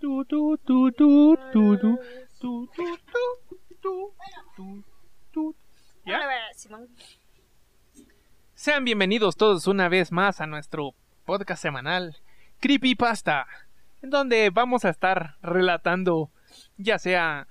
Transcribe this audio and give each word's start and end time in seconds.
Tu, 0.00 0.24
tu, 0.24 0.58
tu, 0.58 0.90
tu, 0.92 1.36
tu, 1.52 1.76
tu, 1.76 1.76
tu, 1.76 1.98
tu, 2.40 2.68
tu, 2.72 3.34
tu, 3.82 4.14
tu, 4.56 4.84
tu. 5.30 5.56
¿Ya? 6.06 6.14
Ahora, 6.14 6.24
a 6.24 6.28
ver, 6.28 6.54
Simón. 6.54 6.88
Sean 8.54 8.84
bienvenidos 8.84 9.36
todos 9.36 9.66
una 9.66 9.88
vez 9.88 10.12
más 10.12 10.40
a 10.40 10.46
nuestro 10.46 10.94
podcast 11.24 11.62
semanal 11.62 12.16
Creepypasta, 12.60 13.46
en 14.02 14.10
donde 14.10 14.50
vamos 14.50 14.84
a 14.84 14.90
estar 14.90 15.36
relatando 15.42 16.30
ya 16.76 16.98
sea 16.98 17.46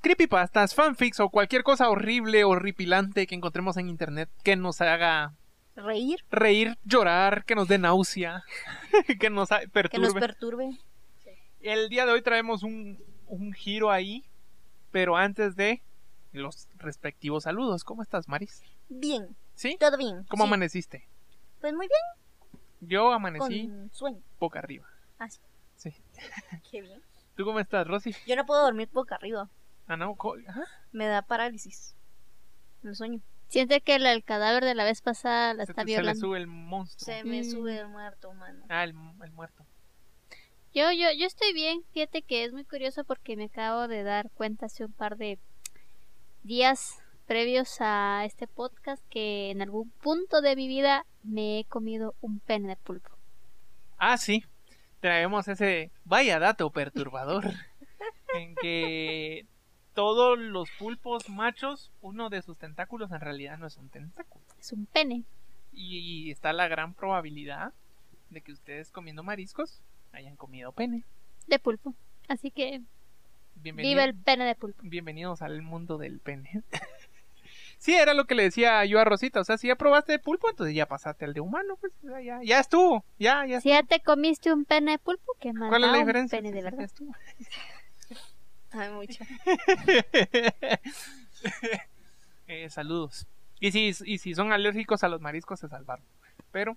creepypastas, 0.00 0.74
fanfics 0.74 1.20
o 1.20 1.28
cualquier 1.28 1.62
cosa 1.62 1.88
horrible, 1.90 2.44
horripilante 2.44 3.26
que 3.26 3.34
encontremos 3.34 3.76
en 3.76 3.88
internet 3.88 4.28
que 4.42 4.56
nos 4.56 4.80
haga 4.80 5.34
Reír, 5.80 6.24
reír, 6.30 6.78
llorar, 6.84 7.44
que 7.44 7.54
nos 7.54 7.68
dé 7.68 7.78
náusea, 7.78 8.44
que 9.20 9.30
nos 9.30 9.50
ha- 9.52 9.60
que 9.60 9.66
nos 9.98 10.12
perturbe. 10.14 10.20
perturbe. 10.20 10.78
El 11.60 11.88
día 11.88 12.06
de 12.06 12.12
hoy 12.12 12.22
traemos 12.22 12.62
un, 12.62 13.02
un 13.26 13.52
giro 13.52 13.90
ahí, 13.90 14.24
pero 14.90 15.16
antes 15.16 15.56
de 15.56 15.82
los 16.32 16.68
respectivos 16.76 17.44
saludos. 17.44 17.84
¿Cómo 17.84 18.02
estás, 18.02 18.28
Maris? 18.28 18.62
Bien, 18.88 19.36
¿Sí? 19.54 19.76
todo 19.78 19.96
bien. 19.96 20.24
¿Cómo 20.24 20.44
sí. 20.44 20.48
amaneciste? 20.48 21.06
Pues 21.60 21.74
muy 21.74 21.86
bien, 21.88 22.60
Yo 22.90 23.12
amanecí 23.12 23.68
con 23.68 23.90
sueño. 23.92 24.22
boca 24.38 24.58
arriba. 24.58 24.86
Ah, 25.18 25.28
sí. 25.28 25.40
Sí. 25.76 25.92
Qué 26.70 26.80
bien. 26.82 27.02
¿Tú 27.36 27.44
cómo 27.44 27.60
estás, 27.60 27.86
Rosy? 27.86 28.14
Yo 28.26 28.36
no 28.36 28.44
puedo 28.46 28.62
dormir 28.62 28.88
boca 28.92 29.14
arriba. 29.14 29.48
Ah, 29.86 29.96
no. 29.96 30.16
¿ah? 30.48 30.64
Me 30.92 31.06
da 31.06 31.22
parálisis. 31.22 31.94
El 32.82 32.94
sueño. 32.96 33.20
Siente 33.50 33.80
que 33.82 33.96
el, 33.96 34.06
el 34.06 34.24
cadáver 34.24 34.64
de 34.64 34.74
la 34.74 34.84
vez 34.84 35.02
pasada 35.02 35.52
la 35.54 35.66
Se, 35.66 35.72
está 35.72 35.84
te- 35.84 35.90
se 35.90 35.96
le 35.96 36.02
violando. 36.02 36.20
sube 36.20 36.38
el 36.38 36.46
monstruo. 36.46 37.04
Se 37.14 37.24
me 37.24 37.40
Mm. 37.42 37.44
sube 37.44 37.78
el 37.78 37.88
muerto, 37.88 38.32
mano. 38.32 38.64
Ah, 38.70 38.84
el, 38.84 38.94
el 39.24 39.32
muerto. 39.32 39.66
Yo, 40.72 40.90
yo, 40.92 41.08
yo 41.18 41.26
estoy 41.26 41.52
bien. 41.52 41.82
Fíjate 41.92 42.22
que 42.22 42.44
es 42.44 42.52
muy 42.52 42.64
curioso 42.64 43.04
porque 43.04 43.36
me 43.36 43.44
acabo 43.46 43.88
de 43.88 44.04
dar 44.04 44.30
cuenta 44.30 44.66
hace 44.66 44.84
un 44.84 44.92
par 44.92 45.16
de 45.16 45.38
días 46.44 47.02
previos 47.26 47.76
a 47.80 48.24
este 48.24 48.46
podcast 48.46 49.02
que 49.10 49.50
en 49.50 49.62
algún 49.62 49.90
punto 49.90 50.40
de 50.40 50.56
mi 50.56 50.66
vida 50.68 51.06
me 51.22 51.60
he 51.60 51.64
comido 51.64 52.14
un 52.20 52.40
pene 52.40 52.68
de 52.68 52.76
pulpo. 52.76 53.10
Ah, 53.98 54.16
sí. 54.16 54.44
Traemos 55.00 55.48
ese 55.48 55.90
vaya 56.04 56.38
dato 56.38 56.70
perturbador. 56.70 57.44
en 58.34 58.54
que 58.56 59.44
todos 59.94 60.38
los 60.38 60.70
pulpos 60.78 61.28
machos, 61.28 61.90
uno 62.00 62.30
de 62.30 62.42
sus 62.42 62.56
tentáculos 62.56 63.10
en 63.12 63.20
realidad 63.20 63.58
no 63.58 63.66
es 63.66 63.76
un 63.76 63.88
tentáculo. 63.88 64.44
Es 64.58 64.72
un 64.72 64.86
pene. 64.86 65.24
Y 65.72 66.30
está 66.30 66.52
la 66.52 66.68
gran 66.68 66.94
probabilidad 66.94 67.72
de 68.30 68.40
que 68.40 68.52
ustedes 68.52 68.90
comiendo 68.90 69.22
mariscos 69.22 69.80
hayan 70.12 70.36
comido 70.36 70.72
pene. 70.72 71.04
de 71.46 71.58
pulpo. 71.58 71.94
Así 72.28 72.50
que 72.50 72.80
Bienvenido- 73.56 73.90
viva 73.90 74.04
el 74.04 74.14
pene 74.14 74.44
de 74.44 74.54
pulpo. 74.54 74.80
Bienvenidos 74.84 75.42
al 75.42 75.62
mundo 75.62 75.98
del 75.98 76.20
pene. 76.20 76.62
sí, 77.78 77.94
era 77.94 78.14
lo 78.14 78.26
que 78.26 78.34
le 78.36 78.44
decía 78.44 78.84
yo 78.84 79.00
a 79.00 79.04
Rosita. 79.04 79.40
O 79.40 79.44
sea, 79.44 79.58
si 79.58 79.66
ya 79.68 79.74
probaste 79.76 80.12
de 80.12 80.18
pulpo, 80.20 80.48
entonces 80.50 80.74
ya 80.74 80.86
pasaste 80.86 81.24
al 81.24 81.34
de 81.34 81.40
humano. 81.40 81.76
Pues 81.80 81.92
ya, 82.02 82.20
ya, 82.20 82.40
ya 82.42 82.60
estuvo. 82.60 83.04
Ya, 83.18 83.44
ya 83.46 83.60
Si 83.60 83.68
ya 83.70 83.82
te 83.82 84.00
comiste 84.00 84.52
un 84.52 84.64
pene 84.64 84.92
de 84.92 84.98
pulpo, 84.98 85.32
que 85.40 85.52
más 85.52 85.68
¿Cuál 85.68 85.84
es 85.84 85.90
la 85.90 85.98
un 85.98 86.04
diferencia? 86.04 86.38
pene 86.38 86.52
de 86.52 86.58
Ya 86.58 86.64
verdad. 86.64 86.82
estuvo. 86.84 87.12
Mucho. 88.92 89.24
Eh, 92.46 92.68
saludos. 92.68 93.26
Y 93.60 93.70
si, 93.72 93.92
y 94.04 94.18
si 94.18 94.34
son 94.34 94.52
alérgicos 94.52 95.04
a 95.04 95.08
los 95.08 95.20
mariscos, 95.20 95.60
se 95.60 95.68
salvaron. 95.68 96.04
Pero, 96.50 96.76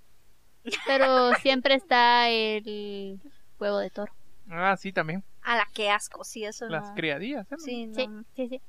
Pero 0.85 1.33
siempre 1.35 1.73
está 1.75 2.29
el 2.29 3.19
huevo 3.59 3.79
de 3.79 3.89
toro. 3.89 4.13
ah, 4.51 4.77
sí, 4.77 4.93
también. 4.93 5.23
A 5.41 5.55
la 5.57 5.67
que 5.73 5.89
asco, 5.89 6.23
sí, 6.23 6.45
eso 6.45 6.67
Las 6.69 6.89
no. 6.89 6.95
criadillas. 6.95 7.51
¿eh? 7.51 7.55
Sí, 7.57 7.87
no. 7.87 7.95
Sí, 7.95 8.07
sí, 8.35 8.47
sí. 8.49 8.61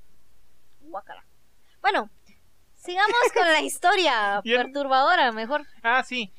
Guácala. 0.80 1.24
Bueno, 1.82 2.08
sigamos 2.74 3.14
con 3.34 3.46
la 3.52 3.60
historia 3.60 4.40
perturbadora, 4.44 5.30
mejor. 5.32 5.66
Ah, 5.82 6.02
sí. 6.04 6.32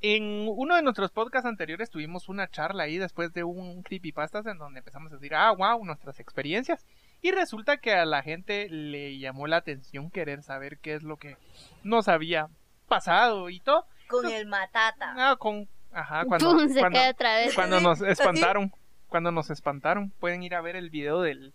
En 0.00 0.46
uno 0.48 0.76
de 0.76 0.82
nuestros 0.82 1.10
podcasts 1.10 1.46
anteriores 1.48 1.90
tuvimos 1.90 2.28
una 2.28 2.48
charla 2.48 2.84
ahí 2.84 2.98
después 2.98 3.32
de 3.32 3.42
un 3.42 3.82
creepypastas 3.82 4.46
en 4.46 4.58
donde 4.58 4.78
empezamos 4.78 5.10
a 5.10 5.16
decir, 5.16 5.34
ah, 5.34 5.50
wow, 5.52 5.84
nuestras 5.84 6.20
experiencias. 6.20 6.86
Y 7.20 7.32
resulta 7.32 7.78
que 7.78 7.94
a 7.94 8.04
la 8.04 8.22
gente 8.22 8.68
le 8.68 9.18
llamó 9.18 9.48
la 9.48 9.56
atención 9.56 10.10
querer 10.10 10.42
saber 10.44 10.78
qué 10.78 10.94
es 10.94 11.02
lo 11.02 11.16
que 11.16 11.36
nos 11.82 12.06
había 12.06 12.48
pasado 12.86 13.50
y 13.50 13.58
todo. 13.58 13.86
Con 14.08 14.30
el 14.30 14.46
matata. 14.46 15.14
Ah, 15.16 15.36
con... 15.36 15.68
Ajá, 15.90 16.24
cuando, 16.26 16.52
Pum, 16.52 16.68
se 16.68 16.78
cuando, 16.78 16.98
cae 16.98 17.10
otra 17.10 17.36
vez. 17.36 17.54
cuando 17.54 17.80
nos 17.80 18.00
espantaron. 18.02 18.72
Cuando 19.08 19.32
nos 19.32 19.50
espantaron. 19.50 20.10
Pueden 20.20 20.44
ir 20.44 20.54
a 20.54 20.60
ver 20.60 20.76
el 20.76 20.90
video 20.90 21.22
del, 21.22 21.54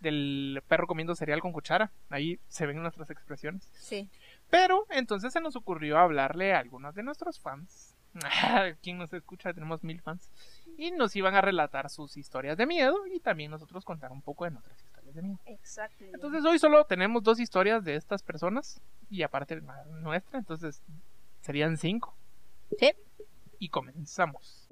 del 0.00 0.62
perro 0.66 0.86
comiendo 0.86 1.14
cereal 1.14 1.40
con 1.40 1.52
cuchara. 1.52 1.90
Ahí 2.08 2.38
se 2.48 2.64
ven 2.64 2.80
nuestras 2.80 3.10
expresiones. 3.10 3.68
Sí. 3.74 4.08
Pero 4.52 4.84
entonces 4.90 5.32
se 5.32 5.40
nos 5.40 5.56
ocurrió 5.56 5.96
hablarle 5.96 6.52
a 6.52 6.58
algunos 6.58 6.94
de 6.94 7.02
nuestros 7.02 7.40
fans. 7.40 7.96
Quien 8.82 8.98
nos 8.98 9.10
escucha, 9.14 9.54
tenemos 9.54 9.82
mil 9.82 9.98
fans. 10.02 10.30
Y 10.76 10.90
nos 10.90 11.16
iban 11.16 11.34
a 11.34 11.40
relatar 11.40 11.88
sus 11.88 12.18
historias 12.18 12.58
de 12.58 12.66
miedo 12.66 13.06
y 13.06 13.18
también 13.20 13.50
nosotros 13.50 13.82
contar 13.82 14.12
un 14.12 14.20
poco 14.20 14.44
de 14.44 14.50
nuestras 14.50 14.78
historias 14.78 15.14
de 15.14 15.22
miedo. 15.22 15.38
Exacto. 15.46 16.04
Entonces 16.04 16.44
hoy 16.44 16.58
solo 16.58 16.84
tenemos 16.84 17.22
dos 17.22 17.40
historias 17.40 17.82
de 17.82 17.94
estas 17.94 18.22
personas 18.22 18.82
y 19.08 19.22
aparte 19.22 19.58
la 19.58 19.86
nuestra, 19.86 20.38
entonces 20.38 20.82
serían 21.40 21.78
cinco. 21.78 22.14
Sí. 22.78 22.92
Y 23.58 23.70
comenzamos. 23.70 24.68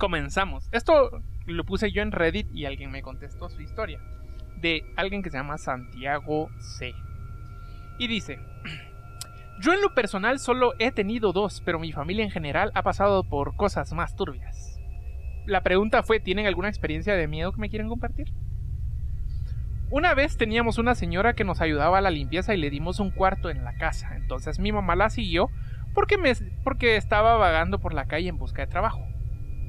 Comenzamos. 0.00 0.68
Esto 0.72 1.22
lo 1.46 1.64
puse 1.64 1.92
yo 1.92 2.02
en 2.02 2.10
Reddit 2.10 2.48
y 2.52 2.64
alguien 2.64 2.90
me 2.90 3.02
contestó 3.02 3.48
su 3.48 3.60
historia. 3.62 4.00
De 4.56 4.82
alguien 4.96 5.22
que 5.22 5.30
se 5.30 5.36
llama 5.36 5.58
Santiago 5.58 6.48
C. 6.58 6.92
Y 7.98 8.08
dice, 8.08 8.40
yo 9.60 9.72
en 9.72 9.80
lo 9.80 9.94
personal 9.94 10.40
solo 10.40 10.72
he 10.80 10.90
tenido 10.90 11.32
dos, 11.32 11.62
pero 11.64 11.78
mi 11.78 11.92
familia 11.92 12.24
en 12.24 12.30
general 12.30 12.72
ha 12.74 12.82
pasado 12.82 13.22
por 13.22 13.54
cosas 13.54 13.92
más 13.92 14.16
turbias. 14.16 14.80
La 15.46 15.62
pregunta 15.62 16.02
fue, 16.02 16.18
¿tienen 16.18 16.46
alguna 16.46 16.68
experiencia 16.68 17.14
de 17.14 17.28
miedo 17.28 17.52
que 17.52 17.60
me 17.60 17.70
quieren 17.70 17.88
compartir? 17.88 18.32
Una 19.90 20.14
vez 20.14 20.36
teníamos 20.36 20.78
una 20.78 20.94
señora 20.94 21.34
que 21.34 21.44
nos 21.44 21.60
ayudaba 21.60 21.98
a 21.98 22.02
la 22.02 22.10
limpieza 22.10 22.54
y 22.54 22.58
le 22.58 22.70
dimos 22.70 23.00
un 23.00 23.10
cuarto 23.10 23.50
en 23.50 23.64
la 23.64 23.74
casa. 23.74 24.16
Entonces 24.16 24.58
mi 24.58 24.72
mamá 24.72 24.96
la 24.96 25.10
siguió 25.10 25.50
porque, 25.94 26.16
me, 26.16 26.32
porque 26.64 26.96
estaba 26.96 27.36
vagando 27.36 27.80
por 27.80 27.92
la 27.92 28.06
calle 28.06 28.28
en 28.28 28.38
busca 28.38 28.62
de 28.62 28.68
trabajo. 28.68 29.09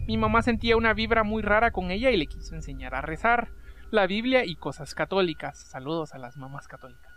Mi 0.07 0.17
mamá 0.17 0.41
sentía 0.41 0.77
una 0.77 0.93
vibra 0.93 1.23
muy 1.23 1.41
rara 1.41 1.71
con 1.71 1.91
ella 1.91 2.09
y 2.11 2.17
le 2.17 2.27
quiso 2.27 2.55
enseñar 2.55 2.95
a 2.95 3.01
rezar, 3.01 3.49
la 3.91 4.07
Biblia 4.07 4.45
y 4.45 4.55
cosas 4.55 4.95
católicas. 4.95 5.59
Saludos 5.59 6.13
a 6.13 6.17
las 6.17 6.37
mamás 6.37 6.67
católicas. 6.67 7.11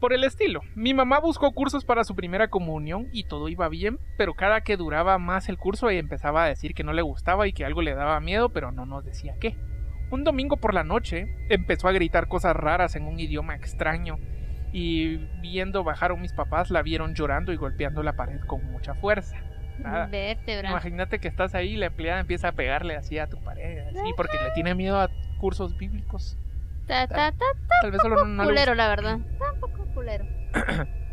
Por 0.00 0.12
el 0.12 0.24
estilo, 0.24 0.60
mi 0.74 0.92
mamá 0.92 1.18
buscó 1.18 1.52
cursos 1.52 1.84
para 1.86 2.04
su 2.04 2.14
primera 2.14 2.48
comunión 2.48 3.08
y 3.12 3.24
todo 3.24 3.48
iba 3.48 3.68
bien, 3.68 3.98
pero 4.18 4.34
cada 4.34 4.60
que 4.60 4.76
duraba 4.76 5.18
más 5.18 5.48
el 5.48 5.56
curso 5.56 5.88
ella 5.88 6.00
empezaba 6.00 6.44
a 6.44 6.48
decir 6.48 6.74
que 6.74 6.84
no 6.84 6.92
le 6.92 7.00
gustaba 7.00 7.46
y 7.46 7.54
que 7.54 7.64
algo 7.64 7.80
le 7.80 7.94
daba 7.94 8.20
miedo, 8.20 8.50
pero 8.50 8.70
no 8.70 8.84
nos 8.84 9.04
decía 9.04 9.36
qué. 9.40 9.56
Un 10.10 10.22
domingo 10.24 10.58
por 10.58 10.74
la 10.74 10.84
noche 10.84 11.34
empezó 11.48 11.88
a 11.88 11.92
gritar 11.92 12.28
cosas 12.28 12.54
raras 12.54 12.96
en 12.96 13.06
un 13.06 13.18
idioma 13.18 13.54
extraño 13.54 14.18
y 14.72 15.16
viendo 15.40 15.84
bajaron 15.84 16.20
mis 16.20 16.34
papás 16.34 16.70
la 16.70 16.82
vieron 16.82 17.14
llorando 17.14 17.52
y 17.52 17.56
golpeando 17.56 18.02
la 18.02 18.14
pared 18.14 18.40
con 18.46 18.62
mucha 18.70 18.94
fuerza. 18.94 19.38
Nada. 19.78 20.06
Vértebra. 20.06 20.70
Imagínate 20.70 21.18
que 21.18 21.28
estás 21.28 21.54
ahí 21.54 21.72
y 21.72 21.76
la 21.76 21.86
empleada 21.86 22.20
empieza 22.20 22.48
a 22.48 22.52
pegarle 22.52 22.96
así 22.96 23.18
a 23.18 23.26
tu 23.26 23.42
pared, 23.42 23.86
así, 23.88 24.12
porque 24.16 24.38
le 24.42 24.50
tiene 24.52 24.74
miedo 24.74 25.00
a 25.00 25.10
cursos 25.38 25.76
bíblicos. 25.76 26.38
Ta, 26.86 27.06
ta, 27.08 27.32
ta, 27.32 27.44
Tal 27.80 27.90
vez 27.90 28.00
solo 28.02 28.16
no, 28.16 28.24
no 28.26 28.42
le 28.44 28.50
culero, 28.50 28.74
la 28.74 28.88
verdad. 28.88 29.18
Tampoco 29.38 29.86
culero. 29.94 30.26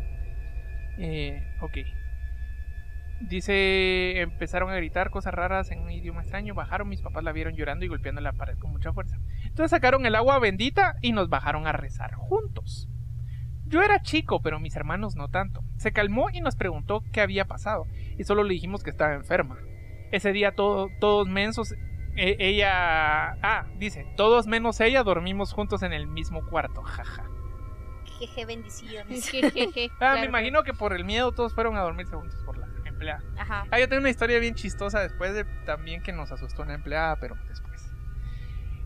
Eh, 0.98 1.42
ok. 1.62 1.78
Dice, 3.28 4.20
empezaron 4.20 4.70
a 4.70 4.76
gritar 4.76 5.10
cosas 5.10 5.32
raras 5.32 5.70
en 5.70 5.80
un 5.80 5.90
idioma 5.90 6.20
extraño, 6.20 6.54
bajaron, 6.54 6.88
mis 6.88 7.00
papás 7.00 7.24
la 7.24 7.32
vieron 7.32 7.54
llorando 7.54 7.84
y 7.84 7.88
golpeando 7.88 8.20
la 8.20 8.32
pared 8.32 8.58
con 8.58 8.72
mucha 8.72 8.92
fuerza. 8.92 9.16
Entonces 9.44 9.70
sacaron 9.70 10.04
el 10.06 10.14
agua 10.14 10.38
bendita 10.38 10.96
y 11.00 11.12
nos 11.12 11.28
bajaron 11.28 11.66
a 11.66 11.72
rezar 11.72 12.14
juntos. 12.14 12.88
Yo 13.66 13.82
era 13.82 14.02
chico, 14.02 14.42
pero 14.42 14.60
mis 14.60 14.76
hermanos 14.76 15.16
no 15.16 15.28
tanto. 15.28 15.62
Se 15.76 15.92
calmó 15.92 16.28
y 16.30 16.40
nos 16.40 16.56
preguntó 16.56 17.02
qué 17.12 17.20
había 17.20 17.46
pasado, 17.46 17.86
y 18.22 18.24
solo 18.24 18.42
le 18.44 18.54
dijimos 18.54 18.82
que 18.82 18.90
estaba 18.90 19.14
enferma. 19.14 19.58
Ese 20.10 20.32
día 20.32 20.52
todo- 20.52 20.88
todos 21.00 21.28
mensos, 21.28 21.72
e- 22.16 22.36
ella... 22.38 23.32
Ah, 23.42 23.66
dice, 23.78 24.06
todos 24.16 24.46
menos 24.46 24.80
ella 24.80 25.02
dormimos 25.02 25.52
juntos 25.52 25.82
en 25.82 25.92
el 25.92 26.06
mismo 26.06 26.46
cuarto, 26.46 26.82
jaja. 26.82 27.24
Jejeje, 28.18 28.46
bendiciones. 28.46 29.28
Jejeje, 29.28 29.90
Ah, 29.94 29.98
claro. 29.98 30.20
me 30.20 30.26
imagino 30.26 30.62
que 30.62 30.72
por 30.72 30.92
el 30.92 31.04
miedo 31.04 31.32
todos 31.32 31.54
fueron 31.54 31.76
a 31.76 31.80
dormirse 31.80 32.14
juntos 32.14 32.40
por 32.44 32.56
la 32.58 32.66
empleada. 32.84 33.22
Ajá. 33.38 33.64
Ah, 33.70 33.80
yo 33.80 33.88
tengo 33.88 34.00
una 34.00 34.10
historia 34.10 34.38
bien 34.38 34.54
chistosa 34.54 35.00
después 35.00 35.34
de 35.34 35.44
también 35.66 36.02
que 36.02 36.12
nos 36.12 36.30
asustó 36.30 36.62
una 36.62 36.74
empleada, 36.74 37.16
pero 37.16 37.36
después. 37.48 37.90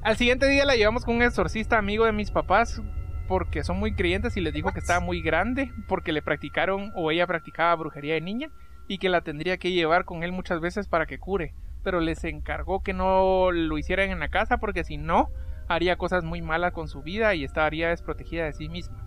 Al 0.02 0.16
siguiente 0.16 0.46
día 0.48 0.64
la 0.64 0.76
llevamos 0.76 1.04
con 1.04 1.16
un 1.16 1.22
exorcista 1.22 1.76
amigo 1.78 2.04
de 2.04 2.12
mis 2.12 2.30
papás 2.30 2.80
porque 3.26 3.64
son 3.64 3.78
muy 3.78 3.92
creyentes 3.94 4.36
y 4.36 4.40
les 4.40 4.54
dijo 4.54 4.72
que 4.72 4.78
estaba 4.78 5.00
muy 5.00 5.20
grande 5.20 5.72
porque 5.88 6.12
le 6.12 6.22
practicaron 6.22 6.92
o 6.94 7.10
ella 7.10 7.26
practicaba 7.26 7.74
brujería 7.74 8.14
de 8.14 8.20
niña 8.20 8.50
y 8.88 8.98
que 8.98 9.08
la 9.08 9.20
tendría 9.20 9.58
que 9.58 9.72
llevar 9.72 10.04
con 10.04 10.22
él 10.22 10.32
muchas 10.32 10.60
veces 10.60 10.88
para 10.88 11.06
que 11.06 11.18
cure, 11.18 11.54
pero 11.82 12.00
les 12.00 12.22
encargó 12.24 12.82
que 12.82 12.92
no 12.92 13.50
lo 13.52 13.78
hicieran 13.78 14.10
en 14.10 14.20
la 14.20 14.28
casa 14.28 14.58
porque 14.58 14.84
si 14.84 14.96
no 14.96 15.30
haría 15.68 15.96
cosas 15.96 16.24
muy 16.24 16.42
malas 16.42 16.72
con 16.72 16.88
su 16.88 17.02
vida 17.02 17.34
y 17.34 17.44
estaría 17.44 17.88
desprotegida 17.88 18.44
de 18.44 18.52
sí 18.52 18.68
misma. 18.68 19.04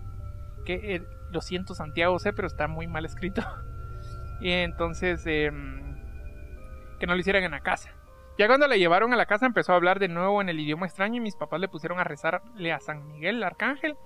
Que 0.66 0.96
eh, 0.96 1.04
lo 1.32 1.42
siento 1.42 1.74
Santiago 1.74 2.20
sé, 2.20 2.34
pero 2.34 2.48
está 2.48 2.68
muy 2.68 2.88
mal 2.88 3.06
escrito. 3.06 3.42
Y 4.42 4.52
entonces, 4.52 5.22
em, 5.26 6.00
que 6.98 7.08
no 7.08 7.14
lo 7.14 7.20
hicieran 7.20 7.44
en 7.44 7.52
la 7.52 7.60
casa. 7.60 7.92
Ya 8.38 8.48
cuando 8.48 8.68
la 8.68 8.78
llevaron 8.78 9.12
a 9.12 9.18
la 9.18 9.26
casa 9.26 9.46
empezó 9.46 9.74
a 9.74 9.76
hablar 9.76 10.00
de 10.00 10.08
nuevo 10.08 10.42
en 10.42 10.48
el 10.48 10.62
idioma 10.62 10.86
extraño 10.86 11.18
y 11.18 11.20
mis 11.20 11.36
papás 11.36 11.60
le 11.60 11.68
pusieron 11.68 12.00
a 12.00 12.06
rezarle 12.06 12.72
a 12.72 12.80
San 12.80 13.06
Miguel, 13.06 13.36
el 13.36 13.44
arcángel, 13.44 13.98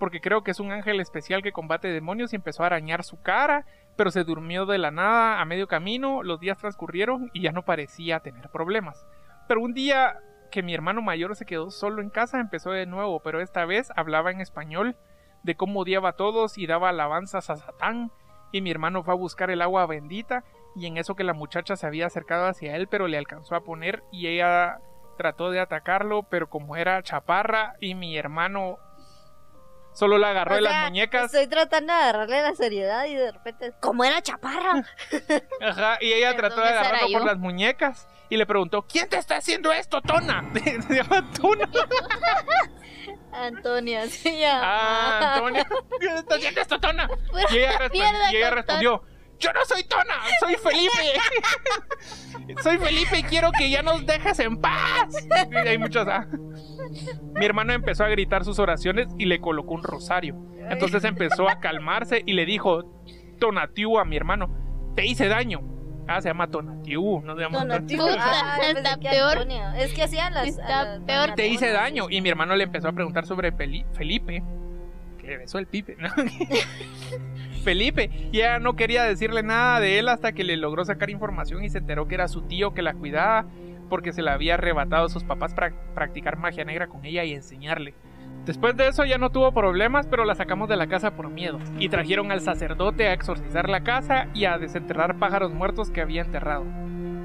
porque 0.00 0.20
creo 0.20 0.42
que 0.42 0.50
es 0.50 0.58
un 0.58 0.72
ángel 0.72 0.98
especial 0.98 1.40
que 1.40 1.52
combate 1.52 1.86
demonios 1.86 2.32
y 2.32 2.36
empezó 2.36 2.64
a 2.64 2.66
arañar 2.66 3.04
su 3.04 3.22
cara, 3.22 3.64
pero 3.96 4.10
se 4.10 4.24
durmió 4.24 4.66
de 4.66 4.78
la 4.78 4.90
nada 4.90 5.40
a 5.40 5.44
medio 5.44 5.66
camino, 5.66 6.22
los 6.22 6.38
días 6.40 6.58
transcurrieron 6.58 7.30
y 7.32 7.42
ya 7.42 7.52
no 7.52 7.64
parecía 7.64 8.20
tener 8.20 8.50
problemas. 8.50 9.06
Pero 9.48 9.60
un 9.60 9.74
día 9.74 10.18
que 10.50 10.62
mi 10.62 10.74
hermano 10.74 11.02
mayor 11.02 11.34
se 11.36 11.46
quedó 11.46 11.70
solo 11.70 12.02
en 12.02 12.10
casa 12.10 12.40
empezó 12.40 12.70
de 12.70 12.86
nuevo, 12.86 13.20
pero 13.20 13.40
esta 13.40 13.64
vez 13.64 13.92
hablaba 13.96 14.30
en 14.30 14.40
español 14.40 14.96
de 15.42 15.56
cómo 15.56 15.80
odiaba 15.80 16.10
a 16.10 16.16
todos 16.16 16.58
y 16.58 16.66
daba 16.66 16.90
alabanzas 16.90 17.50
a 17.50 17.56
Satán 17.56 18.10
y 18.52 18.60
mi 18.60 18.70
hermano 18.70 19.02
fue 19.02 19.14
a 19.14 19.16
buscar 19.16 19.50
el 19.50 19.62
agua 19.62 19.86
bendita 19.86 20.44
y 20.74 20.86
en 20.86 20.96
eso 20.98 21.14
que 21.14 21.24
la 21.24 21.32
muchacha 21.32 21.76
se 21.76 21.86
había 21.86 22.06
acercado 22.06 22.46
hacia 22.46 22.76
él 22.76 22.88
pero 22.88 23.08
le 23.08 23.18
alcanzó 23.18 23.54
a 23.54 23.64
poner 23.64 24.02
y 24.10 24.28
ella 24.28 24.78
trató 25.16 25.50
de 25.50 25.60
atacarlo 25.60 26.24
pero 26.24 26.48
como 26.48 26.76
era 26.76 27.02
chaparra 27.02 27.74
y 27.80 27.94
mi 27.94 28.16
hermano 28.16 28.78
solo 29.96 30.18
la 30.18 30.30
agarró 30.30 30.52
O 30.52 30.56
de 30.56 30.62
sea, 30.62 30.70
las 30.72 30.90
muñecas 30.90 31.24
Estoy 31.34 31.46
tratando 31.48 31.92
de 31.92 31.98
agarrarle 31.98 32.42
la 32.42 32.54
seriedad 32.54 33.04
y 33.06 33.14
de 33.14 33.32
repente, 33.32 33.72
como 33.80 34.04
era 34.04 34.22
chaparra. 34.22 34.84
Ajá, 35.60 35.98
y 36.00 36.12
ella 36.12 36.30
¿De 36.32 36.36
trató 36.36 36.60
de 36.60 36.68
agarrarlo 36.68 37.08
por 37.18 37.24
las 37.26 37.38
muñecas 37.38 38.06
y 38.28 38.36
le 38.36 38.46
preguntó 38.46 38.82
¿quién 38.86 39.08
te 39.08 39.16
está 39.18 39.36
haciendo 39.36 39.72
esto 39.72 40.00
Tona? 40.02 40.44
se 40.88 40.94
llama 40.94 41.24
Tona 41.32 41.68
Antonia 43.32 44.06
se 44.08 44.38
llama. 44.40 44.62
ah 44.64 45.34
Antonio 45.36 45.64
¿quién 46.00 46.12
te 46.14 46.18
está 46.20 46.34
haciendo 46.36 46.60
esto 46.60 46.80
Tona? 46.80 47.08
y 47.50 47.56
ella, 47.58 47.78
resp- 47.78 47.92
Mierda 47.92 48.32
y 48.32 48.36
ella 48.36 48.50
respondió 48.50 49.02
yo 49.38 49.52
no 49.52 49.64
soy 49.66 49.84
Tona, 49.84 50.14
soy 50.40 50.54
Felipe. 50.54 52.56
soy 52.62 52.78
Felipe 52.78 53.18
y 53.18 53.22
quiero 53.22 53.50
que 53.52 53.70
ya 53.70 53.82
nos 53.82 54.04
dejes 54.06 54.38
en 54.40 54.58
paz. 54.58 55.26
Y 55.50 55.56
hay 55.56 55.78
muchos. 55.78 56.06
ah. 56.08 56.26
Mi 57.34 57.44
hermano 57.44 57.72
empezó 57.72 58.04
a 58.04 58.08
gritar 58.08 58.44
sus 58.44 58.58
oraciones 58.58 59.08
y 59.18 59.26
le 59.26 59.40
colocó 59.40 59.74
un 59.74 59.82
rosario. 59.82 60.36
Entonces 60.68 61.04
empezó 61.04 61.48
a 61.48 61.60
calmarse 61.60 62.22
y 62.24 62.32
le 62.32 62.46
dijo 62.46 62.84
Tonatiu 63.38 63.98
a 63.98 64.04
mi 64.04 64.16
hermano, 64.16 64.48
te 64.94 65.06
hice 65.06 65.28
daño. 65.28 65.60
Ah, 66.08 66.20
se 66.20 66.28
llama 66.28 66.48
Tonatiu, 66.48 67.20
no 67.20 67.34
se 67.34 67.42
llama. 67.42 67.58
Tonatiu. 67.58 68.06
Ah, 68.18 68.58
está 68.68 68.96
peor. 68.96 69.46
Es 69.76 69.92
que 69.92 70.04
hacían 70.04 70.34
las. 70.34 70.48
Está 70.48 70.80
a 70.80 70.84
las 70.84 71.00
peor. 71.00 71.34
Te 71.34 71.48
hice 71.48 71.70
daño. 71.70 72.06
Y 72.08 72.20
mi 72.20 72.28
hermano 72.28 72.54
le 72.54 72.64
empezó 72.64 72.88
a 72.88 72.92
preguntar 72.92 73.26
sobre 73.26 73.52
Felipe. 73.52 74.42
Que 75.18 75.26
le 75.26 75.38
besó 75.38 75.58
el 75.58 75.66
pipe, 75.66 75.96
¿no? 75.98 76.08
Felipe. 77.66 78.10
Y 78.30 78.38
ella 78.38 78.60
no 78.60 78.76
quería 78.76 79.02
decirle 79.02 79.42
nada 79.42 79.80
de 79.80 79.98
él 79.98 80.08
hasta 80.08 80.30
que 80.30 80.44
le 80.44 80.56
logró 80.56 80.84
sacar 80.84 81.10
información 81.10 81.64
y 81.64 81.68
se 81.68 81.78
enteró 81.78 82.06
que 82.06 82.14
era 82.14 82.28
su 82.28 82.42
tío 82.42 82.72
que 82.72 82.80
la 82.80 82.94
cuidaba 82.94 83.44
porque 83.90 84.12
se 84.12 84.22
la 84.22 84.34
había 84.34 84.54
arrebatado 84.54 85.06
a 85.06 85.08
sus 85.08 85.24
papás 85.24 85.52
para 85.52 85.72
practicar 85.94 86.38
magia 86.38 86.64
negra 86.64 86.86
con 86.86 87.04
ella 87.04 87.24
y 87.24 87.32
enseñarle. 87.32 87.94
Después 88.44 88.76
de 88.76 88.86
eso 88.86 89.04
ya 89.04 89.18
no 89.18 89.30
tuvo 89.30 89.50
problemas, 89.50 90.06
pero 90.06 90.24
la 90.24 90.36
sacamos 90.36 90.68
de 90.68 90.76
la 90.76 90.86
casa 90.86 91.16
por 91.16 91.28
miedo. 91.28 91.58
Y 91.80 91.88
trajeron 91.88 92.30
al 92.30 92.40
sacerdote 92.40 93.08
a 93.08 93.12
exorcizar 93.12 93.68
la 93.68 93.82
casa 93.82 94.28
y 94.32 94.44
a 94.44 94.58
desenterrar 94.58 95.18
pájaros 95.18 95.52
muertos 95.52 95.90
que 95.90 96.00
había 96.00 96.22
enterrado. 96.22 96.64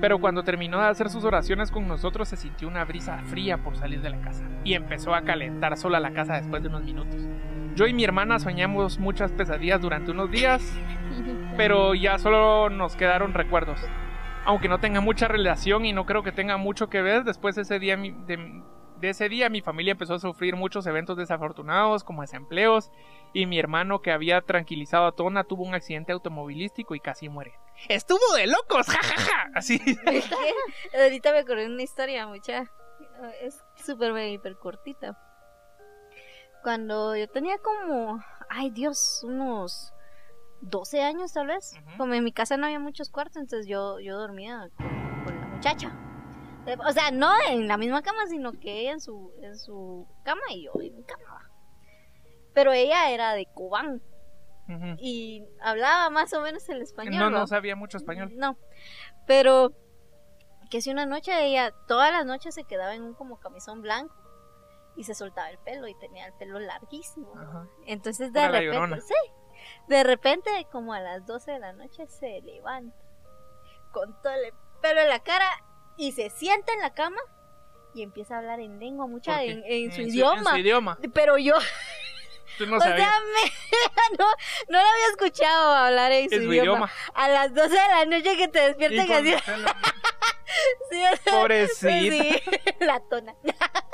Pero 0.01 0.19
cuando 0.19 0.43
terminó 0.43 0.79
de 0.79 0.87
hacer 0.87 1.09
sus 1.09 1.23
oraciones 1.23 1.69
con 1.69 1.87
nosotros 1.87 2.27
se 2.27 2.37
sintió 2.37 2.67
una 2.67 2.83
brisa 2.85 3.19
fría 3.27 3.59
por 3.59 3.77
salir 3.77 4.01
de 4.01 4.09
la 4.09 4.21
casa 4.21 4.43
y 4.63 4.73
empezó 4.73 5.13
a 5.13 5.21
calentar 5.21 5.77
sola 5.77 5.99
la 5.99 6.13
casa 6.13 6.33
después 6.33 6.63
de 6.63 6.69
unos 6.69 6.83
minutos. 6.83 7.27
Yo 7.75 7.87
y 7.87 7.93
mi 7.93 8.03
hermana 8.03 8.39
soñamos 8.39 8.99
muchas 8.99 9.31
pesadillas 9.31 9.81
durante 9.81 10.11
unos 10.11 10.29
días, 10.29 10.61
pero 11.57 11.93
ya 11.95 12.17
solo 12.19 12.69
nos 12.69 12.95
quedaron 12.95 13.33
recuerdos. 13.33 13.79
Aunque 14.45 14.67
no 14.67 14.79
tenga 14.79 15.01
mucha 15.01 15.27
relación 15.27 15.85
y 15.85 15.93
no 15.93 16.05
creo 16.05 16.23
que 16.23 16.31
tenga 16.31 16.57
mucho 16.57 16.89
que 16.89 17.01
ver, 17.01 17.23
después 17.23 17.55
de 17.55 17.61
ese 17.61 17.79
día 17.79 17.95
mi- 17.95 18.11
de, 18.11 18.61
de 18.99 19.09
ese 19.09 19.29
día 19.29 19.49
mi 19.49 19.61
familia 19.61 19.91
empezó 19.91 20.15
a 20.15 20.19
sufrir 20.19 20.55
muchos 20.55 20.85
eventos 20.87 21.15
desafortunados 21.17 22.03
como 22.03 22.21
desempleos 22.23 22.91
y 23.33 23.45
mi 23.45 23.59
hermano 23.59 24.01
que 24.01 24.11
había 24.11 24.41
tranquilizado 24.41 25.05
a 25.05 25.11
Tona 25.11 25.43
tuvo 25.43 25.63
un 25.63 25.75
accidente 25.75 26.11
automovilístico 26.11 26.95
y 26.95 26.99
casi 26.99 27.29
muere. 27.29 27.53
Estuvo 27.87 28.19
de 28.35 28.47
locos, 28.47 28.87
jajaja. 28.87 29.49
Así. 29.55 29.79
¿Qué? 29.79 30.23
Ahorita 31.01 31.31
me 31.31 31.39
acordé 31.39 31.67
una 31.67 31.83
historia, 31.83 32.27
mucha. 32.27 32.63
Es 33.41 33.63
súper 33.75 34.11
hiper 34.27 34.55
cortita. 34.57 35.17
Cuando 36.63 37.15
yo 37.15 37.27
tenía 37.27 37.57
como, 37.59 38.23
ay 38.49 38.69
Dios, 38.69 39.21
unos 39.23 39.93
12 40.61 41.01
años 41.01 41.33
tal 41.33 41.47
vez. 41.47 41.73
Como 41.97 42.13
en 42.13 42.23
mi 42.23 42.31
casa 42.31 42.57
no 42.57 42.65
había 42.65 42.79
muchos 42.79 43.09
cuartos, 43.09 43.37
entonces 43.37 43.67
yo, 43.67 43.99
yo 43.99 44.17
dormía 44.17 44.69
con, 44.77 45.23
con 45.25 45.39
la 45.39 45.47
muchacha. 45.47 45.91
Eh, 46.67 46.77
O 46.87 46.91
sea, 46.91 47.09
no 47.11 47.31
en 47.49 47.67
la 47.67 47.77
misma 47.77 48.01
cama, 48.03 48.27
sino 48.27 48.53
que 48.53 48.81
ella 48.81 48.91
en 48.91 49.01
su, 49.01 49.33
en 49.41 49.57
su 49.57 50.07
cama 50.23 50.41
y 50.51 50.65
yo 50.65 50.71
en 50.81 50.95
mi 50.95 51.03
cama. 51.03 51.49
Pero 52.53 52.71
ella 52.73 53.09
era 53.09 53.33
de 53.33 53.45
Cubán 53.47 54.01
Ujú. 54.69 54.95
y 54.99 55.43
hablaba 55.61 56.09
más 56.09 56.31
o 56.33 56.41
menos 56.41 56.67
el 56.69 56.81
español. 56.81 57.17
No, 57.17 57.25
¿va? 57.25 57.39
no 57.39 57.47
sabía 57.47 57.75
mucho 57.75 57.97
español. 57.97 58.31
No. 58.35 58.57
Pero 59.25 59.71
que 60.69 60.81
si 60.81 60.91
una 60.91 61.05
noche 61.05 61.45
ella, 61.45 61.73
todas 61.87 62.11
las 62.11 62.25
noches 62.25 62.53
se 62.53 62.63
quedaba 62.65 62.93
en 62.93 63.01
un 63.03 63.13
como 63.13 63.39
camisón 63.39 63.81
blanco 63.81 64.15
y 64.95 65.03
se 65.03 65.13
soltaba 65.15 65.49
el 65.49 65.57
pelo 65.59 65.87
y 65.87 65.95
tenía 65.95 66.25
el 66.27 66.33
pelo 66.33 66.59
larguísimo. 66.59 67.33
Ajá. 67.35 67.67
Entonces 67.85 68.31
de 68.33 68.41
la 68.41 68.47
repente, 68.51 69.01
sí, 69.01 69.13
de 69.87 70.03
repente 70.03 70.67
como 70.71 70.93
a 70.93 70.99
las 70.99 71.25
12 71.25 71.51
de 71.51 71.59
la 71.59 71.73
noche 71.73 72.07
se 72.07 72.41
levanta 72.41 72.95
con 73.91 74.19
todo 74.21 74.33
el 74.33 74.53
pelo 74.81 75.01
en 75.01 75.09
la 75.09 75.19
cara 75.19 75.47
y 75.97 76.11
se 76.13 76.29
sienta 76.29 76.73
en 76.73 76.81
la 76.81 76.93
cama 76.93 77.19
y 77.93 78.03
empieza 78.03 78.35
a 78.35 78.37
hablar 78.39 78.59
en 78.61 78.79
lengua 78.79 79.05
mucha 79.07 79.43
en, 79.43 79.63
en 79.65 79.91
su 79.91 80.01
En 80.01 80.07
idioma. 80.07 80.39
en 80.39 80.45
su 80.47 80.57
idioma. 80.57 80.97
Pero 81.13 81.37
yo, 81.37 81.55
Tú 82.57 82.65
no 82.67 82.77
o 82.77 82.79
sabías. 82.79 83.07
sea, 83.09 83.19
me- 83.19 84.17
no, 84.19 84.25
no 84.69 84.81
lo 84.81 84.89
había 84.89 85.05
escuchado 85.11 85.73
hablar 85.73 86.11
en 86.11 86.29
su, 86.29 86.35
idioma. 86.35 86.55
idioma. 86.55 86.91
A 87.13 87.27
las 87.29 87.53
12 87.53 87.69
de 87.69 87.75
la 87.75 88.05
noche 88.05 88.37
que 88.37 88.47
te 88.47 88.59
Y 88.63 88.67
despierten 88.67 89.11
así. 89.11 89.35
Sí, 90.91 91.01
Pobrecita. 91.31 91.89
sí, 91.89 92.41
la 92.81 92.99
tona. 93.09 93.33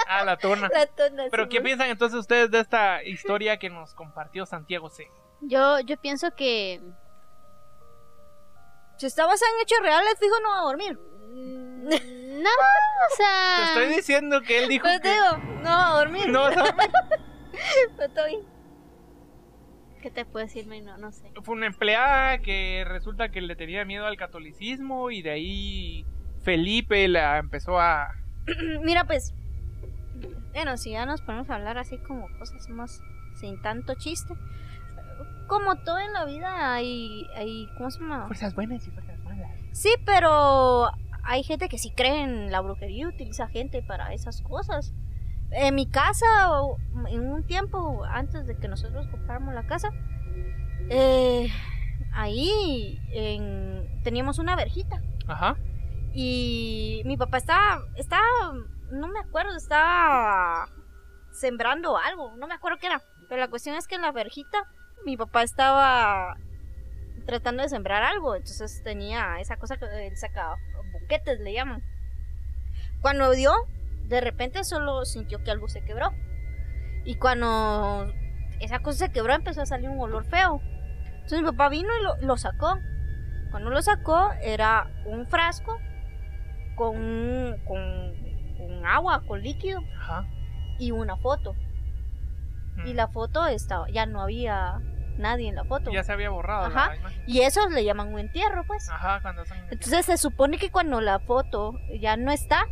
Ah, 0.09 0.23
la 0.23 0.37
tona. 0.37 0.69
La 0.73 0.85
tona. 0.87 1.25
Pero 1.29 1.43
sí, 1.43 1.49
¿qué 1.49 1.61
piensan 1.61 1.89
entonces 1.89 2.19
ustedes 2.19 2.51
de 2.51 2.59
esta 2.59 3.03
historia 3.03 3.57
que 3.57 3.69
nos 3.69 3.93
compartió 3.93 4.45
Santiago 4.45 4.89
C? 4.89 5.07
Yo, 5.41 5.79
yo 5.81 5.97
pienso 5.97 6.31
que 6.35 6.81
Si 8.97 9.05
está 9.05 9.25
basada 9.25 9.51
en 9.55 9.61
hechos 9.61 9.79
reales, 9.81 10.15
fijo, 10.19 10.39
no 10.41 10.49
va 10.49 10.59
a 10.59 10.63
dormir. 10.63 10.97
mm, 10.97 11.83
no, 12.41 12.49
o 12.49 13.09
Te 13.09 13.15
sea, 13.17 13.65
estoy 13.67 13.95
diciendo 13.95 14.41
que 14.41 14.63
él 14.63 14.69
dijo 14.69 14.83
Pero 14.85 14.99
te 14.99 15.09
que 15.09 15.13
digo, 15.13 15.37
no 15.61 15.69
va 15.69 15.87
a 15.87 15.97
dormir. 15.99 16.29
no, 16.29 16.49
no, 16.49 16.63
Pero 17.95 18.07
está 18.07 18.25
bien. 18.27 18.41
¿qué 20.01 20.11
te 20.11 20.25
puedo 20.25 20.45
decir? 20.45 20.67
No, 20.67 20.97
no 20.97 21.11
sé. 21.11 21.31
fue 21.43 21.55
una 21.55 21.65
empleada 21.67 22.37
que 22.39 22.85
resulta 22.87 23.29
que 23.29 23.41
le 23.41 23.55
tenía 23.55 23.83
miedo 23.83 24.05
al 24.05 24.15
catolicismo 24.15 25.11
y 25.11 25.21
de 25.21 25.31
ahí 25.31 26.05
Felipe 26.43 27.07
la 27.07 27.37
empezó 27.39 27.79
a 27.79 28.09
Mira, 28.83 29.03
pues. 29.05 29.33
Bueno, 30.57 30.75
si 30.75 30.89
ya 30.89 31.05
nos 31.05 31.21
ponemos 31.21 31.47
a 31.51 31.55
hablar 31.55 31.77
así 31.77 31.99
como 31.99 32.29
cosas 32.39 32.67
más 32.67 33.03
sin 33.35 33.61
tanto 33.61 33.93
chiste. 33.93 34.33
Como 35.45 35.75
todo 35.75 35.99
en 35.99 36.11
la 36.13 36.25
vida 36.25 36.73
hay, 36.73 37.27
hay 37.35 37.69
¿cómo 37.77 37.91
se 37.91 37.99
llama? 37.99 38.25
fuerzas 38.25 38.55
buenas 38.55 38.87
y 38.87 38.89
fuerzas 38.89 39.19
malas. 39.19 39.51
Sí, 39.73 39.89
pero 40.03 40.89
hay 41.21 41.43
gente 41.43 41.69
que 41.69 41.77
sí 41.77 41.91
cree 41.95 42.23
en 42.23 42.51
la 42.51 42.61
brujería 42.61 43.03
y 43.03 43.05
utiliza 43.05 43.47
gente 43.49 43.83
para 43.83 44.11
esas 44.15 44.41
cosas. 44.41 44.95
En 45.51 45.75
mi 45.75 45.85
casa, 45.85 46.25
en 47.07 47.31
un 47.31 47.45
tiempo 47.45 48.03
antes 48.05 48.47
de 48.47 48.57
que 48.57 48.67
nosotros 48.67 49.05
compráramos 49.09 49.53
la 49.53 49.67
casa, 49.67 49.89
eh, 50.89 51.49
ahí 52.13 52.99
en- 53.11 54.01
teníamos 54.01 54.39
una 54.39 54.55
verjita. 54.55 55.03
Ajá. 55.27 55.55
Y 56.15 57.03
mi 57.05 57.15
papá 57.15 57.37
estaba, 57.37 57.83
estaba, 57.95 58.23
no 58.91 59.07
me 59.07 59.19
acuerdo, 59.19 59.55
estaba 59.55 60.69
sembrando 61.31 61.97
algo, 61.97 62.35
no 62.37 62.47
me 62.47 62.55
acuerdo 62.55 62.77
qué 62.79 62.87
era. 62.87 63.01
Pero 63.29 63.41
la 63.41 63.49
cuestión 63.49 63.75
es 63.75 63.87
que 63.87 63.95
en 63.95 64.01
la 64.01 64.11
verjita 64.11 64.67
mi 65.05 65.17
papá 65.17 65.43
estaba 65.43 66.37
tratando 67.25 67.63
de 67.63 67.69
sembrar 67.69 68.03
algo, 68.03 68.35
entonces 68.35 68.81
tenía 68.83 69.39
esa 69.39 69.57
cosa 69.57 69.77
que 69.77 69.85
él 70.07 70.17
sacaba, 70.17 70.55
buquetes 70.93 71.39
le 71.39 71.53
llaman. 71.53 71.83
Cuando 73.01 73.31
dio, 73.31 73.53
de 74.05 74.21
repente 74.21 74.63
solo 74.63 75.05
sintió 75.05 75.43
que 75.43 75.51
algo 75.51 75.67
se 75.67 75.83
quebró. 75.83 76.11
Y 77.03 77.15
cuando 77.15 78.11
esa 78.59 78.79
cosa 78.79 79.05
se 79.05 79.11
quebró 79.11 79.33
empezó 79.33 79.61
a 79.61 79.65
salir 79.65 79.89
un 79.89 79.99
olor 79.99 80.25
feo. 80.25 80.61
Entonces 81.13 81.41
mi 81.41 81.47
papá 81.47 81.69
vino 81.69 81.89
y 81.99 82.03
lo, 82.03 82.17
lo 82.25 82.37
sacó. 82.37 82.79
Cuando 83.51 83.69
lo 83.69 83.81
sacó 83.81 84.31
era 84.41 84.89
un 85.05 85.25
frasco 85.25 85.77
con, 86.75 87.57
con, 87.65 88.26
con 88.57 88.85
agua, 88.85 89.23
con 89.27 89.41
líquido 89.41 89.81
Ajá. 89.99 90.25
y 90.79 90.91
una 90.91 91.17
foto. 91.17 91.55
Y 92.85 92.93
Mm. 92.93 92.95
la 92.95 93.07
foto 93.07 93.45
estaba, 93.47 93.89
ya 93.89 94.05
no 94.05 94.21
había 94.21 94.79
nadie 95.17 95.49
en 95.49 95.55
la 95.55 95.63
foto. 95.63 95.91
Ya 95.91 96.03
se 96.03 96.11
había 96.13 96.29
borrado 96.29 96.65
Ajá. 96.67 96.89
la 96.89 96.95
imagen. 96.97 97.23
Y 97.25 97.39
eso 97.41 97.67
le 97.69 97.83
llaman 97.83 98.13
un 98.13 98.19
entierro, 98.19 98.63
pues. 98.67 98.87
Ajá, 98.89 99.19
cuando 99.21 99.45
son... 99.45 99.57
Entonces 99.71 100.05
se 100.05 100.17
supone 100.17 100.57
que 100.59 100.69
cuando 100.69 101.01
la 101.01 101.19
foto 101.19 101.73
ya 101.99 102.17
no 102.17 102.31
está, 102.31 102.67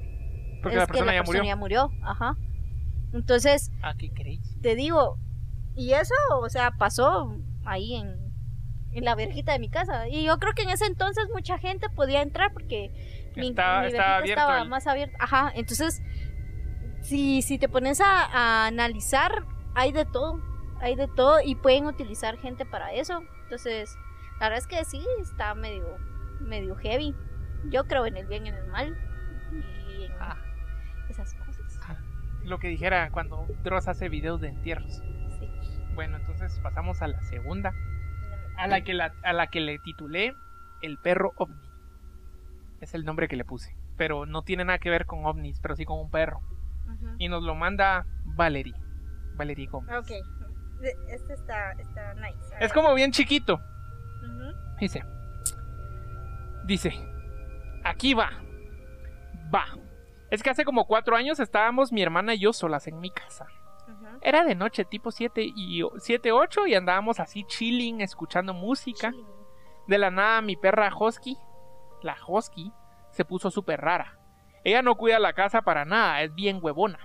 Porque 0.62 0.76
es 0.78 0.82
la 0.82 0.88
persona 0.88 1.00
que 1.00 1.06
la 1.06 1.14
ya 1.14 1.20
persona 1.24 1.40
murió. 1.40 1.44
ya 1.44 1.56
murió. 1.56 1.92
Ajá. 2.04 2.36
Entonces, 3.14 3.72
Ah, 3.82 3.94
qué 3.98 4.12
crazy. 4.12 4.60
te 4.62 4.76
digo, 4.76 5.18
y 5.76 5.94
eso, 5.94 6.14
o 6.42 6.50
sea, 6.50 6.72
pasó 6.78 7.36
ahí 7.66 7.96
en, 7.96 8.16
en 8.92 9.04
la 9.06 9.16
verjita 9.16 9.54
de 9.54 9.60
mi 9.60 9.70
casa. 9.70 10.08
Y 10.08 10.24
yo 10.26 10.38
creo 10.38 10.54
que 10.54 10.62
en 10.64 10.70
ese 10.70 10.86
entonces 10.86 11.28
mucha 11.34 11.58
gente 11.58 11.90
podía 11.90 12.22
entrar 12.22 12.54
porque 12.54 13.15
mi, 13.42 13.54
abierto 13.58 14.24
estaba 14.26 14.62
el- 14.62 14.70
más 14.70 14.88
abierta. 14.88 15.18
Ajá, 15.20 15.52
entonces, 15.56 16.02
si, 17.02 17.42
si 17.42 17.58
te 17.60 17.70
pones 17.70 18.02
a, 18.02 18.26
a 18.26 18.68
analizar, 18.68 19.46
hay 19.76 19.92
de 19.92 20.06
todo. 20.06 20.42
Hay 20.82 20.96
de 20.96 21.08
todo 21.08 21.40
y 21.44 21.56
pueden 21.56 21.86
utilizar 21.86 22.38
gente 22.38 22.66
para 22.66 22.92
eso. 22.94 23.24
Entonces, 23.44 23.96
la 24.40 24.50
verdad 24.50 24.58
es 24.60 24.68
que 24.68 24.84
sí, 24.86 25.06
está 25.22 25.56
medio, 25.56 25.98
medio 26.42 26.76
heavy. 26.76 27.16
Yo 27.70 27.86
creo 27.86 28.06
en 28.06 28.18
el 28.18 28.28
bien 28.28 28.46
y 28.46 28.50
en 28.50 28.56
el 28.56 28.68
mal. 28.68 28.98
Y 29.98 30.04
en 30.06 30.12
Ah, 30.20 30.38
esas 31.10 31.34
cosas. 31.36 31.80
lo 32.44 32.60
que 32.60 32.68
dijera 32.68 33.10
cuando 33.12 33.48
Dross 33.64 33.88
hace 33.88 34.10
videos 34.10 34.42
de 34.42 34.50
entierros. 34.50 35.02
Sí. 35.40 35.50
Bueno, 35.96 36.18
entonces 36.18 36.60
pasamos 36.62 37.02
a 37.02 37.08
la 37.08 37.22
segunda, 37.24 37.74
a 38.58 38.68
la 38.68 38.82
que, 38.82 38.94
la, 38.94 39.14
a 39.24 39.34
la 39.34 39.48
que 39.48 39.62
le 39.62 39.80
titulé 39.80 40.36
El 40.82 40.98
perro 40.98 41.34
ovni. 41.38 41.65
Es 42.86 42.94
el 42.94 43.04
nombre 43.04 43.28
que 43.28 43.36
le 43.36 43.44
puse, 43.44 43.76
pero 43.98 44.28
no 44.28 44.44
tiene 44.44 44.64
nada 44.64 44.78
que 44.78 44.92
ver 44.92 45.08
con 45.08 45.26
ovnis, 45.26 45.60
pero 45.60 45.76
sí 45.76 45.86
con 45.86 46.00
un 46.00 46.12
perro. 46.12 46.42
Y 47.18 47.30
nos 47.30 47.42
lo 47.42 47.56
manda 47.56 48.06
Valerie. 48.26 48.76
Valerie 49.34 49.66
Gómez. 49.66 49.98
Ok. 49.98 50.12
Este 51.10 51.34
está, 51.34 51.72
está 51.72 52.14
nice. 52.14 52.56
Es 52.60 52.72
como 52.72 52.94
bien 52.94 53.12
chiquito. 53.12 53.60
Dice. 54.80 55.04
Dice. 56.68 56.94
Aquí 57.84 58.14
va. 58.14 58.30
Va. 59.52 59.66
Es 60.30 60.44
que 60.44 60.52
hace 60.52 60.64
como 60.64 60.86
cuatro 60.86 61.16
años 61.16 61.40
estábamos 61.40 61.92
mi 61.92 62.04
hermana 62.04 62.36
y 62.36 62.40
yo 62.42 62.54
solas 62.54 62.86
en 62.86 63.00
mi 63.00 63.10
casa. 63.10 63.48
Era 64.22 64.44
de 64.44 64.54
noche, 64.54 64.86
tipo 64.86 65.10
7 65.10 65.42
y 65.44 65.82
7, 65.98 66.32
8 66.32 66.68
y 66.68 66.76
andábamos 66.76 67.20
así 67.20 67.46
chilling, 67.46 68.02
escuchando 68.02 68.54
música. 68.54 69.10
Chilling. 69.10 69.26
De 69.88 69.98
la 69.98 70.12
nada 70.12 70.42
mi 70.42 70.56
perra 70.56 70.96
Husky, 70.96 71.36
la 72.02 72.18
Husky, 72.28 72.72
se 73.12 73.26
puso 73.26 73.52
súper 73.52 73.82
rara. 73.82 74.18
Ella 74.64 74.82
no 74.82 74.96
cuida 74.96 75.20
la 75.20 75.34
casa 75.34 75.62
para 75.62 75.86
nada, 75.86 76.22
es 76.22 76.34
bien 76.34 76.60
huevona. 76.62 77.00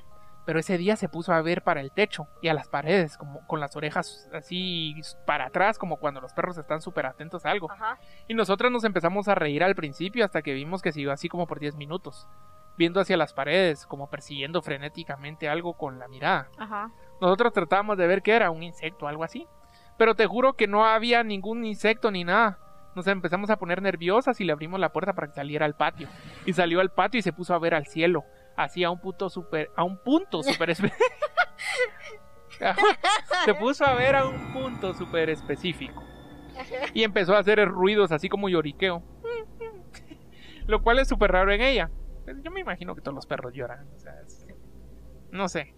Pero 0.47 0.59
ese 0.59 0.79
día 0.79 0.97
se 0.97 1.09
puso 1.09 1.33
a 1.33 1.43
ver 1.43 1.63
para 1.63 1.81
el 1.81 1.93
techo 1.93 2.27
y 2.41 2.49
a 2.49 2.55
las 2.55 2.69
paredes, 2.69 3.17
como 3.19 3.47
con 3.47 3.61
las 3.61 3.77
orejas 3.77 4.29
así 4.33 4.95
para 5.27 5.47
atrás, 5.47 5.79
como 5.79 5.99
cuando 5.99 6.21
los 6.21 6.33
perros 6.33 6.57
están 6.57 6.81
súper 6.81 7.07
atentos 7.07 7.45
a 7.45 7.51
algo. 7.51 7.71
Ajá. 7.71 7.99
Y 8.27 8.35
nosotros 8.35 8.73
nos 8.73 8.85
empezamos 8.85 9.29
a 9.29 9.35
reír 9.35 9.63
al 9.63 9.75
principio 9.75 10.25
hasta 10.25 10.43
que 10.43 10.55
vimos 10.55 10.83
que 10.83 10.93
siguió 10.93 11.13
así 11.13 11.29
como 11.29 11.47
por 11.47 11.61
10 11.61 11.77
minutos, 11.77 12.27
viendo 12.79 13.01
hacia 13.01 13.19
las 13.19 13.35
paredes, 13.35 13.87
como 13.87 14.09
persiguiendo 14.09 14.63
frenéticamente 14.63 15.49
algo 15.49 15.75
con 15.75 15.99
la 15.99 16.09
mirada. 16.09 16.49
Ajá. 16.59 16.91
Nosotros 17.21 17.53
tratábamos 17.53 17.99
de 17.99 18.07
ver 18.07 18.23
qué 18.23 18.33
era, 18.33 18.51
un 18.51 18.63
insecto 18.63 19.05
o 19.05 19.09
algo 19.09 19.23
así. 19.23 19.47
Pero 19.99 20.15
te 20.15 20.27
juro 20.27 20.55
que 20.55 20.67
no 20.67 20.87
había 20.87 21.23
ningún 21.23 21.65
insecto 21.67 22.11
ni 22.11 22.25
nada. 22.25 22.59
Nos 22.95 23.07
empezamos 23.07 23.51
a 23.51 23.57
poner 23.57 23.83
nerviosas 23.83 24.41
y 24.41 24.45
le 24.45 24.53
abrimos 24.53 24.81
la 24.81 24.93
puerta 24.93 25.13
para 25.13 25.29
que 25.29 25.35
saliera 25.35 25.67
al 25.67 25.77
patio. 25.77 26.09
Y 26.45 26.53
salió 26.53 26.81
al 26.81 26.91
patio 26.91 27.19
y 27.19 27.23
se 27.23 27.33
puso 27.33 27.55
a 27.55 27.59
ver 27.59 27.75
al 27.75 27.87
cielo. 27.87 28.25
Así 28.57 28.83
a 28.85 28.91
un 28.91 29.01
punto 29.01 29.31
super, 29.31 29.71
a 29.77 29.85
un 29.85 29.99
punto 29.99 30.43
super 30.43 30.75
Se 33.45 33.55
puso 33.55 33.87
a 33.87 33.95
ver 33.95 34.17
a 34.17 34.27
un 34.27 34.53
punto 34.53 34.93
súper 34.93 35.31
específico. 35.31 36.03
Y 36.93 37.05
empezó 37.05 37.35
a 37.35 37.39
hacer 37.39 37.67
ruidos 37.69 38.13
así 38.13 38.29
como 38.29 38.49
lloriqueo. 38.49 39.03
Lo 40.67 40.83
cual 40.83 40.99
es 40.99 41.09
súper 41.09 41.33
raro 41.33 41.53
en 41.53 41.63
ella. 41.63 41.91
Pues 42.25 42.43
yo 42.43 42.51
me 42.51 42.61
imagino 42.61 42.95
que 42.95 43.01
todos 43.01 43.15
los 43.15 43.27
perros 43.27 43.55
lloran. 43.55 43.89
o 43.95 43.99
sea, 43.99 44.15
No 45.31 45.49
sé. 45.49 45.75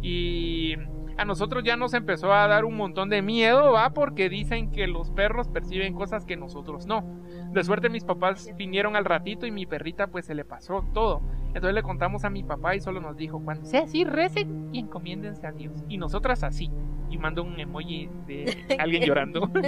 Y 0.00 0.76
a 1.16 1.24
nosotros 1.24 1.62
ya 1.64 1.76
nos 1.76 1.94
empezó 1.94 2.32
a 2.32 2.46
dar 2.46 2.64
un 2.64 2.76
montón 2.76 3.08
de 3.08 3.22
miedo, 3.22 3.72
¿va? 3.72 3.90
Porque 3.90 4.28
dicen 4.28 4.70
que 4.70 4.86
los 4.86 5.10
perros 5.10 5.48
perciben 5.48 5.94
cosas 5.94 6.24
que 6.24 6.36
nosotros 6.36 6.86
no. 6.86 7.04
De 7.52 7.62
suerte 7.64 7.88
mis 7.88 8.04
papás 8.04 8.50
vinieron 8.56 8.96
al 8.96 9.04
ratito 9.04 9.46
y 9.46 9.50
mi 9.50 9.66
perrita 9.66 10.06
pues 10.06 10.26
se 10.26 10.34
le 10.34 10.44
pasó 10.44 10.84
todo. 10.92 11.22
Entonces 11.48 11.74
le 11.74 11.82
contamos 11.82 12.24
a 12.24 12.30
mi 12.30 12.42
papá 12.42 12.74
y 12.74 12.80
solo 12.80 13.00
nos 13.00 13.16
dijo, 13.16 13.42
cuando 13.42 13.64
sea 13.66 13.82
así, 13.82 14.04
recen 14.04 14.70
y 14.72 14.78
encomiéndense 14.80 15.46
a 15.46 15.52
Dios. 15.52 15.84
Y 15.88 15.98
nosotras 15.98 16.42
así. 16.44 16.70
Y 17.10 17.18
mandó 17.18 17.42
un 17.42 17.60
emoji 17.60 18.08
de 18.26 18.56
alguien 18.78 19.02
llorando. 19.02 19.50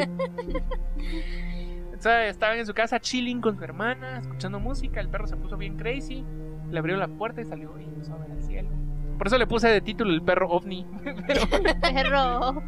Sea, 1.98 2.26
estaban 2.26 2.58
en 2.58 2.66
su 2.66 2.74
casa 2.74 3.00
chilling 3.00 3.40
con 3.40 3.56
su 3.56 3.64
hermana, 3.64 4.18
escuchando 4.18 4.60
música, 4.60 5.00
el 5.00 5.08
perro 5.08 5.26
se 5.26 5.36
puso 5.36 5.56
bien 5.56 5.76
crazy, 5.76 6.24
le 6.70 6.78
abrió 6.78 6.96
la 6.96 7.08
puerta 7.08 7.40
y 7.40 7.44
salió 7.44 7.78
y 7.78 7.84
empezó 7.84 8.14
a 8.14 8.18
ver 8.18 8.32
al 8.32 8.42
cielo. 8.42 8.68
Por 9.18 9.26
eso 9.26 9.38
le 9.38 9.46
puse 9.46 9.68
de 9.68 9.80
título 9.80 10.12
el 10.12 10.22
perro 10.22 10.48
ovni. 10.50 10.86
Pero, 11.26 11.42
Perro. 11.80 12.62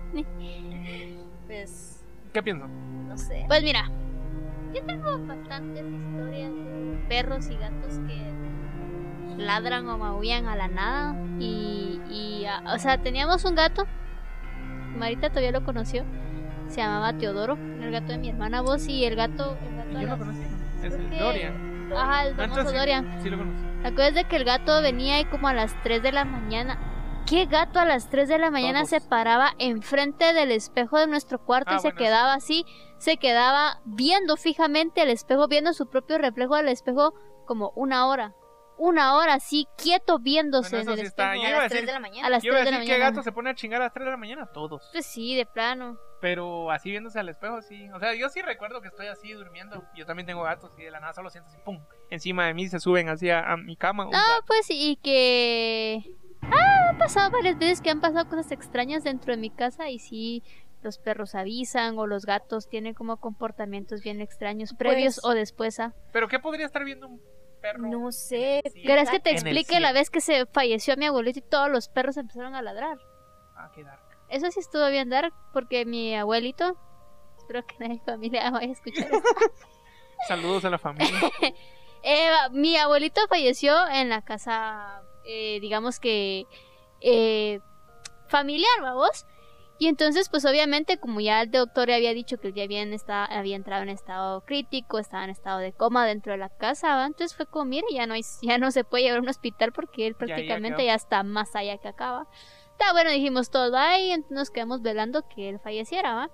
Pues, 1.46 2.04
¿qué 2.32 2.42
pienso? 2.42 2.66
no 2.68 3.16
sé. 3.16 3.44
Pues 3.48 3.62
mira, 3.62 3.90
yo 4.74 4.82
tengo 4.84 5.18
bastantes 5.26 5.84
historias 5.86 6.52
de 6.52 6.98
perros 7.08 7.48
y 7.50 7.56
gatos 7.56 7.98
que 8.06 9.42
ladran 9.42 9.88
o 9.88 9.98
maullan 9.98 10.46
a 10.46 10.56
la 10.56 10.68
nada. 10.68 11.16
Y, 11.38 12.00
y, 12.10 12.44
o 12.72 12.78
sea, 12.78 12.98
teníamos 12.98 13.44
un 13.44 13.54
gato, 13.54 13.86
Marita 14.98 15.28
todavía 15.30 15.52
lo 15.52 15.64
conoció, 15.64 16.04
se 16.68 16.78
llamaba 16.78 17.16
Teodoro, 17.16 17.54
el 17.54 17.90
gato 17.90 18.08
de 18.08 18.18
mi 18.18 18.28
hermana 18.28 18.60
vos 18.60 18.86
y 18.88 19.04
el 19.04 19.16
gato... 19.16 19.56
El 19.68 19.76
gato 19.76 20.00
Yo 20.00 20.08
lo 20.08 20.18
conocí. 20.18 20.42
Es 20.82 20.92
el 20.94 21.18
Dorian. 21.18 21.92
Ajá, 21.96 22.26
el 22.26 22.34
famoso 22.34 22.68
sí, 22.68 22.76
Dorian. 22.76 23.18
Sí, 23.22 23.30
lo 23.30 23.38
conocí. 23.38 23.65
De 23.92 24.24
que 24.24 24.36
el 24.36 24.44
gato 24.44 24.82
venía 24.82 25.20
y 25.20 25.26
como 25.26 25.46
a 25.46 25.54
las 25.54 25.80
3 25.84 26.02
de 26.02 26.10
la 26.10 26.24
mañana. 26.24 27.22
¿Qué 27.24 27.46
gato 27.46 27.78
a 27.78 27.84
las 27.84 28.10
3 28.10 28.28
de 28.28 28.38
la 28.38 28.50
mañana 28.50 28.80
Todos. 28.80 28.90
se 28.90 29.00
paraba 29.00 29.52
enfrente 29.58 30.32
del 30.32 30.50
espejo 30.50 30.98
de 30.98 31.06
nuestro 31.06 31.38
cuarto 31.44 31.70
Ah, 31.72 31.76
y 31.76 31.78
se 31.78 31.88
bueno, 31.88 31.98
quedaba 31.98 32.34
así? 32.34 32.66
Se 32.98 33.16
quedaba 33.16 33.80
viendo 33.84 34.36
fijamente 34.36 35.02
al 35.02 35.10
espejo, 35.10 35.46
viendo 35.46 35.72
su 35.72 35.88
propio 35.88 36.18
reflejo 36.18 36.56
del 36.56 36.68
espejo 36.68 37.14
como 37.46 37.72
una 37.76 38.06
hora. 38.08 38.34
Una 38.78 39.16
hora 39.16 39.34
así, 39.34 39.66
quieto 39.76 40.18
viéndose 40.18 40.76
Bueno, 40.76 40.92
en 40.92 40.98
el 40.98 41.04
sí 41.04 41.06
espejo. 41.08 41.34
yo 41.34 41.42
a 41.42 41.48
iba 41.48 41.58
a 41.58 41.60
las 41.62 41.68
3 41.70 41.80
decir- 41.82 41.86
de 41.86 41.92
la 41.92 42.00
mañana. 42.00 42.26
A 42.26 42.30
las 42.30 42.42
Yo 42.42 42.48
iba 42.52 42.58
a 42.58 42.60
3 42.60 42.66
de 42.66 42.70
la 42.72 42.78
decir 42.78 42.92
que 42.92 42.98
mañana. 42.98 43.10
gato 43.16 43.22
se 43.22 43.32
pone 43.32 43.50
a 43.50 43.54
chingar 43.54 43.80
a 43.80 43.84
las 43.84 43.92
3 43.94 44.04
de 44.04 44.10
la 44.10 44.16
mañana, 44.16 44.46
todos. 44.46 44.88
Pues 44.92 45.06
sí, 45.06 45.34
de 45.34 45.46
plano. 45.46 45.98
Pero 46.20 46.70
así 46.70 46.90
viéndose 46.90 47.18
al 47.20 47.28
espejo, 47.28 47.60
sí. 47.62 47.88
O 47.90 47.98
sea, 48.00 48.14
yo 48.14 48.28
sí 48.28 48.40
recuerdo 48.42 48.80
que 48.80 48.88
estoy 48.88 49.06
así 49.06 49.32
durmiendo. 49.32 49.84
Yo 49.94 50.06
también 50.06 50.26
tengo 50.26 50.42
gatos 50.42 50.72
y 50.78 50.82
de 50.84 50.90
la 50.90 51.00
nada 51.00 51.12
solo 51.12 51.30
siento 51.30 51.48
así, 51.50 51.58
pum. 51.64 51.80
Encima 52.10 52.46
de 52.46 52.54
mí 52.54 52.68
se 52.68 52.80
suben 52.80 53.08
así 53.08 53.28
a, 53.30 53.52
a 53.52 53.56
mi 53.56 53.76
cama. 53.76 54.04
No, 54.04 54.10
gato. 54.10 54.44
pues 54.46 54.66
y 54.70 54.96
que... 55.02 56.02
Ah, 56.42 56.90
ha 56.94 56.98
pasado 56.98 57.30
varias 57.30 57.58
veces 57.58 57.80
que 57.80 57.90
han 57.90 58.00
pasado 58.00 58.28
cosas 58.28 58.50
extrañas 58.52 59.04
dentro 59.04 59.32
de 59.34 59.36
mi 59.40 59.50
casa 59.50 59.90
y 59.90 59.98
sí, 59.98 60.42
los 60.82 60.98
perros 60.98 61.34
avisan 61.34 61.98
o 61.98 62.06
los 62.06 62.24
gatos 62.24 62.68
tienen 62.68 62.94
como 62.94 63.16
comportamientos 63.18 64.02
bien 64.02 64.20
extraños 64.20 64.72
previos 64.74 65.16
Pues- 65.20 65.24
o 65.24 65.34
después 65.34 65.80
a... 65.80 65.92
Pero 66.12 66.28
¿qué 66.28 66.38
podría 66.38 66.64
estar 66.66 66.84
viendo 66.84 67.08
un 67.08 67.20
perro? 67.56 67.88
No 67.88 68.12
sé. 68.12 68.62
¿Querés 68.84 69.10
que 69.10 69.20
te 69.20 69.30
explique 69.30 69.80
la 69.80 69.92
vez 69.92 70.10
que 70.10 70.20
se 70.20 70.46
falleció 70.46 70.96
mi 70.96 71.06
abuelito 71.06 71.38
y 71.38 71.42
todos 71.42 71.70
los 71.70 71.88
perros 71.88 72.16
empezaron 72.16 72.54
a 72.54 72.62
ladrar? 72.62 72.98
Ah, 73.54 73.70
qué 73.74 73.82
dark. 73.84 74.02
Eso 74.28 74.50
sí 74.50 74.60
estuvo 74.60 74.88
bien 74.88 75.08
dar 75.08 75.32
porque 75.52 75.84
mi 75.84 76.14
abuelito... 76.16 76.76
Espero 77.38 77.64
que 77.64 77.76
nadie 77.78 77.94
de 77.94 77.94
mi 77.94 78.00
familia 78.00 78.50
vaya 78.50 78.68
a 78.68 78.72
escuchar 78.72 79.04
esto. 79.04 79.18
Saludos 80.28 80.64
a 80.64 80.70
la 80.70 80.78
familia. 80.78 81.20
Eh, 82.08 82.30
mi 82.52 82.76
abuelito 82.76 83.20
falleció 83.26 83.74
en 83.88 84.08
la 84.10 84.22
casa, 84.22 85.02
eh, 85.24 85.58
digamos 85.58 85.98
que 85.98 86.46
eh, 87.00 87.58
familiar, 88.28 88.80
vamos. 88.80 89.26
Y 89.78 89.88
entonces, 89.88 90.28
pues 90.30 90.44
obviamente, 90.46 90.98
como 90.98 91.20
ya 91.20 91.42
el 91.42 91.50
doctor 91.50 91.90
había 91.90 92.14
dicho 92.14 92.38
que 92.38 92.48
él 92.48 92.54
ya 92.54 92.64
había, 92.64 92.82
esta- 92.82 93.24
había 93.26 93.56
entrado 93.56 93.82
en 93.82 93.90
estado 93.90 94.40
crítico, 94.42 94.98
estaba 94.98 95.24
en 95.24 95.30
estado 95.30 95.58
de 95.58 95.72
coma 95.72 96.06
dentro 96.06 96.32
de 96.32 96.38
la 96.38 96.48
casa, 96.48 96.96
¿va? 96.96 97.06
entonces 97.06 97.36
fue 97.36 97.46
como, 97.46 97.66
mire, 97.66 97.86
ya 97.92 98.06
no, 98.06 98.14
hay, 98.14 98.22
ya 98.42 98.58
no 98.58 98.70
se 98.70 98.84
puede 98.84 99.04
llevar 99.04 99.18
a 99.18 99.22
un 99.22 99.28
hospital 99.28 99.72
porque 99.72 100.06
él 100.06 100.14
Ya, 100.14 100.26
ya 100.26 100.34
prácticamente 100.34 100.84
ya, 100.86 100.94
está 100.94 101.22
más 101.22 101.54
allá 101.54 101.76
que 101.78 101.88
acaba. 101.88 102.26
Está 102.72 102.92
bueno, 102.92 103.10
dijimos 103.10 103.50
todo 103.50 103.76
ahí, 103.76 104.10
entonces 104.12 104.36
nos 104.36 104.50
quedamos 104.50 104.82
velando 104.82 105.26
que 105.28 105.48
él 105.50 105.58
falleciera, 105.60 106.14
¿va? 106.14 106.30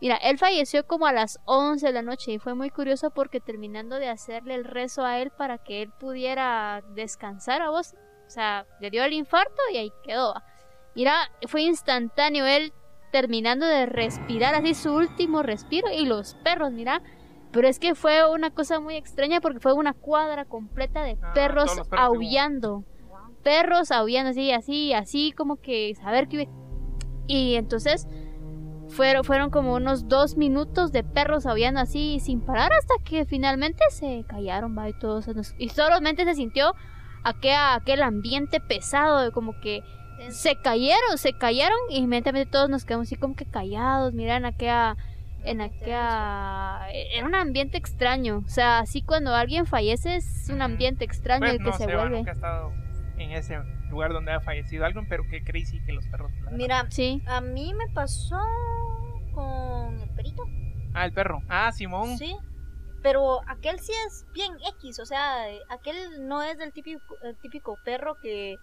Mira, 0.00 0.16
él 0.16 0.36
falleció 0.38 0.86
como 0.86 1.06
a 1.06 1.12
las 1.12 1.38
11 1.46 1.86
de 1.86 1.92
la 1.92 2.02
noche 2.02 2.32
y 2.32 2.38
fue 2.38 2.54
muy 2.54 2.68
curioso 2.68 3.10
porque 3.10 3.40
terminando 3.40 3.96
de 3.98 4.08
hacerle 4.08 4.54
el 4.56 4.64
rezo 4.64 5.04
a 5.04 5.20
él 5.20 5.30
para 5.30 5.56
que 5.58 5.80
él 5.82 5.90
pudiera 5.98 6.82
descansar 6.90 7.62
a 7.62 7.70
vos, 7.70 7.94
o 8.26 8.30
sea, 8.30 8.66
le 8.80 8.90
dio 8.90 9.04
el 9.04 9.12
infarto 9.14 9.62
y 9.72 9.76
ahí 9.78 9.92
quedó. 10.02 10.34
¿va? 10.34 10.44
Mira, 10.94 11.30
fue 11.48 11.62
instantáneo 11.62 12.46
él 12.46 12.72
terminando 13.10 13.66
de 13.66 13.86
respirar 13.86 14.54
así 14.54 14.74
su 14.74 14.92
último 14.94 15.42
respiro 15.42 15.88
y 15.92 16.04
los 16.06 16.34
perros, 16.34 16.72
mira. 16.72 17.02
Pero 17.52 17.68
es 17.68 17.78
que 17.78 17.94
fue 17.94 18.28
una 18.28 18.50
cosa 18.50 18.80
muy 18.80 18.96
extraña 18.96 19.40
porque 19.40 19.60
fue 19.60 19.72
una 19.74 19.92
cuadra 19.92 20.44
completa 20.44 21.02
de 21.04 21.16
Ah, 21.22 21.32
perros 21.34 21.72
todos 21.76 21.88
aullando. 21.92 22.84
Perros 23.44 23.92
aullando 23.92 24.30
así, 24.30 24.50
así, 24.50 24.92
así 24.92 25.32
como 25.32 25.56
que 25.56 25.94
saber 25.94 26.28
que... 26.28 26.48
Y 27.28 27.54
entonces 27.54 28.08
fueron, 28.88 29.22
fueron 29.24 29.50
como 29.50 29.74
unos 29.74 30.08
dos 30.08 30.36
minutos 30.36 30.90
de 30.92 31.04
perros 31.04 31.46
aullando 31.46 31.80
así 31.80 32.18
sin 32.20 32.40
parar 32.40 32.72
hasta 32.72 32.94
que 33.04 33.24
finalmente 33.24 33.82
se 33.90 34.24
callaron, 34.28 34.76
va, 34.76 34.88
y 34.88 34.98
todo 34.98 35.22
se 35.22 35.32
nos- 35.34 35.54
Y 35.58 35.68
solamente 35.68 36.24
se 36.24 36.34
sintió 36.34 36.74
aquel, 37.22 37.54
aquel 37.56 38.02
ambiente 38.02 38.60
pesado 38.60 39.20
de 39.20 39.30
como 39.30 39.58
que 39.60 39.82
se 40.30 40.56
cayeron, 40.56 41.16
se 41.18 41.32
cayeron 41.32 41.76
y 41.90 41.98
inmediatamente 41.98 42.50
todos 42.50 42.68
nos 42.70 42.84
quedamos 42.84 43.08
así 43.08 43.16
como 43.16 43.34
que 43.36 43.46
callados, 43.46 44.12
miran 44.14 44.44
aquella 44.44 44.96
en 45.44 45.60
aquella 45.60 46.88
era 46.90 47.26
un 47.26 47.34
ambiente 47.34 47.76
extraño, 47.76 48.42
o 48.46 48.48
sea, 48.48 48.78
así 48.78 49.02
cuando 49.02 49.34
alguien 49.34 49.66
fallece 49.66 50.16
es 50.16 50.48
un 50.48 50.62
ambiente 50.62 51.04
extraño 51.04 51.40
Pues 51.40 51.52
el 51.52 51.58
que 51.58 51.64
no 51.64 51.72
se 51.76 51.86
va, 51.86 51.94
vuelve. 51.96 52.16
nunca 52.18 52.30
he 52.30 52.34
estado 52.34 52.72
en 53.18 53.30
ese 53.32 53.58
lugar 53.90 54.12
donde 54.12 54.32
ha 54.32 54.40
fallecido 54.40 54.84
alguien, 54.86 55.06
pero 55.08 55.22
qué 55.30 55.44
crazy 55.44 55.80
que 55.84 55.92
los 55.92 56.06
perros. 56.08 56.32
Mira, 56.50 56.86
Sí. 56.90 57.22
a 57.26 57.40
mí 57.40 57.74
me 57.74 57.86
pasó 57.92 58.38
con 59.34 60.00
el 60.00 60.08
perito. 60.10 60.44
Ah, 60.94 61.04
el 61.04 61.12
perro. 61.12 61.42
Ah, 61.48 61.70
Simón. 61.72 62.16
Sí. 62.18 62.36
Pero 63.02 63.40
aquel 63.48 63.78
sí 63.80 63.92
es 64.06 64.24
bien 64.32 64.52
X, 64.78 64.98
o 64.98 65.04
sea, 65.04 65.44
aquel 65.68 66.26
no 66.26 66.42
es 66.42 66.56
del 66.56 66.72
típico, 66.72 67.00
el 67.22 67.36
típico 67.36 67.76
perro 67.84 68.16
que, 68.22 68.56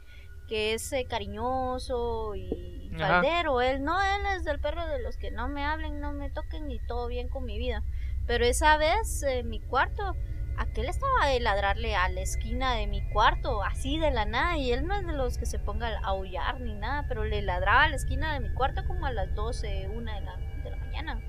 que 0.51 0.73
es 0.73 0.91
eh, 0.91 1.05
cariñoso 1.09 2.35
y 2.35 2.91
Ajá. 2.95 3.21
faldero. 3.21 3.61
Él 3.61 3.85
no, 3.85 3.97
él 4.01 4.21
es 4.35 4.43
del 4.43 4.59
perro 4.59 4.85
de 4.85 5.01
los 5.01 5.15
que 5.15 5.31
no 5.31 5.47
me 5.47 5.63
hablen, 5.63 6.01
no 6.01 6.11
me 6.11 6.29
toquen 6.29 6.69
y 6.69 6.77
todo 6.79 7.07
bien 7.07 7.29
con 7.29 7.45
mi 7.45 7.57
vida. 7.57 7.83
Pero 8.27 8.43
esa 8.43 8.75
vez 8.75 9.23
en 9.23 9.47
mi 9.47 9.61
cuarto, 9.61 10.13
aquel 10.57 10.89
estaba 10.89 11.27
de 11.27 11.39
ladrarle 11.39 11.95
a 11.95 12.09
la 12.09 12.19
esquina 12.19 12.75
de 12.75 12.85
mi 12.87 13.01
cuarto, 13.13 13.63
así 13.63 13.97
de 13.97 14.11
la 14.11 14.25
nada, 14.25 14.57
y 14.57 14.73
él 14.73 14.85
no 14.85 14.93
es 14.93 15.07
de 15.07 15.13
los 15.13 15.37
que 15.37 15.45
se 15.45 15.57
ponga 15.57 15.87
a 15.87 16.07
aullar 16.07 16.59
ni 16.59 16.73
nada, 16.73 17.05
pero 17.07 17.23
le 17.23 17.41
ladraba 17.41 17.83
a 17.83 17.89
la 17.89 17.95
esquina 17.95 18.33
de 18.33 18.41
mi 18.41 18.53
cuarto 18.53 18.83
como 18.85 19.05
a 19.05 19.13
las 19.13 19.33
12, 19.33 19.87
una 19.87 20.15
de 20.15 20.21
la, 20.21 20.35
de 20.35 20.69
la 20.69 20.75
mañana. 20.75 21.21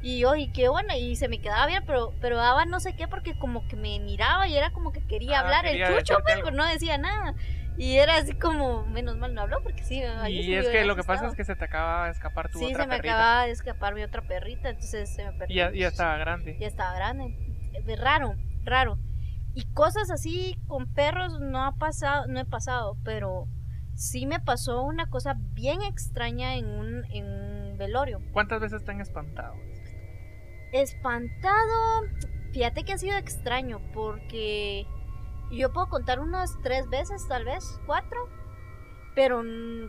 Y 0.00 0.20
yo, 0.20 0.34
y 0.36 0.52
qué 0.52 0.68
bueno, 0.68 0.94
y 0.94 1.16
se 1.16 1.28
me 1.28 1.40
quedaba 1.40 1.66
bien, 1.66 1.82
pero, 1.86 2.12
pero 2.20 2.36
daba 2.38 2.64
no 2.64 2.80
sé 2.80 2.94
qué, 2.96 3.08
porque 3.08 3.38
como 3.38 3.66
que 3.68 3.76
me 3.76 3.98
miraba 4.00 4.46
y 4.48 4.56
era 4.56 4.70
como 4.70 4.92
que 4.92 5.06
quería 5.06 5.38
Ah, 5.38 5.40
hablar 5.40 5.64
quería 5.64 5.86
el 5.86 5.92
chucho, 5.94 6.14
decirte 6.14 6.22
pues, 6.24 6.40
pero 6.44 6.56
no 6.56 6.66
decía 6.66 6.98
nada. 6.98 7.34
Y 7.76 7.96
era 7.96 8.16
así 8.16 8.34
como, 8.34 8.86
menos 8.86 9.16
mal 9.16 9.34
no 9.34 9.42
habló, 9.42 9.62
porque 9.62 9.82
sí, 9.82 10.00
sí 10.26 10.30
Y 10.32 10.54
es 10.54 10.68
que 10.68 10.84
lo 10.84 10.94
que 10.94 11.02
pasa 11.02 11.26
es 11.26 11.34
que 11.34 11.44
se 11.44 11.56
te 11.56 11.64
acaba 11.64 12.04
de 12.06 12.12
escapar 12.12 12.48
tu 12.48 12.58
Sí, 12.58 12.66
otra 12.66 12.84
se 12.84 12.88
me 12.88 12.96
perrita. 12.96 13.14
acababa 13.14 13.46
de 13.46 13.50
escapar 13.50 13.94
mi 13.94 14.02
otra 14.02 14.22
perrita, 14.22 14.68
entonces 14.70 15.12
se 15.12 15.24
me 15.24 15.32
perdió. 15.32 15.54
Y 15.54 15.56
ya, 15.56 15.72
ya 15.72 15.88
estaba 15.88 16.16
grande. 16.16 16.56
Ya 16.60 16.68
estaba 16.68 16.94
grande. 16.94 17.36
Es 17.72 18.00
raro, 18.00 18.34
raro. 18.62 18.98
Y 19.54 19.64
cosas 19.72 20.10
así 20.10 20.56
con 20.68 20.92
perros 20.92 21.40
no 21.40 21.64
ha 21.64 21.72
pasado, 21.76 22.26
no 22.28 22.40
he 22.40 22.44
pasado, 22.44 22.96
pero 23.04 23.48
sí 23.94 24.26
me 24.26 24.40
pasó 24.40 24.82
una 24.82 25.06
cosa 25.10 25.34
bien 25.36 25.82
extraña 25.82 26.56
en 26.56 26.66
un, 26.66 27.04
en 27.10 27.26
un 27.26 27.78
velorio. 27.78 28.20
¿Cuántas 28.32 28.60
veces 28.60 28.84
te 28.84 28.90
han 28.92 29.00
espantado? 29.00 29.54
Espantado, 30.72 32.02
fíjate 32.52 32.82
que 32.84 32.92
ha 32.92 32.98
sido 32.98 33.16
extraño 33.16 33.80
porque 33.92 34.86
yo 35.56 35.72
puedo 35.72 35.88
contar 35.88 36.20
unas 36.20 36.58
tres 36.62 36.88
veces, 36.88 37.26
tal 37.28 37.44
vez, 37.44 37.80
cuatro, 37.86 38.28
pero 39.14 39.42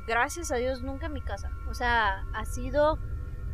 gracias 0.07 0.51
a 0.51 0.55
Dios 0.55 0.81
nunca 0.83 1.07
en 1.07 1.13
mi 1.13 1.21
casa. 1.21 1.51
O 1.69 1.73
sea, 1.73 2.23
ha 2.33 2.45
sido 2.45 2.99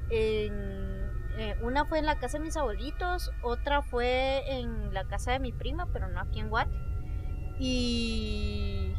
en, 0.10 1.10
eh, 1.38 1.58
una 1.62 1.86
fue 1.86 2.00
en 2.00 2.06
la 2.06 2.19
casa 2.19 2.38
de 2.38 2.43
mis 2.45 2.58
abuelitos, 2.58 3.32
otra 3.41 3.82
fue 3.82 4.43
en 4.60 4.93
la 4.93 5.06
casa 5.06 5.32
de 5.32 5.39
mi 5.39 5.52
prima, 5.54 5.88
pero 5.93 6.08
no 6.10 6.19
aquí 6.19 6.39
en 6.39 6.50
Guate, 6.50 6.71
y 7.60 8.93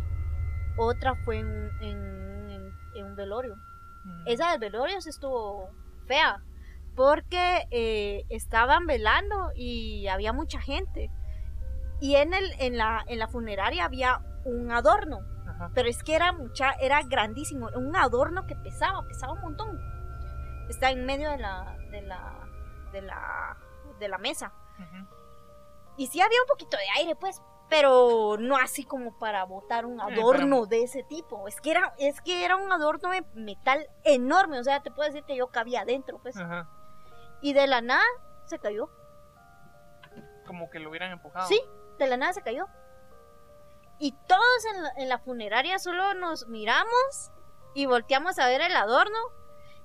otra 0.77 1.14
fue 1.25 1.38
en, 1.40 1.70
en- 1.81 2.51
en- 2.51 2.72
en 2.94 3.05
un 3.07 3.16
velorio. 3.16 3.57
Mm. 4.05 4.22
Esa 4.27 4.51
del 4.53 4.61
velorio 4.61 5.01
sí 5.01 5.11
estuvo 5.11 5.70
fea. 6.07 6.40
Porque 6.94 7.66
eh, 7.70 8.25
estaban 8.29 8.87
velando 8.87 9.51
y 9.57 10.07
había 10.09 10.33
mucha 10.35 10.61
gente. 10.61 11.11
Y 12.03 12.17
en, 12.17 12.35
el, 12.35 12.53
en, 12.59 12.77
la, 12.77 13.05
en 13.07 13.21
la 13.21 13.29
funeraria 13.29 13.85
había 13.85 14.21
un 14.45 14.73
adorno. 14.73 15.21
Ajá. 15.47 15.71
Pero 15.73 15.88
es 15.88 16.03
que 16.03 16.17
era 16.17 16.33
mucha, 16.33 16.73
era 16.81 17.01
grandísimo. 17.05 17.69
Un 17.77 17.95
adorno 17.95 18.45
que 18.45 18.57
pesaba, 18.57 19.07
pesaba 19.07 19.35
un 19.35 19.41
montón. 19.41 19.81
Está 20.69 20.91
en 20.91 21.07
medio 21.07 21.31
de 21.31 21.38
la, 21.38 21.77
de 21.93 22.03
la, 22.03 22.41
de 22.91 23.03
la, 23.03 23.57
de 24.01 24.09
la 24.09 24.19
mesa. 24.19 24.53
Y 25.97 26.09
sí 26.09 26.21
había 26.21 26.43
un 26.43 26.49
poquito 26.49 26.77
de 26.77 26.83
aire, 26.99 27.15
pues, 27.15 27.41
pero 27.71 28.37
no 28.37 28.57
así 28.57 28.83
como 28.85 29.17
para 29.21 29.45
botar 29.45 29.87
un 29.87 30.01
adorno 30.01 30.67
de 30.67 30.83
ese 30.83 31.05
tipo. 31.05 31.47
Es 31.47 31.61
que 31.61 31.71
era, 31.71 31.95
es 31.99 32.21
que 32.21 32.45
era 32.45 32.57
un 32.57 32.73
adorno 32.73 33.11
de 33.11 33.23
metal 33.35 33.87
enorme, 34.03 34.59
o 34.59 34.65
sea, 34.65 34.83
te 34.83 34.91
puedo 34.91 35.09
decir 35.09 35.23
que 35.23 35.37
yo 35.37 35.53
cabía 35.53 35.83
adentro, 35.83 36.19
pues. 36.21 36.37
Ajá. 36.37 36.69
Y 37.43 37.53
de 37.53 37.69
la 37.69 37.81
nada 37.81 38.03
se 38.47 38.59
cayó. 38.59 38.91
Como 40.49 40.69
que 40.69 40.81
lo 40.81 40.91
hubieran 40.91 41.12
empujado. 41.12 41.47
Sí, 41.47 41.62
de 42.05 42.11
la 42.11 42.17
nada 42.17 42.33
se 42.33 42.43
cayó. 42.43 42.67
Y 43.99 44.12
todos 44.27 44.65
en 44.75 44.83
la, 44.83 44.93
en 44.97 45.09
la 45.09 45.19
funeraria 45.19 45.79
solo 45.79 46.15
nos 46.15 46.49
miramos 46.49 47.31
y 47.75 47.87
volteamos 47.87 48.38
a 48.38 48.47
ver 48.47 48.61
el 48.61 48.75
adorno. 48.77 49.19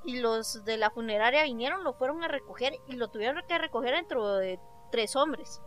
Y 0.03 0.19
los 0.19 0.63
de 0.63 0.77
la 0.77 0.89
funeraria 0.89 1.43
vinieron, 1.43 1.84
lo 1.84 1.93
fueron 1.93 2.23
a 2.23 2.27
recoger 2.27 2.73
y 2.88 2.95
lo 2.95 3.10
tuvieron 3.10 3.41
que 3.47 3.58
recoger 3.58 3.95
dentro 3.95 4.36
de 4.36 4.60
tres 4.91 5.15
hombres. 5.15 5.62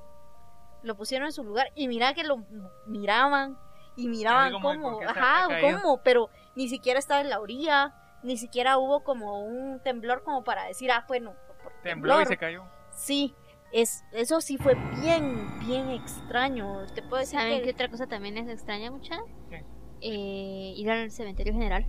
Lo 0.82 0.96
pusieron 0.96 1.26
en 1.26 1.32
su 1.32 1.44
lugar 1.44 1.70
y 1.74 1.88
mira 1.88 2.14
que 2.14 2.24
lo 2.24 2.38
miraban 2.86 3.58
y 3.96 4.08
miraban 4.08 4.52
como 4.60 4.92
cómo, 4.92 5.00
ajá, 5.06 5.48
cómo, 5.60 6.02
pero 6.02 6.30
ni 6.54 6.68
siquiera 6.68 6.98
estaba 6.98 7.20
en 7.20 7.28
la 7.28 7.40
orilla, 7.40 7.94
ni 8.22 8.38
siquiera 8.38 8.78
hubo 8.78 9.04
como 9.04 9.44
un 9.44 9.82
temblor 9.82 10.22
como 10.22 10.42
para 10.42 10.64
decir, 10.64 10.90
ah, 10.90 11.04
bueno, 11.06 11.34
por 11.62 12.22
y 12.22 12.26
se 12.26 12.36
cayó. 12.36 12.64
Sí, 12.92 13.34
es, 13.72 14.04
eso 14.12 14.40
sí 14.40 14.56
fue 14.58 14.74
bien, 15.00 15.58
bien 15.66 15.90
extraño. 15.90 16.86
Te 16.94 17.02
puedo 17.02 17.20
decir 17.20 17.38
¿Saben 17.38 17.62
que- 17.62 17.70
otra 17.70 17.88
cosa 17.88 18.06
también 18.06 18.36
es 18.38 18.48
extraña 18.48 18.90
mucha? 18.90 19.16
¿Qué? 19.48 19.64
Eh, 20.02 20.72
ir 20.76 20.90
al 20.90 21.10
cementerio 21.10 21.52
general. 21.52 21.86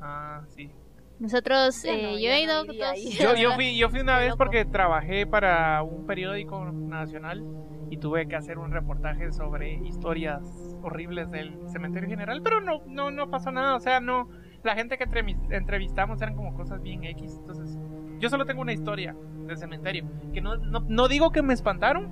Ah, 0.00 0.42
sí. 0.48 0.70
Nosotros, 1.18 1.82
no, 1.84 1.90
eh, 1.92 2.22
yo 2.22 2.30
he 2.30 2.42
ido 2.42 2.64
no. 2.64 2.72
Yo, 2.72 3.34
yo 3.36 3.52
fui, 3.54 3.76
yo 3.78 3.88
fui 3.88 4.00
una 4.00 4.18
vez 4.18 4.34
porque 4.36 4.64
trabajé 4.66 5.26
para 5.26 5.82
un 5.82 6.04
periódico 6.06 6.62
nacional 6.72 7.42
y 7.88 7.96
tuve 7.98 8.28
que 8.28 8.36
hacer 8.36 8.58
un 8.58 8.70
reportaje 8.70 9.32
sobre 9.32 9.74
historias 9.74 10.42
horribles 10.82 11.30
del 11.30 11.56
cementerio 11.72 12.08
general, 12.08 12.42
pero 12.42 12.60
no, 12.60 12.82
no, 12.86 13.10
no 13.10 13.30
pasó 13.30 13.50
nada, 13.50 13.76
o 13.76 13.80
sea, 13.80 14.00
no, 14.00 14.28
la 14.62 14.74
gente 14.74 14.98
que 14.98 15.04
entrevis- 15.06 15.50
entrevistamos 15.50 16.20
eran 16.20 16.34
como 16.36 16.52
cosas 16.54 16.82
bien 16.82 17.04
X, 17.04 17.36
entonces 17.40 17.78
yo 18.18 18.28
solo 18.28 18.44
tengo 18.46 18.62
una 18.62 18.72
historia 18.72 19.14
del 19.46 19.56
cementerio, 19.56 20.04
que 20.32 20.40
no, 20.40 20.56
no, 20.56 20.80
no 20.88 21.08
digo 21.08 21.30
que 21.32 21.42
me 21.42 21.54
espantaron, 21.54 22.08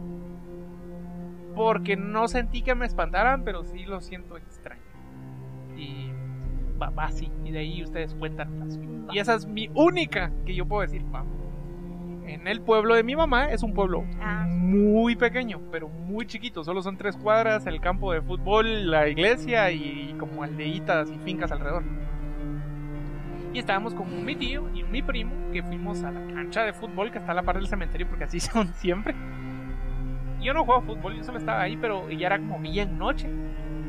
porque 1.55 1.97
no 1.97 2.27
sentí 2.29 2.63
que 2.63 2.75
me 2.75 2.87
espantaran, 2.87 3.45
pero 3.45 3.65
sí 3.65 3.85
lo 3.85 4.01
siento 4.01 4.37
extraño. 4.37 4.83
Y 5.77 6.11
va, 6.81 6.91
va 6.91 7.05
así, 7.05 7.31
y 7.45 7.51
de 7.53 7.61
ahí 7.61 7.83
ustedes 7.83 8.15
cuentan 8.15 8.59
la 8.61 8.71
suya. 8.71 8.89
Y 9.13 9.19
esa 9.19 9.35
es 9.35 9.47
mi 9.47 9.71
única 9.75 10.33
que 10.45 10.55
yo 10.55 10.67
puedo 10.67 10.83
decir, 10.83 11.03
va. 11.15 11.25
En 12.27 12.49
el 12.49 12.63
pueblo 12.63 12.95
de 12.95 13.03
mi 13.03 13.15
mamá 13.15 13.51
es 13.51 13.63
un 13.63 13.75
pueblo 13.75 14.05
Ah. 14.21 14.47
muy 14.49 15.15
pequeño, 15.15 15.61
pero 15.71 15.89
muy 15.89 16.27
chiquito. 16.27 16.65
Solo 16.65 16.81
son 16.83 16.97
tres 16.97 17.17
cuadras, 17.19 17.67
el 17.67 17.81
campo 17.81 18.13
de 18.13 18.23
fútbol, 18.23 18.91
la 18.91 19.09
iglesia 19.09 19.71
y 19.71 20.15
como 20.19 20.43
aldeitas 20.43 21.11
y 21.11 21.19
fincas 21.19 21.53
alrededor. 21.53 21.85
Y 23.55 23.61
estábamos 23.61 23.95
con 23.95 24.25
mi 24.25 24.35
tío 24.35 24.69
y 24.75 24.83
mi 24.83 25.01
primo 25.01 25.53
que 25.53 25.63
fuimos 25.63 26.03
a 26.03 26.11
la 26.11 26.27
cancha 26.35 26.65
de 26.65 26.73
fútbol 26.73 27.13
que 27.13 27.19
está 27.19 27.31
a 27.31 27.35
la 27.37 27.45
par 27.45 27.55
del 27.55 27.69
cementerio 27.69 28.09
porque 28.09 28.25
así 28.25 28.41
son 28.41 28.75
siempre. 28.75 29.15
Yo 30.41 30.53
no 30.53 30.65
juego 30.65 30.83
fútbol, 30.83 31.15
yo 31.15 31.23
solo 31.23 31.39
estaba 31.39 31.63
ahí, 31.63 31.77
pero 31.77 32.11
ya 32.11 32.27
era 32.27 32.39
como 32.39 32.59
bien 32.59 32.99
noche. 32.99 33.31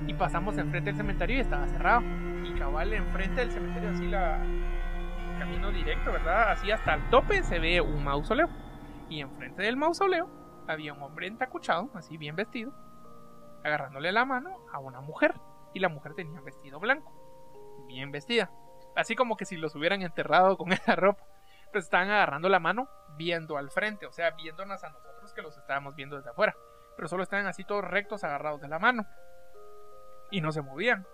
Y 0.06 0.14
pasamos 0.14 0.56
enfrente 0.60 0.92
del 0.92 0.98
cementerio 0.98 1.38
y 1.38 1.40
estaba 1.40 1.68
cerrado. 1.68 2.04
Y 2.46 2.54
cabal 2.60 2.94
enfrente 2.94 3.42
del 3.42 3.52
cementerio, 3.52 3.90
así 3.90 4.06
la 4.06 4.40
camino 5.40 5.72
directo, 5.72 6.12
¿verdad? 6.12 6.52
Así 6.52 6.70
hasta 6.70 6.94
el 6.94 7.10
tope 7.10 7.42
se 7.42 7.58
ve 7.58 7.82
un 7.82 8.04
mausoleo. 8.04 8.48
Y 9.10 9.22
enfrente 9.22 9.64
del 9.64 9.78
mausoleo 9.78 10.30
había 10.68 10.94
un 10.94 11.02
hombre 11.02 11.26
entacuchado, 11.26 11.90
así 11.96 12.18
bien 12.18 12.36
vestido, 12.36 12.72
agarrándole 13.64 14.12
la 14.12 14.26
mano 14.26 14.52
a 14.72 14.78
una 14.78 15.02
mujer. 15.02 15.34
Y 15.74 15.80
la 15.80 15.90
mujer 15.90 16.14
tenía 16.14 16.40
vestido 16.42 16.80
blanco. 16.80 17.12
bien 17.88 18.12
vestida. 18.12 18.52
Así 18.96 19.16
como 19.16 19.36
que 19.38 19.46
si 19.46 19.58
los 19.58 19.76
hubieran 19.76 20.02
enterrado 20.02 20.58
con 20.58 20.72
esa 20.74 20.96
ropa. 20.96 21.24
Pero 21.72 21.80
estaban 21.80 22.10
agarrando 22.10 22.48
la 22.50 22.60
mano 22.60 22.90
viendo 23.18 23.58
al 23.58 23.70
frente, 23.70 24.06
o 24.06 24.12
sea, 24.12 24.32
viéndonos 24.32 24.84
a 24.84 24.90
nosotros 24.90 25.34
que 25.34 25.42
los 25.42 25.58
estábamos 25.58 25.96
viendo 25.96 26.16
desde 26.16 26.30
afuera. 26.30 26.56
Pero 26.96 27.08
solo 27.08 27.24
estaban 27.24 27.48
así 27.48 27.64
todos 27.66 27.84
rectos 27.84 28.24
agarrados 28.24 28.62
de 28.62 28.70
la 28.70 28.80
mano. 28.80 29.06
Y 30.32 30.42
no 30.42 30.52
se 30.52 30.62
movían. 30.62 31.06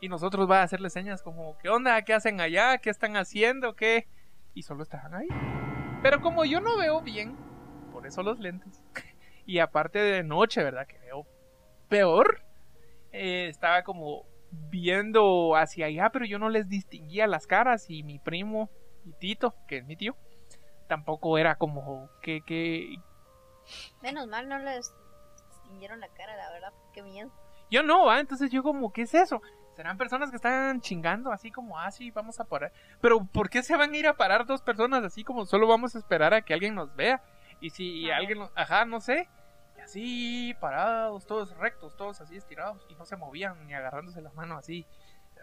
Y 0.00 0.08
nosotros 0.08 0.50
va 0.50 0.60
a 0.60 0.62
hacerles 0.62 0.94
señas 0.94 1.22
como, 1.22 1.58
¿qué 1.58 1.68
onda? 1.68 2.00
¿Qué 2.02 2.14
hacen 2.14 2.40
allá? 2.40 2.78
¿Qué 2.78 2.88
están 2.88 3.16
haciendo? 3.16 3.74
¿Qué? 3.76 4.08
Y 4.54 4.62
solo 4.62 4.82
estaban 4.82 5.14
ahí. 5.14 5.28
Pero 6.02 6.22
como 6.22 6.44
yo 6.46 6.60
no 6.60 6.78
veo 6.78 7.02
bien, 7.02 7.36
por 7.92 8.06
eso 8.06 8.22
los 8.22 8.38
lentes. 8.40 8.82
y 9.46 9.58
aparte 9.58 9.98
de 9.98 10.22
noche, 10.22 10.64
¿verdad? 10.64 10.86
Que 10.86 10.98
veo 10.98 11.26
peor. 11.88 12.42
eh, 13.12 13.48
estaba 13.50 13.82
como 13.82 14.24
viendo 14.50 15.56
hacia 15.56 15.86
allá, 15.86 16.10
pero 16.10 16.24
yo 16.24 16.38
no 16.38 16.48
les 16.48 16.68
distinguía 16.68 17.26
las 17.26 17.46
caras. 17.46 17.88
Y 17.88 18.02
mi 18.02 18.18
primo, 18.18 18.70
y 19.04 19.12
Tito, 19.12 19.54
que 19.66 19.78
es 19.78 19.84
mi 19.86 19.96
tío, 19.96 20.16
tampoco 20.88 21.38
era 21.38 21.56
como 21.56 22.08
que, 22.22 22.42
que... 22.42 22.96
Menos 24.02 24.26
mal 24.26 24.48
no 24.48 24.58
les 24.58 24.92
distinguieron 25.48 26.00
la 26.00 26.08
cara, 26.08 26.36
la 26.36 26.50
verdad. 26.50 26.72
Qué 26.92 27.02
miedo. 27.02 27.30
Yo 27.70 27.82
no, 27.82 28.06
¿va? 28.06 28.18
Entonces 28.18 28.50
yo 28.50 28.62
como, 28.62 28.92
¿qué 28.92 29.02
es 29.02 29.14
eso? 29.14 29.40
Serán 29.76 29.96
personas 29.96 30.30
que 30.30 30.36
están 30.36 30.80
chingando 30.80 31.30
así 31.30 31.50
como, 31.52 31.78
ah, 31.78 31.90
sí, 31.90 32.10
vamos 32.10 32.40
a 32.40 32.44
parar. 32.44 32.72
Pero 33.00 33.24
¿por 33.24 33.48
qué 33.48 33.62
se 33.62 33.76
van 33.76 33.92
a 33.92 33.96
ir 33.96 34.08
a 34.08 34.16
parar 34.16 34.44
dos 34.44 34.60
personas 34.62 35.04
así 35.04 35.22
como 35.24 35.46
solo 35.46 35.66
vamos 35.68 35.94
a 35.94 35.98
esperar 36.00 36.34
a 36.34 36.42
que 36.42 36.52
alguien 36.52 36.74
nos 36.74 36.94
vea? 36.96 37.22
Y 37.60 37.70
si 37.70 38.10
Ajá. 38.10 38.18
alguien, 38.18 38.38
nos- 38.40 38.50
ajá, 38.56 38.84
no 38.84 39.00
sé. 39.00 39.28
Así, 39.90 40.54
parados, 40.60 41.26
todos 41.26 41.56
rectos, 41.56 41.96
todos 41.96 42.20
así 42.20 42.36
estirados. 42.36 42.86
Y 42.88 42.94
no 42.94 43.04
se 43.04 43.16
movían 43.16 43.66
ni 43.66 43.74
agarrándose 43.74 44.22
las 44.22 44.32
manos 44.34 44.58
así. 44.58 44.86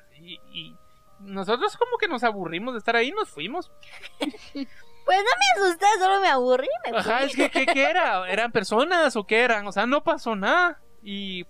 así 0.06 0.40
y 0.54 0.74
nosotros 1.20 1.76
como 1.76 1.98
que 1.98 2.08
nos 2.08 2.24
aburrimos 2.24 2.74
de 2.74 2.78
estar 2.78 2.96
ahí 2.96 3.10
y 3.10 3.12
nos 3.12 3.30
fuimos. 3.30 3.72
Pues 5.08 5.20
no 5.20 5.24
me 5.24 5.68
asusté, 5.68 5.86
solo 6.00 6.20
me 6.20 6.28
aburrí. 6.28 6.68
Me 6.84 6.90
fui. 6.90 7.00
Ajá, 7.00 7.24
es 7.24 7.34
que, 7.34 7.50
¿qué, 7.50 7.66
qué 7.66 7.90
era? 7.90 8.28
¿Eran 8.30 8.52
personas 8.52 9.16
o 9.16 9.24
qué 9.26 9.40
eran? 9.40 9.66
O 9.66 9.72
sea, 9.72 9.86
no 9.86 10.04
pasó 10.04 10.36
nada. 10.36 10.82
Y 11.02 11.46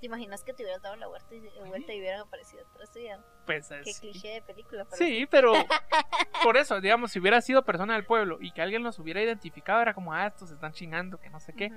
¿Te 0.00 0.06
imaginas 0.06 0.42
que 0.42 0.52
te 0.54 0.64
hubieras 0.64 0.82
dado 0.82 0.96
la 0.96 1.06
vuelta 1.06 1.32
y, 1.32 1.68
vuelta 1.68 1.92
y 1.92 2.00
hubieran 2.00 2.22
aparecido 2.22 2.66
atrás 2.66 2.90
tuya? 2.90 3.22
Pues 3.58 3.68
Qué 3.84 3.92
cliché 4.00 4.28
de 4.34 4.42
película. 4.42 4.84
pero 4.84 4.96
Sí, 4.96 5.26
pero 5.30 5.52
por 6.44 6.56
eso, 6.56 6.80
digamos, 6.80 7.10
si 7.12 7.18
hubiera 7.18 7.40
sido 7.40 7.64
persona 7.64 7.94
del 7.94 8.04
pueblo 8.04 8.38
y 8.40 8.52
que 8.52 8.62
alguien 8.62 8.82
los 8.82 8.98
hubiera 8.98 9.22
identificado, 9.22 9.80
era 9.82 9.94
como, 9.94 10.12
ah, 10.12 10.26
estos 10.26 10.48
se 10.48 10.54
están 10.54 10.72
chingando, 10.72 11.18
que 11.20 11.30
no 11.30 11.40
sé 11.40 11.52
qué. 11.52 11.72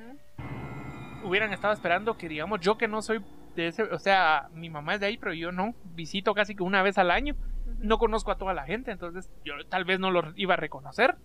Hubieran 1.23 1.53
estado 1.53 1.73
esperando 1.73 2.17
que, 2.17 2.27
digamos, 2.27 2.59
yo 2.59 2.77
que 2.77 2.87
no 2.87 3.01
soy 3.01 3.23
de 3.55 3.67
ese, 3.67 3.83
o 3.83 3.99
sea, 3.99 4.49
mi 4.53 4.69
mamá 4.69 4.95
es 4.95 4.99
de 4.99 5.05
ahí, 5.05 5.17
pero 5.17 5.33
yo 5.33 5.51
no, 5.51 5.73
visito 5.95 6.33
casi 6.33 6.55
que 6.55 6.63
una 6.63 6.81
vez 6.83 6.97
al 6.97 7.11
año, 7.11 7.35
no 7.79 7.97
conozco 7.97 8.31
a 8.31 8.37
toda 8.37 8.53
la 8.53 8.63
gente, 8.65 8.91
entonces 8.91 9.29
yo 9.45 9.53
tal 9.69 9.85
vez 9.85 9.99
no 9.99 10.11
los 10.11 10.25
iba 10.35 10.55
a 10.55 10.57
reconocer. 10.57 11.15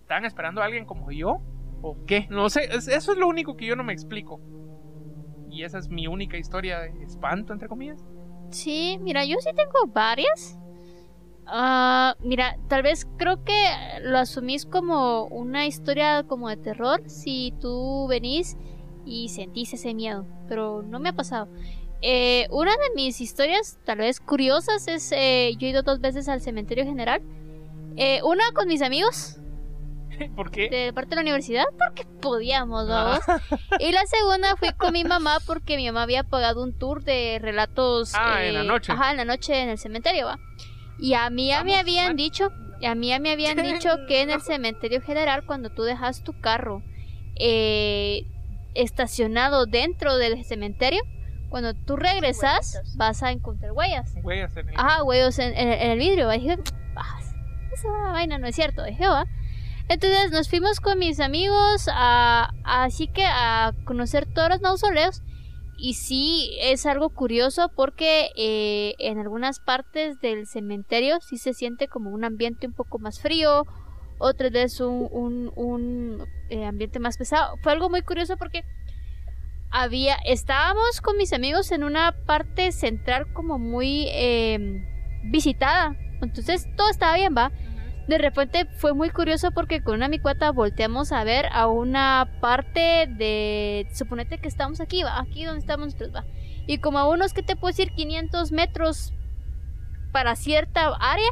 ¿Estaban 0.00 0.24
esperando 0.24 0.62
a 0.62 0.64
alguien 0.66 0.84
como 0.86 1.10
yo? 1.10 1.40
¿O 1.82 1.96
qué? 2.06 2.26
No 2.30 2.48
sé, 2.48 2.64
es- 2.74 2.88
eso 2.88 3.12
es 3.12 3.18
lo 3.18 3.26
único 3.26 3.56
que 3.56 3.66
yo 3.66 3.76
no 3.76 3.84
me 3.84 3.92
explico. 3.92 4.40
Y 5.50 5.64
esa 5.64 5.78
es 5.78 5.88
mi 5.88 6.06
única 6.06 6.36
historia 6.38 6.80
de 6.80 7.02
espanto, 7.04 7.52
entre 7.52 7.68
comillas. 7.68 8.02
Sí, 8.50 8.98
mira, 9.00 9.24
yo 9.24 9.36
sí 9.40 9.50
tengo 9.54 9.86
varias. 9.92 10.58
Ah, 11.46 12.16
mira, 12.20 12.56
tal 12.68 12.82
vez 12.82 13.06
creo 13.18 13.44
que 13.44 13.54
lo 14.02 14.18
asumís 14.18 14.64
como 14.64 15.24
una 15.26 15.66
historia 15.66 16.22
como 16.26 16.48
de 16.48 16.56
terror 16.56 17.02
si 17.06 17.52
tú 17.60 18.06
venís 18.08 18.56
y 19.04 19.28
sentís 19.28 19.74
ese 19.74 19.92
miedo, 19.92 20.26
pero 20.48 20.82
no 20.82 21.00
me 21.00 21.10
ha 21.10 21.12
pasado. 21.12 21.48
Eh, 22.00 22.46
una 22.50 22.72
de 22.72 22.94
mis 22.94 23.20
historias, 23.20 23.78
tal 23.84 23.98
vez 23.98 24.20
curiosas, 24.20 24.88
es 24.88 25.12
eh, 25.12 25.54
yo 25.58 25.66
he 25.66 25.70
ido 25.70 25.82
dos 25.82 26.00
veces 26.00 26.28
al 26.28 26.40
cementerio 26.40 26.84
general. 26.84 27.22
Eh, 27.96 28.20
una 28.24 28.44
con 28.54 28.68
mis 28.68 28.82
amigos 28.82 29.38
¿Por 30.36 30.50
qué? 30.50 30.68
de 30.68 30.92
parte 30.92 31.10
de 31.10 31.16
la 31.16 31.22
universidad, 31.22 31.64
porque 31.78 32.06
podíamos, 32.20 32.86
Ah. 32.90 33.18
vamos. 33.28 33.42
Y 33.80 33.92
la 33.92 34.04
segunda 34.06 34.56
fui 34.56 34.70
con 34.72 34.92
mi 34.92 35.04
mamá 35.04 35.38
porque 35.46 35.76
mi 35.76 35.86
mamá 35.86 36.02
había 36.02 36.22
pagado 36.24 36.62
un 36.62 36.72
tour 36.78 37.02
de 37.04 37.38
relatos. 37.40 38.12
Ah, 38.14 38.44
en 38.44 38.54
la 38.54 38.62
noche. 38.64 38.92
Ajá, 38.92 39.10
en 39.10 39.16
la 39.18 39.24
noche 39.24 39.60
en 39.60 39.68
el 39.68 39.78
cementerio, 39.78 40.26
va. 40.26 40.38
Y 40.98 41.14
a 41.14 41.28
mí 41.30 41.48
ya 41.48 41.64
me 41.64 41.76
habían 41.76 42.08
man. 42.08 42.16
dicho, 42.16 42.50
y 42.80 42.86
a 42.86 42.94
mí 42.94 43.08
ya 43.08 43.18
me 43.18 43.32
habían 43.32 43.56
dicho 43.88 43.90
que 44.08 44.22
en 44.22 44.30
el 44.30 44.40
cementerio 44.42 45.00
general, 45.02 45.44
cuando 45.46 45.70
tú 45.70 45.82
dejas 45.82 46.22
tu 46.22 46.38
carro 46.40 46.82
eh, 47.36 48.26
estacionado 48.74 49.66
dentro 49.66 50.16
del 50.16 50.44
cementerio, 50.44 51.02
cuando 51.48 51.74
tú 51.74 51.96
regresas, 51.96 52.80
vas 52.96 53.22
a 53.22 53.30
encontrar 53.30 53.72
huellas. 53.72 54.12
Huellas 54.22 54.56
en 54.56 54.68
el- 54.70 54.74
Ajá, 54.76 55.02
huevos 55.04 55.38
en, 55.38 55.56
en- 55.56 55.72
en 55.72 55.90
el 55.92 55.98
vidrio. 55.98 56.26
va. 56.26 56.36
Y 56.36 56.40
dije, 56.40 56.58
"Ah, 56.96 57.18
esa 57.72 57.88
vaina 58.12 58.38
no 58.38 58.46
es 58.48 58.56
cierto, 58.56 58.82
dije, 58.84 59.06
va. 59.06 59.24
Entonces 59.88 60.30
nos 60.30 60.48
fuimos 60.48 60.80
con 60.80 60.98
mis 60.98 61.20
amigos 61.20 61.88
a, 61.92 62.52
así 62.64 63.08
que 63.08 63.24
a 63.26 63.72
conocer 63.84 64.26
todos 64.26 64.48
los 64.48 64.60
mausoleos. 64.60 65.22
Y 65.76 65.94
sí, 65.94 66.56
es 66.60 66.86
algo 66.86 67.10
curioso 67.10 67.70
porque 67.74 68.30
eh, 68.36 68.94
en 68.98 69.18
algunas 69.18 69.60
partes 69.60 70.20
del 70.20 70.46
cementerio 70.46 71.20
sí 71.20 71.36
se 71.36 71.52
siente 71.52 71.88
como 71.88 72.10
un 72.10 72.24
ambiente 72.24 72.66
un 72.66 72.72
poco 72.72 72.98
más 72.98 73.20
frío, 73.20 73.66
otras 74.18 74.52
veces 74.52 74.80
un, 74.80 75.08
un, 75.10 75.52
un, 75.56 76.26
eh, 76.48 76.64
ambiente 76.64 77.00
más 77.00 77.18
pesado. 77.18 77.56
Fue 77.62 77.72
algo 77.72 77.90
muy 77.90 78.02
curioso 78.02 78.36
porque 78.36 78.64
había, 79.70 80.14
estábamos 80.24 81.00
con 81.00 81.16
mis 81.16 81.32
amigos 81.32 81.72
en 81.72 81.82
una 81.82 82.14
parte 82.24 82.70
central 82.70 83.26
como 83.32 83.58
muy 83.58 84.06
eh, 84.10 84.86
visitada. 85.24 85.96
Entonces 86.22 86.68
todo 86.76 86.88
estaba 86.88 87.16
bien, 87.16 87.34
va. 87.36 87.50
De 88.08 88.18
repente 88.18 88.66
fue 88.76 88.92
muy 88.92 89.10
curioso 89.10 89.50
porque 89.50 89.82
con 89.82 89.94
una 89.94 90.08
micuata 90.08 90.50
volteamos 90.52 91.10
a 91.12 91.24
ver 91.24 91.46
a 91.52 91.68
una 91.68 92.28
parte 92.40 93.06
de... 93.08 93.86
Suponete 93.92 94.38
que 94.38 94.48
estamos 94.48 94.80
aquí, 94.80 95.02
va. 95.02 95.20
Aquí 95.20 95.44
donde 95.44 95.60
estamos 95.60 95.86
nosotros, 95.86 96.14
va. 96.14 96.24
Y 96.66 96.78
como 96.78 96.98
a 96.98 97.08
unos, 97.08 97.32
que 97.32 97.42
te 97.42 97.56
puedo 97.56 97.72
decir? 97.72 97.92
500 97.92 98.52
metros 98.52 99.14
para 100.12 100.36
cierta 100.36 100.94
área, 101.00 101.28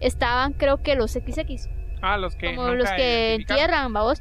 estaban 0.00 0.52
creo 0.52 0.82
que 0.82 0.94
los 0.94 1.12
XX. 1.12 1.68
Ah, 2.02 2.18
los 2.18 2.36
que. 2.36 2.54
como 2.54 2.68
los 2.70 2.90
que 2.90 3.34
entierran, 3.34 3.92
vamos. 3.92 4.20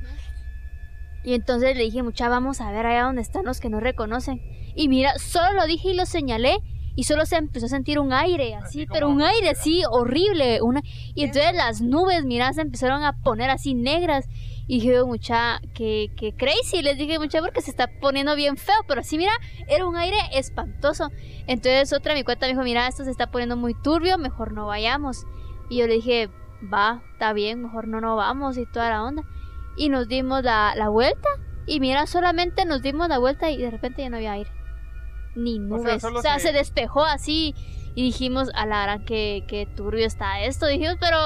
Y 1.23 1.33
entonces 1.33 1.75
le 1.75 1.83
dije, 1.83 2.03
mucha, 2.03 2.29
vamos 2.29 2.61
a 2.61 2.71
ver 2.71 2.85
allá 2.85 3.03
donde 3.03 3.21
están 3.21 3.45
los 3.45 3.59
que 3.59 3.69
no 3.69 3.79
reconocen. 3.79 4.41
Y 4.75 4.87
mira, 4.89 5.17
solo 5.17 5.53
lo 5.53 5.65
dije 5.65 5.89
y 5.89 5.95
lo 5.95 6.05
señalé. 6.05 6.57
Y 6.95 7.03
solo 7.03 7.25
se 7.25 7.35
empezó 7.35 7.65
a 7.65 7.69
sentir 7.69 7.99
un 7.99 8.13
aire, 8.13 8.55
así, 8.55 8.83
Así 8.83 8.87
pero 8.91 9.09
un 9.09 9.21
aire 9.21 9.49
así 9.49 9.83
horrible. 9.89 10.61
Una... 10.61 10.81
Y 11.13 11.23
entonces 11.23 11.53
las 11.53 11.81
nubes, 11.81 12.23
mira, 12.25 12.51
se 12.53 12.61
empezaron 12.61 13.03
a 13.03 13.13
poner 13.21 13.49
así 13.49 13.73
negras. 13.73 14.27
Y 14.67 14.79
dije, 14.79 15.03
mucha, 15.03 15.59
que, 15.73 16.11
que 16.17 16.33
crazy. 16.33 16.81
Les 16.81 16.97
dije, 16.97 17.19
mucha, 17.19 17.41
porque 17.41 17.61
se 17.61 17.69
está 17.69 17.87
poniendo 17.99 18.35
bien 18.35 18.57
feo. 18.57 18.75
Pero 18.87 19.01
así, 19.01 19.17
mira, 19.17 19.33
era 19.67 19.85
un 19.85 19.97
aire 19.97 20.17
espantoso. 20.33 21.09
Entonces 21.47 21.91
otra 21.93 22.13
mi 22.13 22.23
cuenta 22.23 22.45
me 22.45 22.53
dijo, 22.53 22.63
mira, 22.63 22.87
esto 22.87 23.03
se 23.03 23.11
está 23.11 23.29
poniendo 23.29 23.57
muy 23.57 23.73
turbio, 23.73 24.17
mejor 24.17 24.53
no 24.53 24.65
vayamos. 24.65 25.25
Y 25.69 25.77
yo 25.77 25.87
le 25.87 25.95
dije, 25.95 26.29
va, 26.73 27.03
está 27.13 27.33
bien, 27.33 27.61
mejor 27.61 27.87
no 27.87 27.99
nos 28.01 28.15
vamos 28.15 28.57
y 28.57 28.65
toda 28.65 28.89
la 28.89 29.03
onda. 29.03 29.23
Y 29.77 29.89
nos 29.89 30.07
dimos 30.07 30.43
la, 30.43 30.73
la 30.75 30.89
vuelta. 30.89 31.27
Y 31.67 31.79
mira, 31.79 32.07
solamente 32.07 32.65
nos 32.65 32.81
dimos 32.81 33.09
la 33.09 33.17
vuelta 33.17 33.49
y 33.51 33.57
de 33.57 33.69
repente 33.69 34.01
ya 34.01 34.09
no 34.09 34.17
había 34.17 34.33
aire. 34.33 34.54
Ni 35.35 35.59
nubes. 35.59 36.03
O 36.03 36.21
sea, 36.21 36.39
se- 36.39 36.47
se... 36.47 36.53
despejó 36.53 37.03
así. 37.05 37.53
Y 37.95 38.03
dijimos, 38.03 38.49
a 38.55 38.65
la 38.65 38.83
gran 38.83 39.05
que, 39.05 39.43
que 39.47 39.65
turbio 39.65 40.05
está 40.05 40.41
esto. 40.41 40.67
Dijimos, 40.67 40.97
pero 40.99 41.17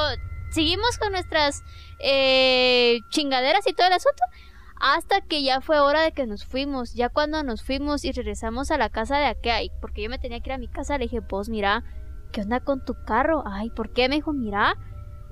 seguimos 0.52 0.98
con 1.00 1.12
nuestras 1.12 1.64
eh, 2.00 3.00
chingaderas 3.10 3.66
y 3.68 3.74
todo 3.74 3.88
el 3.88 3.94
asunto. 3.94 4.24
Hasta 4.80 5.22
que 5.22 5.44
ya 5.44 5.62
fue 5.62 5.80
hora 5.80 6.02
de 6.02 6.12
que 6.14 6.26
nos 6.26 6.46
fuimos. 6.46 6.94
Ya 6.94 7.10
cuando 7.10 7.44
nos 7.44 7.64
fuimos 7.64 8.06
y 8.06 8.12
regresamos 8.12 8.72
a 8.72 8.78
la 8.78 8.90
casa 8.90 9.18
de 9.18 9.26
aquel, 9.26 9.72
porque 9.82 10.04
yo 10.04 10.10
me 10.10 10.20
tenía 10.20 10.40
que 10.40 10.50
ir 10.50 10.54
a 10.54 10.58
mi 10.58 10.68
casa, 10.70 10.98
le 10.98 11.06
dije, 11.06 11.20
vos 11.20 11.50
mira, 11.50 11.84
¿qué 12.32 12.42
onda 12.42 12.60
con 12.62 12.86
tu 12.86 12.96
carro? 13.04 13.44
Ay, 13.46 13.70
¿por 13.72 13.92
qué? 13.92 14.08
Me 14.08 14.16
dijo, 14.16 14.32
mira, 14.32 14.76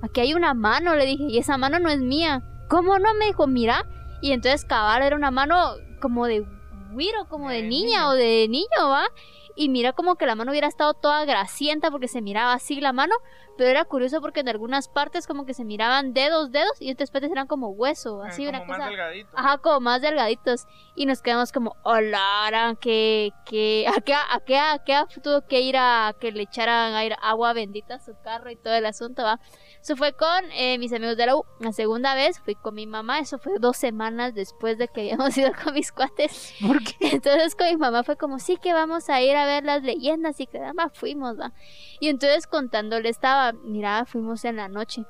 aquí 0.01 0.19
hay 0.21 0.33
una 0.33 0.53
mano, 0.53 0.95
le 0.95 1.05
dije, 1.05 1.23
y 1.29 1.37
esa 1.37 1.57
mano 1.57 1.79
no 1.79 1.89
es 1.89 1.99
mía. 1.99 2.43
¿Cómo 2.67 2.99
no? 2.99 3.13
Me 3.13 3.27
dijo, 3.27 3.47
mira. 3.47 3.85
Y 4.21 4.31
entonces 4.33 4.65
cabal 4.65 5.01
era 5.03 5.15
una 5.15 5.31
mano 5.31 5.75
como 6.01 6.25
de 6.25 6.45
güiro, 6.91 7.27
como 7.29 7.49
de 7.49 7.61
De 7.61 7.63
niña 7.63 7.99
niño. 7.99 8.09
o 8.09 8.13
de 8.13 8.47
niño, 8.49 8.89
¿va? 8.89 9.07
Y 9.55 9.69
mira 9.69 9.93
como 9.93 10.15
que 10.15 10.25
la 10.25 10.35
mano 10.35 10.51
hubiera 10.51 10.67
estado 10.67 10.93
toda 10.93 11.25
grasienta 11.25 11.89
porque 11.91 12.07
se 12.07 12.21
miraba 12.21 12.53
así 12.53 12.79
la 12.79 12.93
mano, 12.93 13.15
pero 13.57 13.69
era 13.69 13.85
curioso 13.85 14.21
porque 14.21 14.41
en 14.41 14.49
algunas 14.49 14.87
partes 14.87 15.27
como 15.27 15.45
que 15.45 15.53
se 15.53 15.65
miraban 15.65 16.13
dedos, 16.13 16.51
dedos, 16.51 16.79
y 16.79 16.91
otras 16.91 17.11
partes 17.11 17.31
eran 17.31 17.47
como 17.47 17.69
hueso, 17.69 18.21
Ah, 18.23 18.27
así 18.29 18.45
como 18.45 18.57
una 18.57 18.65
más 18.65 18.77
cosa. 18.77 18.89
delgadito. 18.89 19.29
Ajá, 19.35 19.57
como 19.57 19.79
más 19.81 20.01
delgaditos. 20.01 20.65
Y 20.95 21.05
nos 21.05 21.21
quedamos 21.21 21.51
como, 21.51 21.75
hola, 21.83 22.75
que, 22.79 23.31
que, 23.45 23.85
a 23.87 24.01
qué, 24.01 24.13
a 24.13 24.39
qué, 24.45 24.57
a 24.57 24.79
qué 24.85 25.01
tuvo 25.21 25.41
que 25.47 25.61
ir 25.61 25.75
a 25.77 26.15
que 26.19 26.31
le 26.31 26.43
echaran 26.43 26.93
aire- 26.95 27.17
agua 27.21 27.53
bendita 27.53 27.95
a 27.95 27.99
su 27.99 28.13
carro 28.23 28.49
y 28.51 28.55
todo 28.55 28.73
el 28.73 28.85
asunto, 28.85 29.23
va. 29.23 29.39
Eso 29.81 29.95
fue 29.95 30.13
con 30.13 30.43
eh, 30.53 30.77
mis 30.79 30.91
amigos 30.91 31.15
de 31.17 31.25
la 31.27 31.35
U. 31.37 31.45
La 31.59 31.71
segunda 31.71 32.13
vez 32.15 32.39
fui 32.39 32.55
con 32.55 32.75
mi 32.75 32.87
mamá, 32.87 33.19
eso 33.19 33.37
fue 33.37 33.53
dos 33.59 33.77
semanas 33.77 34.33
después 34.33 34.77
de 34.77 34.87
que 34.87 35.01
habíamos 35.01 35.37
ido 35.37 35.51
con 35.63 35.73
mis 35.73 35.91
cuates. 35.91 36.53
¿Por 36.65 36.83
qué? 36.83 36.95
Entonces 37.13 37.55
con 37.55 37.67
mi 37.67 37.77
mamá 37.77 38.03
fue 38.03 38.17
como, 38.17 38.39
sí 38.39 38.57
que 38.57 38.73
vamos 38.73 39.09
a 39.09 39.21
ir 39.21 39.35
a 39.35 39.45
ver 39.45 39.63
las 39.63 39.83
leyendas 39.83 40.39
y 40.39 40.47
que 40.47 40.59
nada 40.59 40.73
más 40.73 40.91
fuimos, 40.93 41.39
va. 41.39 41.53
Y 41.99 42.09
entonces 42.09 42.47
contándole 42.47 43.09
estaba, 43.09 43.46
mira, 43.63 44.05
fuimos 44.05 44.43
en 44.45 44.55
la 44.57 44.67
noche. 44.67 45.03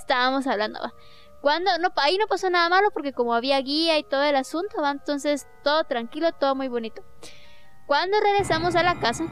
Estábamos 0.00 0.46
hablando, 0.46 0.80
va. 0.80 0.92
Cuando, 1.40 1.70
no, 1.80 1.88
ahí 1.96 2.18
no 2.18 2.26
pasó 2.26 2.50
nada 2.50 2.68
malo 2.68 2.88
porque 2.92 3.12
como 3.12 3.32
había 3.34 3.60
guía 3.60 3.96
y 3.98 4.02
todo 4.02 4.24
el 4.24 4.34
asunto, 4.36 4.82
va, 4.82 4.90
entonces 4.90 5.46
todo 5.62 5.84
tranquilo, 5.84 6.32
todo 6.32 6.54
muy 6.54 6.68
bonito. 6.68 7.02
Cuando 7.86 8.18
regresamos 8.20 8.74
a 8.74 8.82
la 8.82 8.98
casa, 8.98 9.24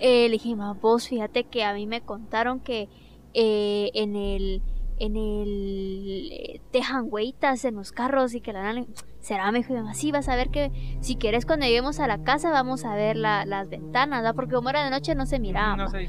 eh, 0.00 0.24
le 0.28 0.32
dije, 0.32 0.54
vos 0.80 1.08
fíjate 1.08 1.44
que 1.44 1.64
a 1.64 1.74
mí 1.74 1.86
me 1.86 2.00
contaron 2.00 2.60
que 2.60 2.88
eh, 3.34 3.90
en 3.94 4.16
el, 4.16 4.62
en 4.98 5.16
el, 5.16 6.28
eh, 6.32 6.60
hueitas 7.02 7.64
en 7.64 7.74
los 7.74 7.92
carros 7.92 8.34
y 8.34 8.40
que 8.40 8.52
la 8.52 8.60
dan, 8.62 8.86
será, 9.20 9.50
me 9.52 9.58
dijo 9.58 9.72
mi 9.74 9.80
mamá, 9.80 9.94
sí, 9.94 10.12
vas 10.12 10.28
a 10.28 10.36
ver 10.36 10.50
que 10.50 10.70
si 11.00 11.16
quieres 11.16 11.46
cuando 11.46 11.66
lleguemos 11.66 12.00
a 12.00 12.06
la 12.06 12.22
casa 12.22 12.50
vamos 12.50 12.84
a 12.84 12.94
ver 12.94 13.16
la- 13.16 13.44
las 13.44 13.68
ventanas, 13.68 14.24
¿va? 14.24 14.32
porque 14.32 14.54
como 14.54 14.70
era 14.70 14.84
de 14.84 14.90
noche 14.90 15.14
no 15.14 15.26
se 15.26 15.38
miraba. 15.40 15.76
No 15.76 15.88
se. 15.90 16.08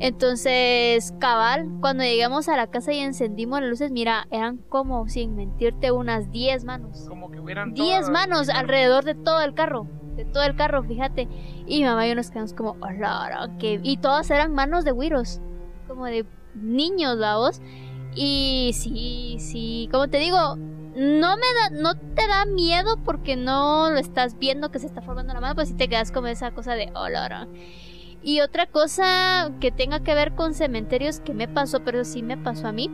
Entonces, 0.00 1.14
cabal, 1.18 1.68
cuando 1.80 2.04
llegamos 2.04 2.48
a 2.48 2.56
la 2.56 2.66
casa 2.68 2.92
y 2.92 2.98
encendimos 2.98 3.60
las 3.60 3.70
luces, 3.70 3.90
mira, 3.90 4.26
eran 4.30 4.58
como, 4.68 5.08
sin 5.08 5.36
mentirte, 5.36 5.92
unas 5.92 6.30
10 6.30 6.64
manos. 6.64 7.06
Como 7.08 7.30
que 7.30 7.40
hubieran 7.40 7.74
10 7.74 7.86
todas 7.86 8.10
manos 8.10 8.48
alrededor 8.48 9.04
de 9.04 9.14
todo 9.14 9.40
el 9.42 9.54
carro. 9.54 9.86
De 10.16 10.24
todo 10.24 10.44
el 10.44 10.54
carro, 10.56 10.82
fíjate. 10.84 11.28
Y 11.66 11.80
mi 11.80 11.84
mamá 11.84 12.06
y 12.06 12.10
yo 12.10 12.14
nos 12.14 12.30
quedamos 12.30 12.54
como, 12.54 12.76
hola, 12.80 13.50
que 13.58 13.80
Y 13.82 13.96
todas 13.96 14.30
eran 14.30 14.52
manos 14.52 14.84
de 14.84 14.92
güiros. 14.92 15.40
Como 15.88 16.06
de 16.06 16.24
niños, 16.54 17.16
la 17.16 17.36
voz. 17.36 17.60
Y 18.14 18.72
sí, 18.74 19.36
sí, 19.40 19.88
como 19.90 20.08
te 20.08 20.18
digo, 20.18 20.56
no 20.96 21.36
me 21.36 21.46
da, 21.60 21.70
no 21.72 21.94
te 21.96 22.28
da 22.28 22.44
miedo 22.44 22.96
porque 23.04 23.36
no 23.36 23.90
lo 23.90 23.98
estás 23.98 24.38
viendo 24.38 24.70
que 24.70 24.78
se 24.78 24.86
está 24.86 25.02
formando 25.02 25.34
la 25.34 25.40
mano, 25.40 25.54
pues 25.56 25.68
si 25.68 25.74
te 25.74 25.88
quedas 25.88 26.12
como 26.12 26.28
esa 26.28 26.52
cosa 26.52 26.74
de 26.74 26.90
hola. 26.94 27.48
Y 28.26 28.40
otra 28.40 28.64
cosa 28.66 29.50
que 29.60 29.70
tenga 29.70 30.00
que 30.00 30.14
ver 30.14 30.32
con 30.32 30.54
cementerios 30.54 31.20
que 31.20 31.34
me 31.34 31.46
pasó, 31.46 31.84
pero 31.84 32.04
sí 32.04 32.22
me 32.22 32.38
pasó 32.38 32.68
a 32.68 32.72
mí, 32.72 32.90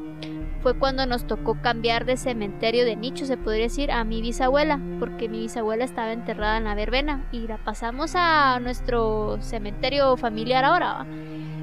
fue 0.60 0.76
cuando 0.76 1.06
nos 1.06 1.24
tocó 1.24 1.56
cambiar 1.62 2.04
de 2.04 2.16
cementerio 2.16 2.84
de 2.84 2.96
nicho, 2.96 3.24
se 3.24 3.36
podría 3.36 3.64
decir, 3.64 3.92
a 3.92 4.02
mi 4.02 4.20
bisabuela, 4.20 4.80
porque 4.98 5.28
mi 5.28 5.38
bisabuela 5.38 5.84
estaba 5.84 6.12
enterrada 6.12 6.58
en 6.58 6.64
la 6.64 6.74
verbena 6.74 7.28
y 7.30 7.46
la 7.46 7.58
pasamos 7.58 8.14
a 8.16 8.58
nuestro 8.60 9.38
cementerio 9.40 10.16
familiar 10.16 10.64
ahora. 10.64 11.06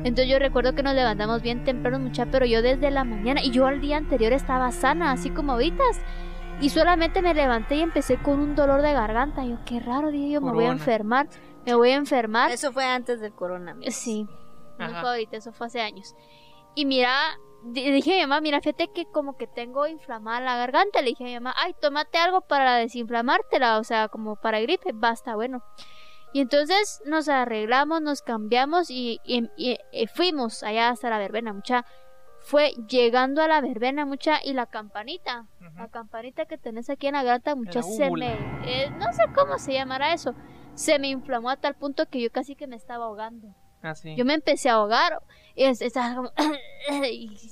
Entonces 0.03 0.29
yo 0.29 0.39
recuerdo 0.39 0.73
que 0.73 0.83
nos 0.83 0.95
levantamos 0.95 1.41
bien 1.41 1.65
temprano, 1.65 1.99
mucha, 1.99 2.25
pero 2.27 2.45
yo 2.45 2.61
desde 2.61 2.89
la 2.89 3.03
mañana 3.03 3.41
y 3.43 3.51
yo 3.51 3.67
al 3.67 3.81
día 3.81 3.97
anterior 3.97 4.31
estaba 4.31 4.71
sana, 4.71 5.11
así 5.11 5.29
como 5.29 5.51
ahorita. 5.51 5.83
Y 6.61 6.69
solamente 6.69 7.21
me 7.21 7.33
levanté 7.33 7.75
y 7.75 7.81
empecé 7.81 8.15
con 8.15 8.39
un 8.39 8.55
dolor 8.55 8.81
de 8.81 8.93
garganta. 8.93 9.43
Yo, 9.45 9.57
qué 9.65 9.79
raro, 9.79 10.09
dije 10.09 10.31
yo, 10.31 10.41
me 10.41 10.53
voy 10.53 10.65
a 10.65 10.71
enfermar, 10.71 11.27
me 11.67 11.75
voy 11.75 11.91
a 11.91 11.95
enfermar. 11.95 12.49
Eso 12.51 12.71
fue 12.71 12.85
antes 12.85 13.19
del 13.19 13.33
coronavirus. 13.33 13.93
Sí, 13.93 14.25
no 14.79 14.85
Ajá. 14.85 15.01
fue 15.01 15.09
ahorita, 15.09 15.37
eso 15.37 15.51
fue 15.53 15.67
hace 15.67 15.81
años. 15.81 16.15
Y 16.75 16.85
mira, 16.85 17.11
di- 17.63 17.91
dije 17.91 18.13
a 18.13 18.15
mi 18.15 18.21
mamá, 18.21 18.41
mira, 18.41 18.61
fíjate 18.61 18.87
que 18.93 19.05
como 19.05 19.35
que 19.37 19.47
tengo 19.47 19.85
inflamada 19.87 20.39
la 20.41 20.57
garganta. 20.57 21.01
Le 21.01 21.09
dije 21.09 21.23
a 21.23 21.27
mi 21.27 21.33
mamá, 21.35 21.53
ay, 21.57 21.75
tómate 21.81 22.17
algo 22.17 22.41
para 22.41 22.75
desinflamártela, 22.77 23.79
o 23.79 23.83
sea, 23.83 24.07
como 24.07 24.35
para 24.35 24.59
gripe, 24.61 24.91
basta, 24.93 25.35
bueno. 25.35 25.63
Y 26.33 26.41
entonces 26.41 27.01
nos 27.05 27.29
arreglamos, 27.29 28.01
nos 28.01 28.21
cambiamos 28.21 28.89
y, 28.91 29.19
y- 29.23 29.49
y- 29.57 29.77
y 29.91 30.07
fuimos 30.07 30.61
allá 30.63 30.89
hasta 30.89 31.09
la 31.09 31.17
verbena, 31.17 31.53
mucha. 31.53 31.85
Fue 32.39 32.73
llegando 32.87 33.41
a 33.41 33.47
la 33.47 33.59
verbena, 33.61 34.05
mucha, 34.05 34.39
y 34.43 34.53
la 34.53 34.67
campanita, 34.67 35.47
Ujú. 35.59 35.77
la 35.79 35.87
campanita 35.89 36.45
que 36.45 36.57
tenés 36.57 36.89
aquí 36.89 37.07
en 37.07 37.13
la 37.13 37.23
garganta, 37.23 37.55
mucha, 37.55 37.81
se 37.81 38.09
me... 38.11 38.33
eh, 38.65 38.89
no 38.97 39.11
sé 39.13 39.23
cómo 39.35 39.57
se 39.57 39.73
llamará 39.73 40.13
eso. 40.13 40.33
Se 40.77 40.99
me 40.99 41.07
inflamó 41.09 41.49
a 41.49 41.57
tal 41.57 41.75
punto 41.75 42.05
que 42.07 42.21
yo 42.21 42.31
casi 42.31 42.55
que 42.55 42.67
me 42.67 42.75
estaba 42.75 43.05
ahogando. 43.05 43.47
Así. 43.81 44.15
Yo 44.15 44.25
me 44.25 44.33
empecé 44.33 44.69
a 44.69 44.73
ahogar 44.75 45.21
y 45.55 45.63
es- 45.65 45.81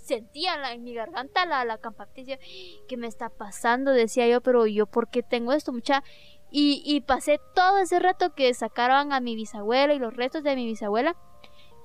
sentía 0.05 0.57
la- 0.57 0.73
en 0.73 0.83
mi 0.83 0.93
garganta 0.93 1.45
la, 1.45 1.65
la 1.65 1.77
decía, 2.21 2.39
¿qué 2.87 2.97
me 2.97 3.07
está 3.07 3.29
pasando? 3.29 3.91
Decía 3.91 4.27
yo, 4.27 4.41
pero 4.41 4.65
yo, 4.67 4.85
¿por 4.87 5.09
qué 5.09 5.23
tengo 5.23 5.53
esto, 5.53 5.71
mucha? 5.73 6.03
Y, 6.51 6.81
y 6.85 7.01
pasé 7.01 7.39
todo 7.53 7.79
ese 7.79 7.99
rato 7.99 8.33
que 8.33 8.53
sacaron 8.53 9.11
a 9.11 9.19
mi 9.19 9.35
bisabuela 9.35 9.93
y 9.93 9.99
los 9.99 10.15
restos 10.15 10.43
de 10.43 10.55
mi 10.55 10.65
bisabuela. 10.65 11.15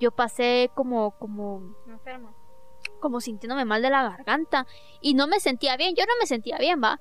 Yo 0.00 0.10
pasé 0.12 0.70
como, 0.74 1.12
como, 1.18 1.74
Enferma. 1.86 2.34
como 3.00 3.20
sintiéndome 3.20 3.64
mal 3.64 3.82
de 3.82 3.90
la 3.90 4.02
garganta 4.02 4.66
y 5.02 5.14
no 5.14 5.26
me 5.26 5.40
sentía 5.40 5.76
bien, 5.76 5.94
yo 5.94 6.04
no 6.06 6.12
me 6.20 6.26
sentía 6.26 6.56
bien, 6.58 6.80
va. 6.82 7.00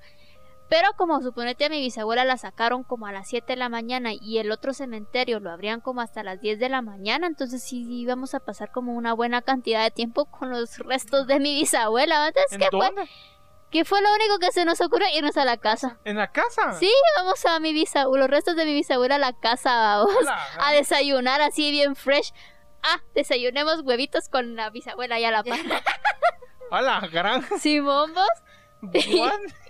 Pero 0.69 0.93
como 0.97 1.19
suponete 1.21 1.65
a 1.65 1.69
mi 1.69 1.79
bisabuela 1.79 2.23
la 2.25 2.37
sacaron 2.37 2.83
como 2.83 3.07
a 3.07 3.11
las 3.11 3.27
7 3.27 3.53
de 3.53 3.55
la 3.57 3.69
mañana 3.69 4.11
y 4.13 4.37
el 4.37 4.51
otro 4.51 4.73
cementerio 4.73 5.39
lo 5.39 5.49
abrían 5.49 5.81
como 5.81 6.01
hasta 6.01 6.21
las 6.21 6.39
10 6.41 6.59
de 6.59 6.69
la 6.69 6.83
mañana, 6.83 7.25
entonces 7.25 7.63
sí 7.63 7.85
íbamos 7.89 8.35
a 8.35 8.39
pasar 8.39 8.71
como 8.71 8.93
una 8.93 9.13
buena 9.13 9.41
cantidad 9.41 9.81
de 9.83 9.89
tiempo 9.89 10.25
con 10.25 10.51
los 10.51 10.77
restos 10.77 11.25
de 11.25 11.39
mi 11.39 11.55
bisabuela. 11.55 12.27
Entonces, 12.27 12.51
¿En 12.53 12.59
¿qué 12.59 12.67
fue? 12.69 12.85
dónde? 12.85 13.09
¿Qué 13.71 13.85
fue 13.85 14.01
lo 14.01 14.13
único 14.13 14.37
que 14.39 14.51
se 14.51 14.63
nos 14.65 14.79
ocurrió? 14.81 15.07
Irnos 15.15 15.37
a 15.37 15.45
la 15.45 15.57
casa. 15.57 15.99
¿En 16.03 16.17
la 16.17 16.31
casa? 16.31 16.73
Sí, 16.73 16.91
vamos 17.17 17.43
a 17.45 17.59
mi 17.59 17.73
bisabuela, 17.73 18.25
los 18.25 18.29
restos 18.31 18.55
de 18.55 18.65
mi 18.65 18.73
bisabuela 18.73 19.15
a 19.15 19.19
la 19.19 19.33
casa, 19.33 19.97
vamos 19.97 20.25
a 20.59 20.71
desayunar 20.71 21.41
así 21.41 21.71
bien 21.71 21.95
fresh. 21.95 22.31
Ah, 22.83 23.01
desayunemos 23.15 23.81
huevitos 23.81 24.29
con 24.29 24.55
la 24.55 24.69
bisabuela 24.69 25.19
y 25.19 25.25
a 25.25 25.31
la 25.31 25.43
par. 25.43 25.59
Hola, 26.71 27.07
gran. 27.11 27.43
Simón, 27.59 28.13
vos. 28.13 28.29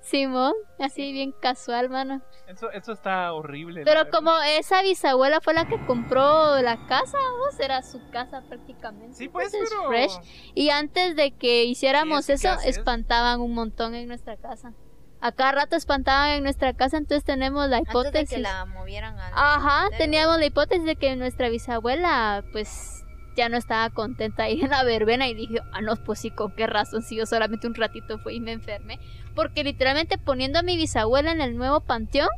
Simón, 0.00 0.54
así 0.78 1.12
bien 1.12 1.32
casual, 1.32 1.88
mano. 1.90 2.22
Eso, 2.46 2.70
eso 2.70 2.92
está 2.92 3.32
horrible. 3.32 3.82
Pero 3.84 4.10
como 4.10 4.32
esa 4.40 4.82
bisabuela 4.82 5.40
fue 5.40 5.54
la 5.54 5.66
que 5.66 5.78
compró 5.86 6.60
la 6.62 6.86
casa, 6.86 7.18
vos 7.38 7.58
era 7.60 7.82
su 7.82 8.00
casa 8.10 8.42
prácticamente. 8.48 9.14
Sí, 9.16 9.28
pues, 9.28 9.52
Entonces, 9.52 9.76
pero. 9.76 9.88
fresh. 9.88 10.52
Y 10.54 10.70
antes 10.70 11.16
de 11.16 11.32
que 11.32 11.64
hiciéramos 11.64 12.24
Sí, 12.26 12.32
es 12.32 12.42
que 12.42 12.48
eso, 12.48 12.60
espantaban 12.62 13.40
un 13.40 13.54
montón 13.54 13.94
en 13.94 14.08
nuestra 14.08 14.36
casa. 14.36 14.72
A 15.20 15.32
cada 15.32 15.52
rato 15.52 15.76
espantaban 15.76 16.30
en 16.30 16.42
nuestra 16.42 16.72
casa, 16.72 16.96
entonces 16.96 17.24
tenemos 17.24 17.68
la 17.68 17.76
Antes 17.78 17.90
hipótesis. 17.90 18.30
de 18.30 18.36
que 18.36 18.40
la 18.42 18.64
movieran 18.64 19.18
al 19.18 19.32
Ajá, 19.34 19.88
teníamos 19.98 20.38
la 20.38 20.46
hipótesis 20.46 20.84
de 20.86 20.96
que 20.96 21.14
nuestra 21.16 21.50
bisabuela, 21.50 22.42
pues, 22.52 22.99
ya 23.36 23.48
no 23.48 23.56
estaba 23.56 23.90
contenta 23.90 24.44
ahí 24.44 24.60
en 24.60 24.70
la 24.70 24.84
verbena 24.84 25.28
y 25.28 25.34
dije, 25.34 25.60
ah, 25.72 25.80
no, 25.80 25.96
pues 25.96 26.18
sí, 26.20 26.30
con 26.30 26.52
qué 26.52 26.66
razón, 26.66 27.02
si 27.02 27.16
yo 27.16 27.26
solamente 27.26 27.66
un 27.66 27.74
ratito 27.74 28.18
fui 28.18 28.36
y 28.36 28.40
me 28.40 28.52
enfermé. 28.52 28.98
Porque 29.34 29.64
literalmente 29.64 30.18
poniendo 30.18 30.58
a 30.58 30.62
mi 30.62 30.76
bisabuela 30.76 31.30
en 31.32 31.40
el 31.40 31.56
nuevo 31.56 31.80
panteón, 31.80 32.28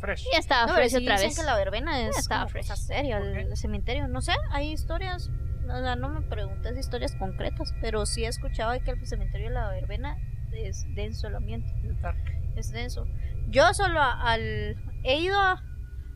Fresh. 0.00 0.24
ya 0.32 0.38
estaba 0.38 0.66
No, 0.66 0.74
pero 0.74 0.88
fresh 0.88 0.90
sí 0.90 1.04
otra 1.04 1.14
dicen 1.14 1.28
vez. 1.30 1.38
que 1.38 1.44
la 1.44 1.56
verbena 1.56 2.00
es 2.08 2.16
estaba 2.18 2.42
como 2.42 2.50
fresh. 2.52 2.68
cosa 2.68 2.76
seria, 2.76 3.18
¿Por 3.18 3.26
el, 3.28 3.56
cementerio. 3.56 4.06
No 4.08 4.20
sé, 4.20 4.32
hay 4.52 4.70
historias, 4.72 5.30
o 5.64 5.80
sea, 5.80 5.96
no 5.96 6.08
me 6.08 6.20
preguntes 6.22 6.78
historias 6.78 7.14
concretas, 7.16 7.74
pero 7.80 8.06
sí 8.06 8.24
he 8.24 8.28
escuchado 8.28 8.78
que 8.84 8.90
el 8.92 9.06
cementerio 9.06 9.48
de 9.48 9.54
la 9.54 9.68
verbena 9.70 10.16
es 10.52 10.84
denso 10.94 11.26
el 11.28 11.34
ambiente, 11.36 11.68
es 12.56 12.70
denso. 12.70 13.06
Yo 13.48 13.72
solo 13.74 14.00
a- 14.00 14.20
al 14.32 14.76
he 15.04 15.20
ido 15.20 15.38
a, 15.38 15.62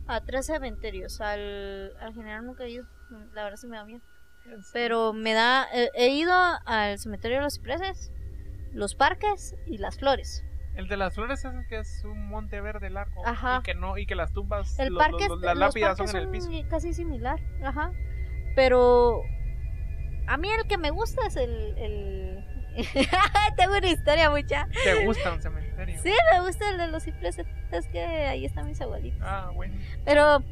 a 0.07 0.21
tres 0.21 0.47
cementerios, 0.47 1.21
al, 1.21 1.93
al 2.01 2.15
general 2.15 2.45
nunca 2.47 2.65
he 2.65 2.71
ido, 2.71 2.85
la 3.33 3.45
verdad 3.45 3.57
sí 3.57 3.67
me 3.67 3.77
da 3.77 3.85
miedo. 3.85 4.03
Pero 4.73 5.13
me 5.13 5.35
da, 5.35 5.67
he, 5.73 5.91
he 5.95 6.09
ido 6.09 6.35
al 6.67 6.99
cementerio 6.99 7.39
de 7.39 7.45
los 7.45 7.55
cipreses, 7.55 8.11
los 8.73 8.95
parques 8.95 9.55
y 9.67 9.79
las 9.79 9.99
flores. 9.99 10.45
El 10.75 10.89
de 10.89 10.97
las 10.97 11.15
flores 11.15 11.45
es 11.45 11.53
el 11.53 11.67
que 11.69 11.79
es 11.79 12.03
un 12.05 12.29
monte 12.29 12.61
verde 12.61 12.89
largo. 12.89 13.27
Ajá. 13.27 13.59
Y 13.61 13.63
que 13.63 13.75
no, 13.75 13.99
y 13.99 14.07
que 14.07 14.15
las 14.15 14.33
tumbas, 14.33 14.79
El 14.79 14.95
parque, 14.95 15.29
las 15.41 15.57
lápidas 15.57 15.99
son 15.99 16.09
en 16.09 16.17
el 16.17 16.29
piso. 16.29 16.51
casi 16.71 16.95
similar, 16.95 17.39
ajá. 17.63 17.93
Pero 18.57 19.23
a 20.27 20.37
mí 20.37 20.51
el 20.51 20.67
que 20.67 20.79
me 20.79 20.91
gusta 20.91 21.27
es 21.27 21.37
el, 21.37 21.77
el... 21.77 22.45
tengo 23.57 23.77
una 23.77 23.89
historia 23.89 24.31
mucha. 24.31 24.67
¿Te 24.83 25.05
gusta 25.05 25.33
un 25.33 25.43
cementerio? 25.43 26.01
Sí, 26.03 26.13
me 26.33 26.41
gusta 26.41 26.71
el 26.71 26.79
de 26.79 26.89
los 26.89 27.03
cipreses. 27.03 27.47
Es 27.71 27.87
que 27.89 28.01
ahí 28.03 28.47
están 28.47 28.67
mis 28.67 28.81
abuelitos. 28.81 29.21
Ah, 29.23 29.51
bueno. 29.55 29.75
Pero 30.07 30.43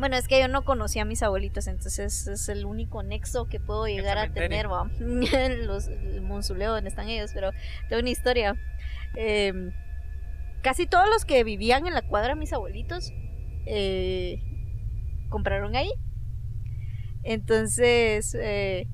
bueno, 0.00 0.16
es 0.16 0.26
que 0.26 0.40
yo 0.40 0.48
no 0.48 0.64
conocía 0.64 1.02
a 1.02 1.04
mis 1.04 1.22
abuelitos, 1.22 1.66
entonces 1.66 2.26
es 2.26 2.48
el 2.48 2.64
único 2.64 3.02
nexo 3.02 3.46
que 3.46 3.60
puedo 3.60 3.86
llegar 3.86 4.18
a 4.18 4.32
tener, 4.32 4.70
va. 4.70 4.90
Los, 4.98 5.88
el 5.88 6.26
donde 6.26 6.88
están 6.88 7.08
ellos, 7.08 7.30
pero 7.34 7.52
tengo 7.88 8.00
una 8.00 8.10
historia. 8.10 8.56
Eh, 9.14 9.72
casi 10.62 10.86
todos 10.86 11.08
los 11.08 11.24
que 11.24 11.44
vivían 11.44 11.86
en 11.86 11.94
la 11.94 12.02
cuadra, 12.02 12.34
mis 12.34 12.52
abuelitos, 12.52 13.12
eh, 13.66 14.42
compraron 15.28 15.76
ahí. 15.76 15.92
Entonces, 17.22 18.34
eh, 18.40 18.88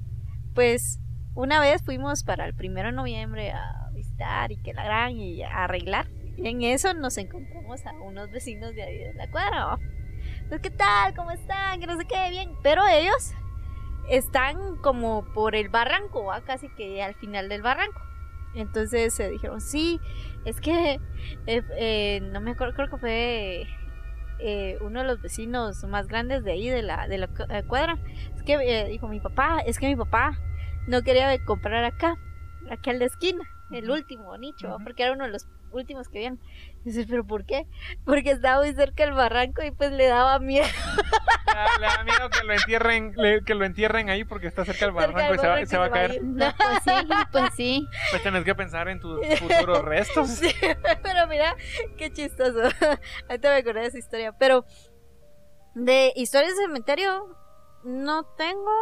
pues 0.54 0.98
una 1.34 1.60
vez 1.60 1.82
fuimos 1.82 2.24
para 2.24 2.46
el 2.46 2.54
primero 2.54 2.88
de 2.88 2.94
noviembre 2.96 3.52
a 3.52 3.90
visitar 3.94 4.50
y 4.50 4.56
que 4.56 4.74
la 4.74 4.84
gran 4.84 5.12
y 5.12 5.42
a 5.42 5.64
arreglar. 5.64 6.08
Y 6.36 6.48
en 6.48 6.62
eso 6.62 6.94
nos 6.94 7.16
encontramos 7.16 7.86
a 7.86 7.92
unos 7.92 8.30
vecinos 8.30 8.74
de 8.74 8.82
ahí 8.82 8.98
de 8.98 9.14
la 9.14 9.30
cuadra. 9.30 9.78
Pues, 10.48 10.60
¿qué 10.60 10.70
tal? 10.70 11.12
¿Cómo 11.16 11.32
están? 11.32 11.80
Que 11.80 11.88
no 11.88 11.96
sé 11.96 12.04
qué, 12.04 12.30
bien. 12.30 12.52
Pero 12.62 12.86
ellos 12.86 13.32
están 14.08 14.76
como 14.76 15.24
por 15.34 15.56
el 15.56 15.68
barranco, 15.68 16.26
¿va? 16.26 16.40
casi 16.42 16.68
que 16.68 17.02
al 17.02 17.14
final 17.16 17.48
del 17.48 17.62
barranco. 17.62 18.00
Entonces 18.54 19.12
se 19.12 19.28
dijeron, 19.28 19.60
sí, 19.60 20.00
es 20.44 20.60
que 20.60 21.00
eh, 21.46 21.62
eh, 21.76 22.20
no 22.32 22.40
me 22.40 22.52
acuerdo, 22.52 22.74
creo 22.74 22.88
que 22.88 22.96
fue 22.96 23.66
eh, 24.38 24.78
uno 24.82 25.00
de 25.00 25.08
los 25.08 25.20
vecinos 25.20 25.82
más 25.82 26.06
grandes 26.06 26.44
de 26.44 26.52
ahí, 26.52 26.68
de 26.70 26.82
la, 26.82 27.08
de 27.08 27.18
la 27.18 27.28
eh, 27.50 27.64
cuadra. 27.66 27.98
Es 28.36 28.44
que 28.44 28.86
dijo 28.88 29.08
mi 29.08 29.18
papá, 29.18 29.58
es 29.66 29.80
que 29.80 29.88
mi 29.88 29.96
papá 29.96 30.38
no 30.86 31.02
quería 31.02 31.44
comprar 31.44 31.84
acá, 31.84 32.18
acá 32.70 32.92
al 32.92 33.00
de 33.00 33.06
esquina, 33.06 33.44
el 33.72 33.90
último 33.90 34.38
nicho, 34.38 34.76
porque 34.84 35.02
era 35.02 35.12
uno 35.12 35.24
de 35.24 35.32
los 35.32 35.48
últimos 35.72 36.08
que 36.08 36.18
habían. 36.18 36.38
Dice, 36.84 37.04
pero 37.08 37.26
¿por 37.26 37.44
qué? 37.44 37.66
Porque 38.04 38.30
estaba 38.30 38.62
muy 38.62 38.72
cerca 38.74 39.04
del 39.04 39.14
barranco 39.14 39.62
y 39.62 39.70
pues 39.72 39.90
le 39.92 40.06
daba 40.06 40.38
miedo. 40.38 40.66
Le, 41.46 41.80
le 41.80 41.86
da 41.86 42.04
miedo 42.04 42.28
que 42.30 42.44
lo 42.46 42.52
entierren, 42.52 43.12
le- 43.16 43.42
que 43.44 43.54
lo 43.54 43.64
entierren 43.64 44.08
ahí 44.10 44.24
porque 44.24 44.46
está 44.46 44.64
cerca 44.64 44.86
del 44.86 44.94
Cerca 44.94 45.12
barranco 45.12 45.34
y 45.34 45.36
del 45.36 45.40
se 45.40 45.46
va, 45.46 45.52
barranco 45.52 45.70
se 45.70 45.78
va 45.78 45.84
a 45.84 45.88
y 45.88 45.90
caer. 45.90 46.22
No, 46.24 46.52
pues 46.56 46.82
sí, 46.84 47.08
pues 47.32 47.54
sí. 47.56 47.86
Pues 48.10 48.22
tenés 48.22 48.44
que 48.44 48.54
pensar 48.54 48.88
en 48.88 49.00
tus 49.00 49.20
futuros 49.38 49.82
restos. 49.84 50.28
Sí, 50.28 50.52
pero 51.02 51.26
mira, 51.28 51.56
qué 51.96 52.12
chistoso. 52.12 52.60
Ahorita 53.28 53.48
me 53.50 53.56
acordé 53.56 53.80
de 53.80 53.86
esa 53.86 53.98
historia. 53.98 54.32
Pero 54.38 54.64
de 55.74 56.12
historias 56.16 56.54
de 56.56 56.62
cementerio 56.62 57.36
no 57.84 58.24
tengo, 58.36 58.72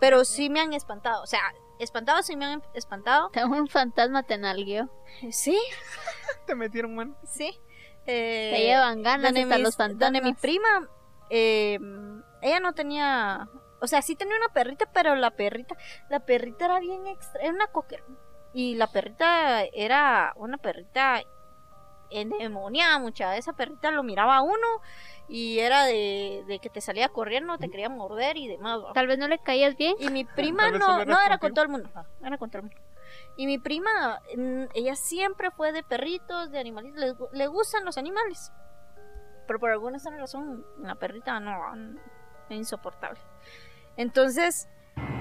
pero 0.00 0.24
sí 0.24 0.50
me 0.50 0.60
han 0.60 0.72
espantado. 0.72 1.22
O 1.22 1.26
sea, 1.26 1.40
espantado 1.78 2.22
sí 2.22 2.36
me 2.36 2.44
han 2.46 2.62
espantado. 2.74 3.30
Un 3.48 3.68
fantasma 3.68 4.22
te 4.24 4.38
nalgueó. 4.38 4.90
Sí, 5.30 5.58
Te 6.46 6.54
metieron 6.54 6.94
mano. 6.94 7.16
sí. 7.24 7.58
Eh, 8.10 8.52
Te 8.54 8.62
llevan 8.62 9.02
ganas 9.02 9.34
donde 9.34 9.44
mis- 9.44 9.62
los 9.62 9.76
fantasmas. 9.76 9.98
donde 10.00 10.22
mi 10.22 10.32
prima, 10.34 10.88
eh, 11.28 11.78
ella 12.40 12.58
no 12.60 12.72
tenía, 12.72 13.46
o 13.80 13.86
sea, 13.86 14.00
sí 14.00 14.16
tenía 14.16 14.34
una 14.36 14.48
perrita, 14.48 14.86
pero 14.94 15.14
la 15.14 15.30
perrita, 15.32 15.76
la 16.08 16.20
perrita 16.20 16.64
era 16.64 16.80
bien 16.80 17.06
extra, 17.06 17.42
era 17.42 17.52
una 17.52 17.66
cocker. 17.66 18.02
Y 18.54 18.76
la 18.76 18.86
perrita 18.86 19.62
era 19.64 20.32
una 20.36 20.56
perrita 20.56 21.20
endemoniada, 22.10 22.98
mucha. 22.98 23.36
Esa 23.36 23.52
perrita 23.52 23.90
lo 23.90 24.02
miraba 24.02 24.36
a 24.36 24.42
uno 24.42 24.66
y 25.28 25.58
era 25.58 25.84
de, 25.84 26.44
de 26.46 26.58
que 26.58 26.70
te 26.70 26.80
salía 26.80 27.08
corriendo, 27.10 27.58
te 27.58 27.68
quería 27.68 27.90
morder 27.90 28.38
y 28.38 28.48
demás. 28.48 28.80
Tal 28.94 29.06
vez 29.06 29.18
no 29.18 29.28
le 29.28 29.38
caías 29.38 29.76
bien. 29.76 29.94
Y 29.98 30.08
mi 30.08 30.24
prima 30.36 30.70
no, 30.70 30.78
solo 30.80 31.02
era 31.02 31.12
no 31.12 31.20
era 31.20 31.38
con 31.38 31.52
todo 31.52 31.64
el 31.64 31.70
mundo, 31.70 31.90
era 32.24 32.38
con 32.38 32.48
todo 32.50 32.60
el 32.60 32.68
mundo. 32.68 32.80
Y 33.38 33.46
mi 33.46 33.58
prima, 33.58 34.20
mm, 34.36 34.64
ella 34.74 34.96
siempre 34.96 35.50
fue 35.52 35.70
de 35.72 35.82
perritos, 35.84 36.50
de 36.50 36.58
animalitos, 36.58 36.98
le, 36.98 37.14
gu- 37.14 37.28
le 37.32 37.46
gustan 37.46 37.84
los 37.84 37.96
animales. 37.96 38.52
Pero 39.46 39.60
por 39.60 39.70
alguna 39.70 39.98
razón, 40.18 40.66
la 40.80 40.96
perrita 40.96 41.38
no, 41.40 41.72
n- 41.72 41.98
es 42.50 42.56
insoportable. 42.56 43.20
Entonces, 43.96 44.68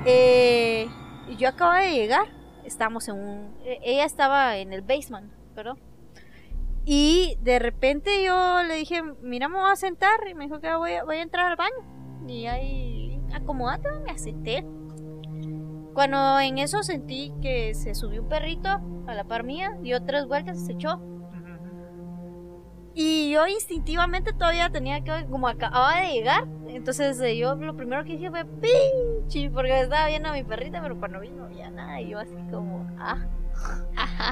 eh, 0.06 0.90
yo 1.38 1.48
acabo 1.50 1.74
de 1.74 1.92
llegar, 1.92 2.26
estamos 2.66 3.08
en 3.08 3.16
un... 3.16 3.58
e- 3.64 3.80
Ella 3.84 4.06
estaba 4.06 4.58
en 4.58 4.74
el 4.74 4.82
basement, 4.82 5.32
perdón. 5.54 5.80
Y 6.86 7.38
de 7.42 7.60
repente 7.60 8.24
yo 8.24 8.64
le 8.64 8.76
dije, 8.76 9.04
mira, 9.22 9.48
me 9.48 9.60
voy 9.60 9.70
a 9.72 9.76
sentar. 9.76 10.28
Y 10.28 10.34
me 10.34 10.46
dijo 10.46 10.60
que 10.60 10.74
voy 10.76 10.94
a, 10.94 11.04
voy 11.04 11.18
a 11.18 11.22
entrar 11.22 11.46
al 11.52 11.56
baño. 11.56 12.26
Y 12.28 12.48
ahí, 12.48 13.22
acomódate, 13.34 13.90
me 14.06 14.18
senté. 14.18 14.66
Cuando 15.98 16.40
en 16.40 16.60
eso 16.60 16.84
sentí 16.84 17.34
que 17.42 17.74
se 17.74 17.96
subió 17.96 18.22
un 18.22 18.30
perrito 18.30 18.70
a 19.08 19.16
la 19.16 19.24
par 19.24 19.42
mía, 19.44 19.76
dio 19.82 20.00
tres 20.04 20.28
vueltas 20.28 20.62
y 20.62 20.66
se 20.68 20.74
echó. 20.74 21.02
Y 22.94 23.32
yo 23.32 23.48
instintivamente 23.48 24.32
todavía 24.32 24.70
tenía 24.70 25.04
que, 25.04 25.26
como 25.26 25.48
acababa 25.48 26.02
de 26.02 26.12
llegar, 26.14 26.46
entonces 26.68 27.20
eh, 27.22 27.36
yo 27.36 27.56
lo 27.56 27.76
primero 27.76 28.04
que 28.04 28.12
dije 28.12 28.30
fue 28.30 28.46
pinche, 28.46 29.50
porque 29.50 29.82
estaba 29.82 30.06
viendo 30.06 30.30
a 30.30 30.34
mi 30.34 30.44
perrita, 30.44 30.84
pero 30.84 31.00
cuando 31.00 31.20
vi 31.20 31.30
no 31.30 31.46
había 31.46 31.72
nada, 31.72 32.00
y 32.00 32.10
yo 32.10 32.20
así 32.20 32.36
como, 32.52 32.88
ah, 33.00 33.26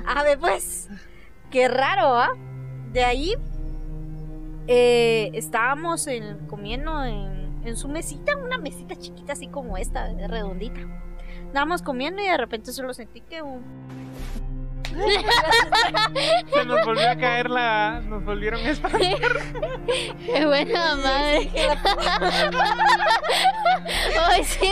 a 0.06 0.22
ver 0.22 0.38
pues, 0.38 0.88
qué 1.50 1.68
raro, 1.68 2.16
¿ah? 2.16 2.30
De 2.94 3.04
ahí 3.04 3.34
eh, 4.68 5.32
estábamos 5.34 6.06
en- 6.06 6.46
comiendo 6.46 7.04
en, 7.04 7.60
en 7.64 7.76
su 7.76 7.88
mesita, 7.88 8.38
una 8.38 8.60
mesita 8.60 8.96
chiquita 8.96 9.34
así 9.34 9.48
como 9.48 9.78
esta, 9.78 10.14
redondita. 10.28 10.82
Estábamos 11.56 11.82
comiendo 11.82 12.22
y 12.22 12.28
de 12.28 12.36
repente 12.36 12.74
solo 12.74 12.94
sentí 12.94 13.22
que 13.22 13.42
un... 13.42 13.64
Se 16.54 16.66
nos 16.66 16.84
volvió 16.84 17.10
a 17.10 17.16
caer 17.16 17.50
la. 17.50 18.02
Nos 18.06 18.26
volvieron 18.26 18.60
a 18.60 18.70
espantar. 18.72 19.00
Qué 20.26 20.46
buena 20.46 20.96
madre. 20.98 21.50
Hoy 24.28 24.44
sí, 24.44 24.68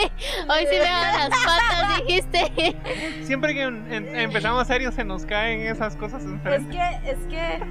hoy 0.50 0.60
sí 0.70 0.76
me 0.78 0.80
dan 0.80 1.20
las 1.20 1.30
patas, 1.46 2.06
dijiste. 2.06 2.76
Siempre 3.24 3.54
que 3.54 3.62
en- 3.62 3.94
en- 3.94 4.20
empezamos 4.20 4.68
serio 4.68 4.92
se 4.92 5.06
nos 5.06 5.26
caen 5.26 5.62
esas 5.62 5.96
cosas 5.96 6.22
Es 6.26 6.66
que, 6.68 7.00
es 7.10 7.18
que... 7.30 7.64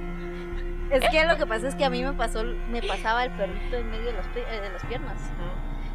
Es 0.89 1.07
que 1.11 1.25
lo 1.25 1.37
que 1.37 1.45
pasa 1.45 1.67
es 1.67 1.75
que 1.75 1.85
a 1.85 1.91
mí 1.91 2.03
me 2.03 2.13
pasó, 2.13 2.43
me 2.43 2.81
pasaba 2.81 3.25
el 3.25 3.31
perrito 3.33 3.75
en 3.75 3.91
medio 3.91 4.05
de 4.07 4.13
pi- 4.33 4.39
eh, 4.39 4.59
de 4.59 4.69
las 4.71 4.83
piernas. 4.87 5.19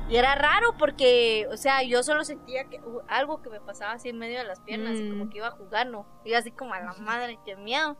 Y 0.09 0.17
era 0.17 0.35
raro 0.35 0.75
porque, 0.79 1.47
o 1.53 1.57
sea, 1.59 1.83
yo 1.83 2.03
solo 2.03 2.25
sentía 2.25 2.65
que 2.65 2.81
algo 3.09 3.43
que 3.43 3.51
me 3.51 3.61
pasaba 3.61 3.93
así 3.93 4.09
en 4.09 4.19
medio 4.19 4.39
de 4.39 4.45
las 4.45 4.61
piernas 4.61 4.99
y 4.99 5.11
como 5.11 5.27
Mm. 5.27 5.31
que 5.31 5.37
iba 5.39 5.51
jugando. 5.51 6.07
Iba 6.25 6.39
así 6.39 6.51
como 6.51 6.73
a 6.73 6.81
la 6.81 6.95
madre, 6.95 7.39
qué 7.45 7.57
miedo. 7.57 7.97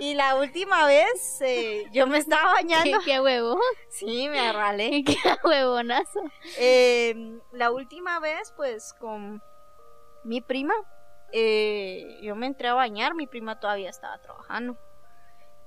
Y 0.00 0.14
la 0.14 0.34
última 0.36 0.86
vez 0.86 1.40
eh, 1.40 1.84
yo 1.92 2.06
me 2.08 2.18
estaba 2.18 2.54
Qué, 2.58 2.64
bañando. 2.64 2.98
qué 3.04 3.20
huevo. 3.20 3.60
Sí, 3.90 4.28
me 4.28 4.40
arralé. 4.40 5.04
Qué 5.06 5.16
huevonazo. 5.44 6.20
Eh, 6.58 7.38
la 7.52 7.70
última 7.70 8.18
vez, 8.18 8.52
pues, 8.56 8.92
con 8.94 9.40
mi 10.24 10.40
prima, 10.40 10.74
eh, 11.32 12.18
yo 12.22 12.34
me 12.34 12.46
entré 12.46 12.68
a 12.68 12.74
bañar, 12.74 13.14
mi 13.14 13.26
prima 13.28 13.58
todavía 13.60 13.90
estaba 13.90 14.18
trabajando. 14.20 14.76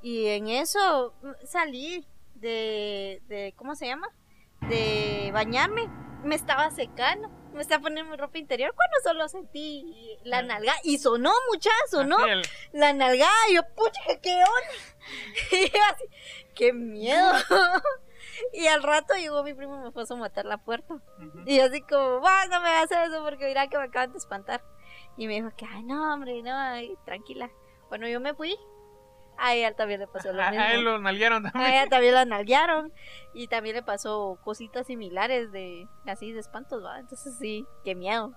Y 0.01 0.27
en 0.27 0.49
eso 0.49 1.13
mm, 1.21 1.45
salí 1.45 2.05
de, 2.35 3.21
de 3.27 3.53
¿cómo 3.57 3.75
se 3.75 3.87
llama? 3.87 4.09
De 4.69 5.29
bañarme. 5.33 5.89
Me 6.23 6.35
estaba 6.35 6.71
secando, 6.71 7.27
me 7.53 7.61
estaba 7.61 7.83
poniendo 7.83 8.09
mi 8.09 8.15
ropa 8.17 8.37
interior 8.37 8.73
cuando 8.73 8.95
solo 9.03 9.27
sentí 9.27 10.17
la 10.23 10.41
nalga 10.41 10.73
y 10.83 10.97
sonó 10.99 11.33
Así 12.23 12.29
el- 12.29 12.43
la 12.71 12.93
nalgada 12.93 13.33
y 13.49 13.55
yo, 13.55 13.63
pucha, 13.75 14.19
¿qué 14.21 14.35
onda? 14.35 14.73
Y 15.51 15.69
yo 15.69 15.79
así, 15.91 16.05
qué 16.55 16.71
miedo. 16.71 17.29
y 18.53 18.67
al 18.67 18.83
rato 18.83 19.15
llegó 19.15 19.43
mi 19.43 19.53
primo 19.53 19.75
y 19.75 19.79
me 19.83 19.91
fue 19.91 20.03
a 20.09 20.15
matar 20.15 20.45
la 20.45 20.59
puerta. 20.59 20.95
Y 21.45 21.57
yo 21.57 21.65
así 21.65 21.81
como, 21.81 22.21
va, 22.21 22.45
no 22.47 22.61
me 22.61 22.69
hagas 22.69 22.89
eso 22.91 23.21
porque 23.21 23.47
mira 23.47 23.67
que 23.67 23.77
me 23.77 23.83
acaban 23.83 24.13
de 24.13 24.17
espantar. 24.19 24.63
Y 25.17 25.27
me 25.27 25.33
dijo 25.33 25.51
que, 25.57 25.65
ay, 25.65 25.83
no, 25.83 26.13
hombre, 26.13 26.41
no, 26.41 26.55
ay, 26.55 26.95
tranquila. 27.05 27.51
Bueno, 27.89 28.07
yo 28.07 28.21
me 28.21 28.33
fui. 28.33 28.57
A 29.37 29.53
ella 29.55 29.75
también 29.75 29.99
le 29.99 30.07
pasó 30.07 30.31
lo 30.31 30.41
A, 30.43 30.49
mismo. 30.51 30.63
a 30.63 30.71
él 30.73 30.83
lo 30.83 30.99
nalguearon 30.99 31.45
A 31.45 31.51
también. 31.51 31.73
ella 31.73 31.87
también 31.89 32.13
la 32.13 32.25
nalguearon. 32.25 32.93
Y 33.33 33.47
también 33.47 33.75
le 33.75 33.83
pasó 33.83 34.37
cositas 34.43 34.87
similares 34.87 35.51
de, 35.51 35.87
así, 36.05 36.31
de 36.31 36.39
espantos, 36.39 36.83
¿va? 36.83 36.99
Entonces 36.99 37.35
sí, 37.39 37.65
qué 37.83 37.95
miedo. 37.95 38.33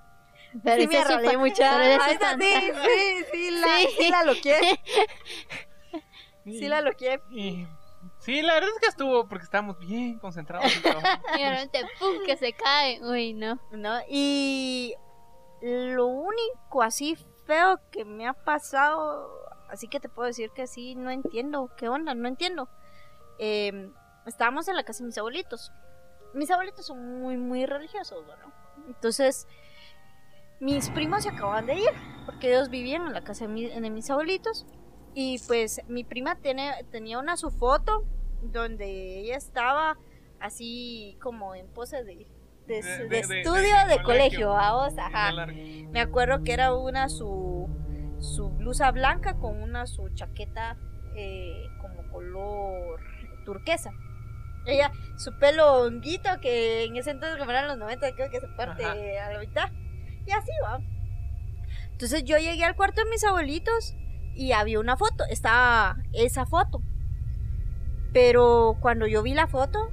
Pero 0.64 0.82
sí 0.82 0.88
me 0.88 1.02
fa- 1.04 1.38
mucha. 1.38 1.98
sí, 2.38 2.72
sí, 2.85 3.24
sí, 3.32 3.50
la, 3.50 3.66
Sí. 3.78 3.88
sí 3.98 4.11
la 4.11 4.24
loqué. 4.24 4.80
Sí 6.44 6.68
la 6.68 6.80
loqué. 6.80 7.20
y- 7.30 7.66
Sí, 8.20 8.40
la 8.42 8.54
verdad 8.54 8.70
es 8.74 8.80
que 8.80 8.87
estuvo 8.87 9.26
porque 9.28 9.44
estábamos 9.44 9.78
bien 9.80 10.18
concentrados. 10.18 10.64
en. 10.76 10.82
Y 11.40 11.42
de 11.42 11.50
repente, 11.50 11.80
¡pum! 11.98 12.24
que 12.24 12.37
se 12.37 12.52
cae. 12.52 13.00
Uy, 13.02 13.35
no. 13.35 13.59
¿no? 13.72 13.98
Y 14.09 14.94
lo 15.61 16.06
único 16.06 16.82
así 16.82 17.16
feo 17.46 17.80
que 17.90 18.04
me 18.04 18.26
ha 18.28 18.32
pasado, 18.32 19.28
así 19.68 19.88
que 19.88 20.00
te 20.00 20.09
puedo 20.09 20.26
decir 20.26 20.50
que 20.50 20.66
sí, 20.66 20.94
no 20.94 21.11
entiendo, 21.11 21.70
¿qué 21.76 21.88
onda? 21.88 22.14
No 22.14 22.29
entiendo. 22.29 22.68
Eh, 23.38 23.90
estábamos 24.26 24.68
en 24.68 24.76
la 24.76 24.85
casa 24.85 25.02
de 25.02 25.07
mis 25.09 25.18
abuelitos. 25.18 25.72
Mis 26.35 26.50
abuelitos 26.50 26.87
son 26.87 27.20
muy, 27.20 27.37
muy 27.37 27.66
religiosos, 27.66 28.24
¿no? 28.26 28.52
Entonces, 28.88 29.46
mis 30.61 30.88
primos 30.90 31.22
se 31.24 31.31
acaban 31.31 31.66
de 31.66 31.74
ir, 31.74 31.90
porque 32.24 32.48
ellos 32.50 32.70
vivían 32.70 33.07
en 33.07 33.12
la 33.12 33.22
casa 33.22 33.46
de, 33.46 33.52
mi- 33.52 33.68
de 33.68 33.90
mis 33.90 34.09
abuelitos. 34.11 34.66
Y 35.14 35.38
pues 35.46 35.81
mi 35.88 36.05
prima 36.05 36.37
tiene, 36.37 36.72
tenía 36.90 37.18
una 37.18 37.37
su 37.37 37.50
foto 37.50 38.05
donde 38.42 39.20
ella 39.20 39.36
estaba 39.36 39.97
así 40.41 41.16
como 41.22 41.55
en 41.55 41.66
pose 41.68 42.05
de, 42.05 42.26
de, 42.66 42.82
De- 42.82 42.82
de 42.82 42.99
de- 43.09 43.09
de- 43.09 43.41
estudio 43.41 43.62
de 43.88 44.03
colegio. 44.03 44.05
colegio, 44.05 44.49
vamos, 44.51 44.99
ajá. 44.99 45.47
Me 45.91 46.01
acuerdo 46.01 46.43
que 46.45 46.53
era 46.53 46.74
una 46.74 47.09
su, 47.09 47.24
su 48.21 48.51
blusa 48.51 48.91
blanca 48.93 49.35
con 49.35 49.62
una 49.62 49.87
su 49.87 50.09
chaqueta 50.11 50.77
eh, 51.14 51.67
como 51.81 52.03
color 52.11 53.01
turquesa. 53.45 53.91
Ella, 54.67 54.91
su 55.17 55.39
pelo 55.39 55.83
honguito, 55.83 56.29
que 56.41 56.85
en 56.85 56.97
ese 56.97 57.12
entonces, 57.12 57.39
como 57.39 57.51
eran 57.53 57.69
los 57.69 57.79
90, 57.79 58.12
creo 58.17 58.31
que 58.31 58.41
se 58.41 58.49
parte 58.49 58.85
Ajá. 58.85 59.27
a 59.27 59.33
la 59.33 59.39
mitad. 59.39 59.71
Y 60.27 60.33
así 60.33 60.51
va. 60.62 60.81
Entonces 61.93 62.25
yo 62.25 62.37
llegué 62.37 62.64
al 62.64 62.75
cuarto 62.75 63.03
de 63.05 63.11
mis 63.11 63.23
abuelitos 63.25 63.95
y 64.35 64.53
había 64.53 64.81
una 64.81 64.97
foto, 64.97 65.25
estaba 65.31 65.97
esa 66.12 66.45
foto. 66.47 66.83
Pero 68.12 68.77
cuando 68.81 69.07
yo 69.07 69.23
vi 69.23 69.35
la 69.35 69.47
foto, 69.47 69.91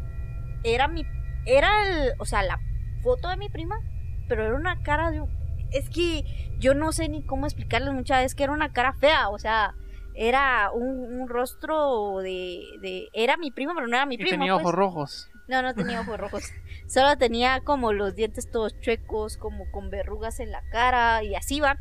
era 0.64 0.88
mi, 0.88 1.04
era 1.46 1.70
el, 1.88 2.14
o 2.20 2.26
sea, 2.26 2.42
la 2.44 2.60
foto 3.02 3.28
de 3.30 3.38
mi 3.38 3.50
prima, 3.50 3.80
pero 4.28 4.44
era 4.46 4.56
una 4.56 4.82
cara 4.82 5.12
de, 5.12 5.22
un- 5.22 5.43
es 5.74 5.90
que 5.90 6.24
yo 6.60 6.74
no 6.74 6.92
sé 6.92 7.10
ni 7.10 7.24
cómo 7.24 7.46
explicarles 7.46 7.94
muchas 7.94 8.20
veces 8.20 8.36
que 8.36 8.44
era 8.44 8.54
una 8.54 8.72
cara 8.74 8.94
fea, 8.94 9.30
o 9.30 9.38
sea, 9.40 9.76
era 10.16 10.70
un, 10.72 11.22
un 11.22 11.28
rostro 11.28 12.18
de, 12.20 12.62
de, 12.82 13.10
era 13.14 13.36
mi 13.38 13.52
prima, 13.52 13.74
pero 13.76 13.88
no 13.88 13.96
era 13.96 14.06
mi 14.06 14.16
Y 14.16 14.18
prima. 14.20 14.32
tenía 14.32 14.54
pues. 14.54 14.64
ojos 14.64 14.76
rojos. 14.76 15.30
No, 15.48 15.62
no 15.62 15.74
tenía 15.74 16.00
ojos 16.02 16.18
rojos. 16.20 16.44
Solo 16.88 17.18
tenía 17.18 17.62
como 17.62 17.92
los 17.94 18.16
dientes 18.16 18.50
todos 18.50 18.80
chuecos, 18.80 19.38
como 19.38 19.70
con 19.72 19.90
verrugas 19.90 20.40
en 20.40 20.52
la 20.52 20.62
cara 20.72 21.24
y 21.24 21.36
así 21.36 21.60
va. 21.60 21.78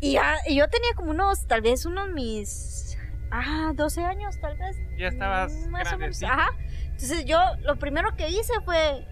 Y, 0.00 0.12
ya- 0.12 0.36
y 0.48 0.54
yo 0.56 0.68
tenía 0.68 0.94
como 0.96 1.10
unos, 1.10 1.46
tal 1.46 1.60
vez 1.62 1.84
unos 1.84 2.10
mis, 2.10 2.96
ah, 3.30 3.72
12 3.74 4.04
años 4.04 4.40
tal 4.40 4.56
vez. 4.56 4.76
Ya 4.98 5.08
estabas 5.08 5.52
Mm, 5.52 5.70
Más 5.70 5.92
o 5.92 5.98
menos. 5.98 6.22
Ajá. 6.22 6.48
Entonces 6.84 7.24
yo 7.24 7.38
lo 7.62 7.76
primero 7.76 8.14
que 8.16 8.28
hice 8.30 8.52
fue 8.64 9.06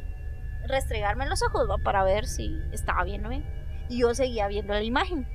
restregarme 0.66 1.26
los 1.26 1.42
ojos 1.42 1.68
¿va? 1.68 1.78
para 1.78 2.02
ver 2.04 2.26
si 2.26 2.56
estaba 2.72 3.04
bien 3.04 3.24
o 3.26 3.28
bien. 3.28 3.44
Y 3.90 3.98
yo 3.98 4.14
seguía 4.14 4.48
viendo 4.48 4.72
la 4.72 4.82
imagen. 4.82 5.26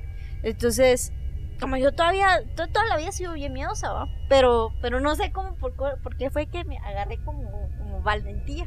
Entonces, 0.41 1.13
como 1.59 1.77
yo 1.77 1.91
todavía, 1.91 2.41
to- 2.55 2.67
toda 2.67 2.85
la 2.87 2.97
vida 2.97 3.09
he 3.09 3.11
sido 3.11 3.33
bien 3.33 3.53
miedosa, 3.53 3.91
¿va? 3.93 4.07
Pero, 4.29 4.73
pero 4.81 4.99
no 4.99 5.15
sé 5.15 5.31
cómo, 5.31 5.55
por, 5.55 5.75
qué 6.17 6.31
fue 6.31 6.47
que 6.47 6.63
me 6.63 6.77
agarré 6.79 7.17
como, 7.17 7.69
valentía. 8.03 8.65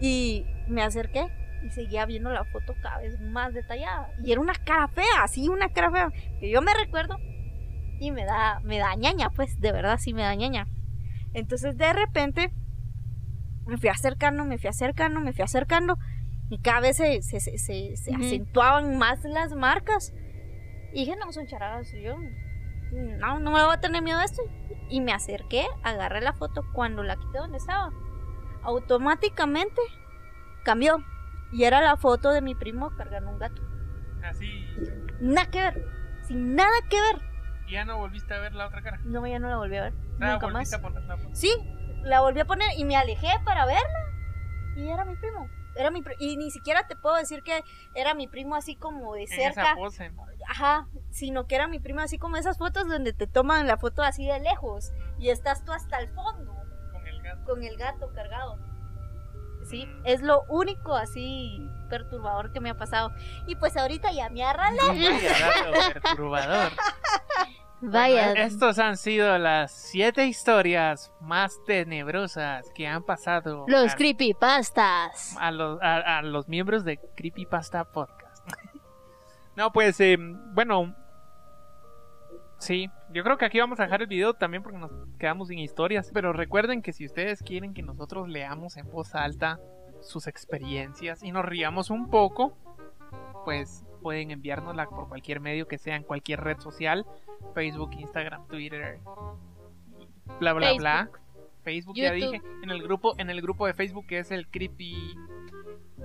Y 0.00 0.44
me 0.66 0.82
acerqué 0.82 1.28
y 1.64 1.70
seguía 1.70 2.04
viendo 2.06 2.30
la 2.32 2.44
foto 2.44 2.74
cada 2.82 2.98
vez 2.98 3.20
más 3.20 3.54
detallada. 3.54 4.08
Y 4.24 4.32
era 4.32 4.40
una 4.40 4.54
cara 4.54 4.88
fea, 4.88 5.22
así 5.22 5.48
una 5.48 5.68
cara 5.68 5.90
fea. 5.90 6.10
Que 6.40 6.50
yo 6.50 6.60
me 6.62 6.74
recuerdo 6.74 7.18
y 8.00 8.10
me 8.10 8.24
da, 8.24 8.60
me 8.60 8.78
da 8.78 8.94
ñaña, 8.96 9.30
pues, 9.30 9.60
de 9.60 9.70
verdad 9.70 9.98
sí 9.98 10.12
me 10.12 10.22
da 10.22 10.34
ñaña. 10.34 10.66
Entonces 11.34 11.76
de 11.76 11.92
repente 11.92 12.52
me 13.66 13.76
fui 13.78 13.88
acercando, 13.88 14.44
me 14.44 14.58
fui 14.58 14.68
acercando, 14.68 15.20
me 15.20 15.32
fui 15.32 15.44
acercando 15.44 15.96
y 16.52 16.58
cada 16.58 16.80
vez 16.80 16.98
se, 16.98 17.22
se, 17.22 17.40
se, 17.40 17.56
se- 17.56 17.96
se 17.96 18.10
Ujú. 18.10 18.20
acentuaban 18.24 18.98
más 18.98 19.24
las 19.24 19.54
marcas. 19.54 20.12
Y 20.92 21.00
dije, 21.06 21.16
no, 21.16 21.32
son 21.32 21.46
charadas. 21.46 21.92
Y 21.94 22.02
yo, 22.02 22.14
no, 22.92 23.38
no 23.40 23.50
me 23.50 23.64
voy 23.64 23.74
a 23.74 23.80
tener 23.80 24.02
miedo 24.02 24.18
a 24.18 24.24
esto. 24.24 24.42
Y 24.90 25.00
me 25.00 25.12
acerqué, 25.12 25.64
agarré 25.82 26.20
la 26.20 26.34
foto 26.34 26.62
cuando 26.74 27.02
la 27.02 27.16
quité 27.16 27.38
donde 27.38 27.56
estaba. 27.56 27.90
Automáticamente 28.62 29.80
cambió. 30.64 30.98
Y 31.52 31.64
era 31.64 31.80
la 31.80 31.96
foto 31.96 32.30
de 32.30 32.40
mi 32.42 32.54
primo 32.54 32.90
cargando 32.96 33.30
un 33.30 33.38
gato. 33.38 33.62
Así. 34.22 34.64
Nada 35.20 35.50
que 35.50 35.58
ver. 35.60 35.86
Sin 36.26 36.54
nada 36.54 36.70
que 36.90 37.00
ver. 37.00 37.22
Y 37.66 37.72
ya 37.72 37.84
no 37.84 37.96
volviste 37.98 38.32
a 38.34 38.38
ver 38.40 38.54
la 38.54 38.66
otra 38.66 38.82
cara. 38.82 39.00
No, 39.04 39.26
ya 39.26 39.38
no 39.38 39.48
la 39.48 39.56
volví 39.56 39.76
a 39.76 39.82
ver. 39.84 39.92
Ah, 40.20 40.32
Nunca 40.32 40.48
más. 40.48 40.72
a 40.72 40.80
poner 40.82 41.02
la 41.04 41.16
foto. 41.16 41.34
Sí, 41.34 41.50
la 42.02 42.20
volví 42.20 42.40
a 42.40 42.44
poner 42.44 42.68
y 42.76 42.84
me 42.84 42.96
alejé 42.96 43.28
para 43.44 43.64
verla. 43.66 43.98
Y 44.76 44.88
era 44.88 45.04
mi 45.04 45.14
primo. 45.16 45.48
Era 45.74 45.90
mi 45.90 46.02
y 46.18 46.36
ni 46.36 46.50
siquiera 46.50 46.86
te 46.86 46.96
puedo 46.96 47.16
decir 47.16 47.42
que 47.42 47.62
era 47.94 48.14
mi 48.14 48.28
primo 48.28 48.54
así 48.56 48.76
como 48.76 49.14
de 49.14 49.24
En 49.24 49.32
esa 49.32 49.52
cerca. 49.62 49.74
pose. 49.76 50.12
Ajá, 50.48 50.88
sino 51.10 51.46
que 51.46 51.54
era 51.54 51.66
mi 51.68 51.78
primo 51.80 52.00
así 52.00 52.18
como 52.18 52.36
esas 52.36 52.58
fotos 52.58 52.86
donde 52.88 53.12
te 53.12 53.26
toman 53.26 53.66
la 53.66 53.76
foto 53.78 54.02
así 54.02 54.26
de 54.26 54.38
lejos 54.40 54.92
y 55.18 55.30
estás 55.30 55.64
tú 55.64 55.72
hasta 55.72 55.98
el 55.98 56.08
fondo 56.08 56.52
Con 56.92 57.06
el 57.06 57.22
gato. 57.22 57.44
con 57.44 57.62
el 57.62 57.76
gato 57.76 58.12
cargado. 58.12 58.58
Sí, 59.70 59.86
Mm. 59.86 60.02
es 60.06 60.22
lo 60.22 60.42
único 60.48 60.94
así 60.96 61.64
perturbador 61.88 62.52
que 62.52 62.58
me 62.60 62.70
ha 62.70 62.76
pasado. 62.76 63.12
Y 63.46 63.54
pues 63.54 63.76
ahorita 63.76 64.10
ya 64.12 64.28
me 64.28 64.42
arralé. 64.44 64.78
Perturbador. 65.92 66.72
Vaya. 67.84 68.28
Bueno, 68.28 68.40
estos 68.42 68.78
han 68.78 68.96
sido 68.96 69.36
las 69.38 69.72
siete 69.72 70.26
historias 70.26 71.12
más 71.20 71.60
tenebrosas 71.66 72.70
que 72.76 72.86
han 72.86 73.02
pasado 73.02 73.64
Los 73.66 73.92
a, 73.92 73.96
creepypastas. 73.96 75.36
a 75.38 75.50
los, 75.50 75.82
a, 75.82 76.18
a 76.18 76.22
los 76.22 76.48
miembros 76.48 76.84
de 76.84 76.98
Creepypasta 77.16 77.84
Podcast. 77.84 78.46
no, 79.56 79.72
pues, 79.72 79.98
eh, 79.98 80.16
bueno, 80.54 80.94
sí, 82.58 82.88
yo 83.10 83.24
creo 83.24 83.36
que 83.36 83.46
aquí 83.46 83.58
vamos 83.58 83.80
a 83.80 83.82
dejar 83.82 84.02
el 84.02 84.06
video 84.06 84.34
también 84.34 84.62
porque 84.62 84.78
nos 84.78 84.92
quedamos 85.18 85.48
sin 85.48 85.58
historias. 85.58 86.08
Pero 86.14 86.32
recuerden 86.32 86.82
que 86.82 86.92
si 86.92 87.04
ustedes 87.04 87.42
quieren 87.42 87.74
que 87.74 87.82
nosotros 87.82 88.28
leamos 88.28 88.76
en 88.76 88.88
voz 88.90 89.16
alta 89.16 89.58
sus 90.02 90.28
experiencias 90.28 91.24
y 91.24 91.32
nos 91.32 91.44
riamos 91.44 91.90
un 91.90 92.10
poco, 92.10 92.56
pues 93.44 93.84
pueden 94.02 94.30
enviárnosla 94.30 94.86
por 94.86 95.08
cualquier 95.08 95.40
medio 95.40 95.66
que 95.68 95.78
sea 95.78 95.96
en 95.96 96.02
cualquier 96.02 96.40
red 96.40 96.58
social, 96.58 97.06
Facebook, 97.54 97.92
Instagram, 97.98 98.46
Twitter, 98.48 98.98
bla 100.38 100.52
bla 100.52 100.74
bla. 100.74 101.10
Facebook 101.62 101.94
ya 101.96 102.12
dije, 102.12 102.42
en 102.62 102.70
el 102.70 102.82
grupo, 102.82 103.14
en 103.18 103.30
el 103.30 103.40
grupo 103.40 103.66
de 103.66 103.74
Facebook 103.74 104.06
que 104.06 104.18
es 104.18 104.32
el 104.32 104.48
Creepy 104.48 105.14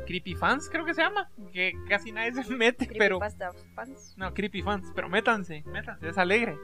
Creepy 0.05 0.35
Fans, 0.35 0.69
creo 0.69 0.85
que 0.85 0.93
se 0.93 1.01
llama, 1.01 1.29
que 1.51 1.73
casi 1.89 2.11
nadie 2.11 2.31
se 2.31 2.55
mete, 2.55 2.87
pero 2.97 3.19
fans. 3.75 4.15
no, 4.17 4.33
Creepy 4.33 4.61
Fans, 4.61 4.91
pero 4.95 5.09
métanse, 5.09 5.63
métanse, 5.65 6.09
es 6.09 6.17
alegre. 6.17 6.57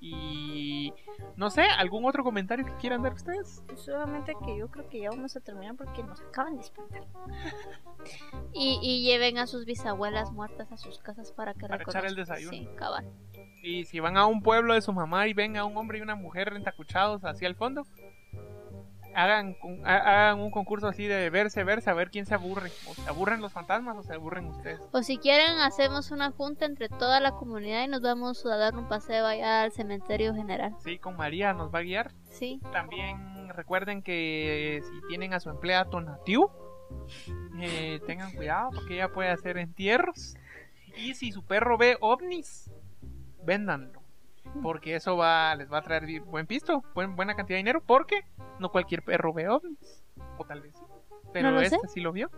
Y 0.00 0.92
no 1.36 1.50
sé, 1.50 1.62
algún 1.62 2.04
otro 2.04 2.22
comentario 2.22 2.64
que 2.64 2.74
quieran 2.76 3.02
dar 3.02 3.14
ustedes. 3.14 3.62
Solamente 3.76 4.34
que 4.44 4.56
yo 4.56 4.68
creo 4.68 4.88
que 4.88 5.00
ya 5.00 5.10
vamos 5.10 5.36
a 5.36 5.40
terminar 5.40 5.74
porque 5.76 6.02
nos 6.02 6.20
acaban 6.20 6.56
de 6.56 6.62
espantar. 6.62 7.04
Y, 8.52 8.78
y 8.82 9.02
lleven 9.02 9.36
a 9.38 9.46
sus 9.46 9.64
bisabuelas 9.66 10.30
muertas 10.30 10.70
a 10.70 10.76
sus 10.76 10.98
casas 10.98 11.32
para 11.32 11.54
que 11.54 11.66
Para 11.66 11.82
echar 11.82 12.06
el 12.06 12.14
desayuno. 12.14 12.50
Sí, 12.50 12.68
cabal. 12.76 13.04
Y 13.62 13.84
si 13.84 13.98
van 13.98 14.16
a 14.16 14.26
un 14.26 14.42
pueblo 14.42 14.74
de 14.74 14.80
su 14.80 14.92
mamá 14.92 15.26
y 15.26 15.34
ven 15.34 15.56
a 15.56 15.64
un 15.64 15.76
hombre 15.76 15.98
y 15.98 16.02
una 16.02 16.14
mujer 16.14 16.52
entacuchados 16.54 17.24
hacia 17.24 17.48
el 17.48 17.56
fondo, 17.56 17.84
hagan, 19.16 19.56
hagan 19.84 20.38
un 20.40 20.50
concurso 20.50 20.86
así 20.86 21.06
de 21.06 21.28
verse, 21.30 21.64
verse, 21.64 21.90
a 21.90 21.94
ver 21.94 22.10
quién 22.10 22.26
se 22.26 22.34
aburre. 22.34 22.70
O 22.88 22.94
se 22.94 23.08
aburren 23.08 23.40
los 23.40 23.52
fantasmas 23.52 23.96
o 23.96 24.02
se 24.02 24.14
aburren 24.14 24.46
ustedes. 24.46 24.80
O 24.92 25.02
si 25.02 25.18
quieren, 25.18 25.58
hacemos 25.58 26.10
una 26.10 26.30
junta 26.30 26.66
entre 26.66 26.88
toda 26.88 27.18
la 27.20 27.32
comunidad 27.32 27.82
y 27.84 27.88
nos 27.88 28.02
vamos 28.02 28.44
a 28.46 28.56
dar 28.56 28.76
un 28.76 28.88
paseo 28.88 29.26
allá 29.26 29.62
al 29.62 29.72
cementerio 29.72 30.34
general. 30.34 30.74
Sí, 30.84 30.98
con 30.98 31.16
María 31.16 31.52
nos 31.52 31.74
va 31.74 31.78
a 31.80 31.82
guiar. 31.82 32.12
Sí. 32.30 32.60
También 32.72 33.48
recuerden 33.54 34.02
que 34.02 34.82
si 34.84 35.08
tienen 35.08 35.32
a 35.34 35.40
su 35.40 35.48
empleada 35.50 35.86
Tonatiu, 35.90 36.50
eh, 37.60 38.00
tengan 38.06 38.32
cuidado 38.32 38.70
porque 38.74 38.94
ella 38.94 39.08
puede 39.12 39.30
hacer 39.30 39.58
entierros. 39.58 40.36
Y 40.96 41.14
si 41.14 41.32
su 41.32 41.42
perro 41.44 41.76
ve 41.78 41.96
ovnis, 42.00 42.70
véndanlo. 43.44 44.02
Porque 44.62 44.94
eso 44.94 45.16
va, 45.16 45.54
les 45.56 45.70
va 45.70 45.78
a 45.78 45.82
traer 45.82 46.20
buen 46.22 46.46
pisto, 46.46 46.82
buen- 46.94 47.16
buena 47.16 47.34
cantidad 47.34 47.56
de 47.56 47.58
dinero. 47.58 47.82
Porque 47.84 48.24
no 48.58 48.70
cualquier 48.70 49.02
perro 49.02 49.32
ve 49.32 49.48
ovnis. 49.48 50.02
O 50.38 50.44
tal 50.44 50.60
vez 50.62 50.74
sí. 50.74 50.84
Pero 51.32 51.50
No 51.50 51.60
este 51.60 51.78
sé. 51.80 51.88
sí 51.88 52.00
lo 52.00 52.12
vio. 52.12 52.30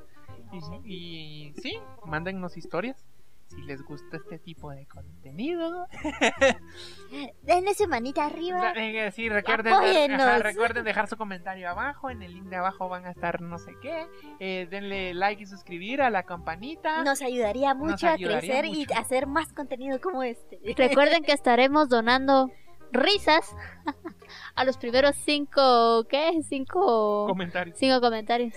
Y, 0.84 1.48
y 1.48 1.52
sí, 1.60 1.78
mándennos 2.04 2.56
historias. 2.56 3.04
Si 3.48 3.62
les 3.62 3.82
gusta 3.82 4.18
este 4.18 4.38
tipo 4.38 4.70
de 4.70 4.86
contenido. 4.86 5.86
Denle 7.42 7.74
su 7.74 7.88
manita 7.88 8.26
arriba. 8.26 8.74
Sí, 9.12 9.28
recuerden, 9.30 9.72
ajá, 9.72 10.38
recuerden 10.42 10.84
dejar 10.84 11.08
su 11.08 11.16
comentario 11.16 11.70
abajo. 11.70 12.10
En 12.10 12.22
el 12.22 12.34
link 12.34 12.46
de 12.48 12.56
abajo 12.56 12.88
van 12.90 13.06
a 13.06 13.10
estar 13.10 13.40
no 13.40 13.58
sé 13.58 13.72
qué. 13.80 14.06
Eh, 14.38 14.66
denle 14.70 15.14
like 15.14 15.42
y 15.42 15.46
suscribir 15.46 16.02
a 16.02 16.10
la 16.10 16.24
campanita. 16.24 17.02
Nos 17.04 17.22
ayudaría 17.22 17.74
mucho 17.74 18.08
ayudaría 18.08 18.36
a 18.36 18.40
crecer 18.40 18.66
mucho. 18.66 18.80
y 18.80 18.96
hacer 18.96 19.26
más 19.26 19.52
contenido 19.54 19.98
como 20.00 20.22
este. 20.22 20.58
Recuerden 20.76 21.22
que 21.24 21.32
estaremos 21.32 21.88
donando 21.88 22.50
risas 22.92 23.54
a 24.54 24.64
los 24.64 24.76
primeros 24.76 25.16
cinco, 25.16 26.04
¿qué? 26.08 26.40
Cinco, 26.48 27.26
Comentarios. 27.26 27.78
cinco 27.78 28.00
comentarios. 28.00 28.54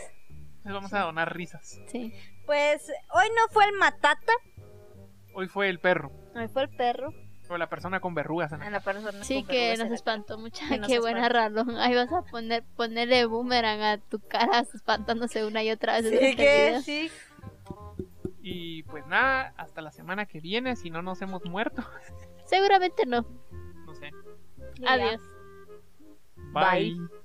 Les 0.64 0.74
vamos 0.74 0.94
a 0.94 1.02
donar 1.02 1.36
risas. 1.36 1.80
Sí. 1.88 2.14
Pues 2.46 2.88
hoy 3.14 3.28
no 3.30 3.52
fue 3.54 3.66
el 3.66 3.74
matata, 3.74 4.34
Hoy 5.34 5.48
fue 5.48 5.70
el 5.70 5.80
perro. 5.80 6.12
hoy 6.36 6.48
fue 6.50 6.64
el 6.64 6.70
perro. 6.70 7.14
O 7.50 7.58
la 7.58 7.68
persona 7.68 8.00
con 8.00 8.14
verrugas 8.16 8.54
en 8.54 8.72
la 8.72 8.80
persona 8.80 9.26
Sí 9.26 9.44
con 9.44 9.48
que 9.52 9.76
nos 9.76 9.92
espantó 9.92 10.38
mucho. 10.38 10.64
Qué 10.88 11.00
buena 11.00 11.28
ralón. 11.28 11.76
Ahí 11.78 11.94
vas 11.94 12.12
a 12.14 12.22
poner 12.22 12.64
ponerle 12.78 13.26
boomerang 13.26 13.82
a 13.82 13.98
tu 13.98 14.20
cara 14.20 14.60
espantándose 14.74 15.46
una 15.46 15.62
y 15.62 15.70
otra 15.70 16.00
vez. 16.00 16.18
Sí, 16.18 16.36
que 16.38 16.80
sí. 16.82 17.12
Y 18.42 18.84
pues 18.84 19.06
nada, 19.08 19.54
hasta 19.58 19.82
la 19.82 19.92
semana 19.92 20.26
que 20.26 20.40
viene, 20.40 20.76
si 20.78 20.90
no 20.90 21.02
nos 21.02 21.22
hemos 21.22 21.44
muerto. 21.46 21.84
Seguramente 22.46 23.06
no. 23.06 23.26
Adiós. 24.86 25.22
Bye. 26.54 26.94
Bye. 27.00 27.21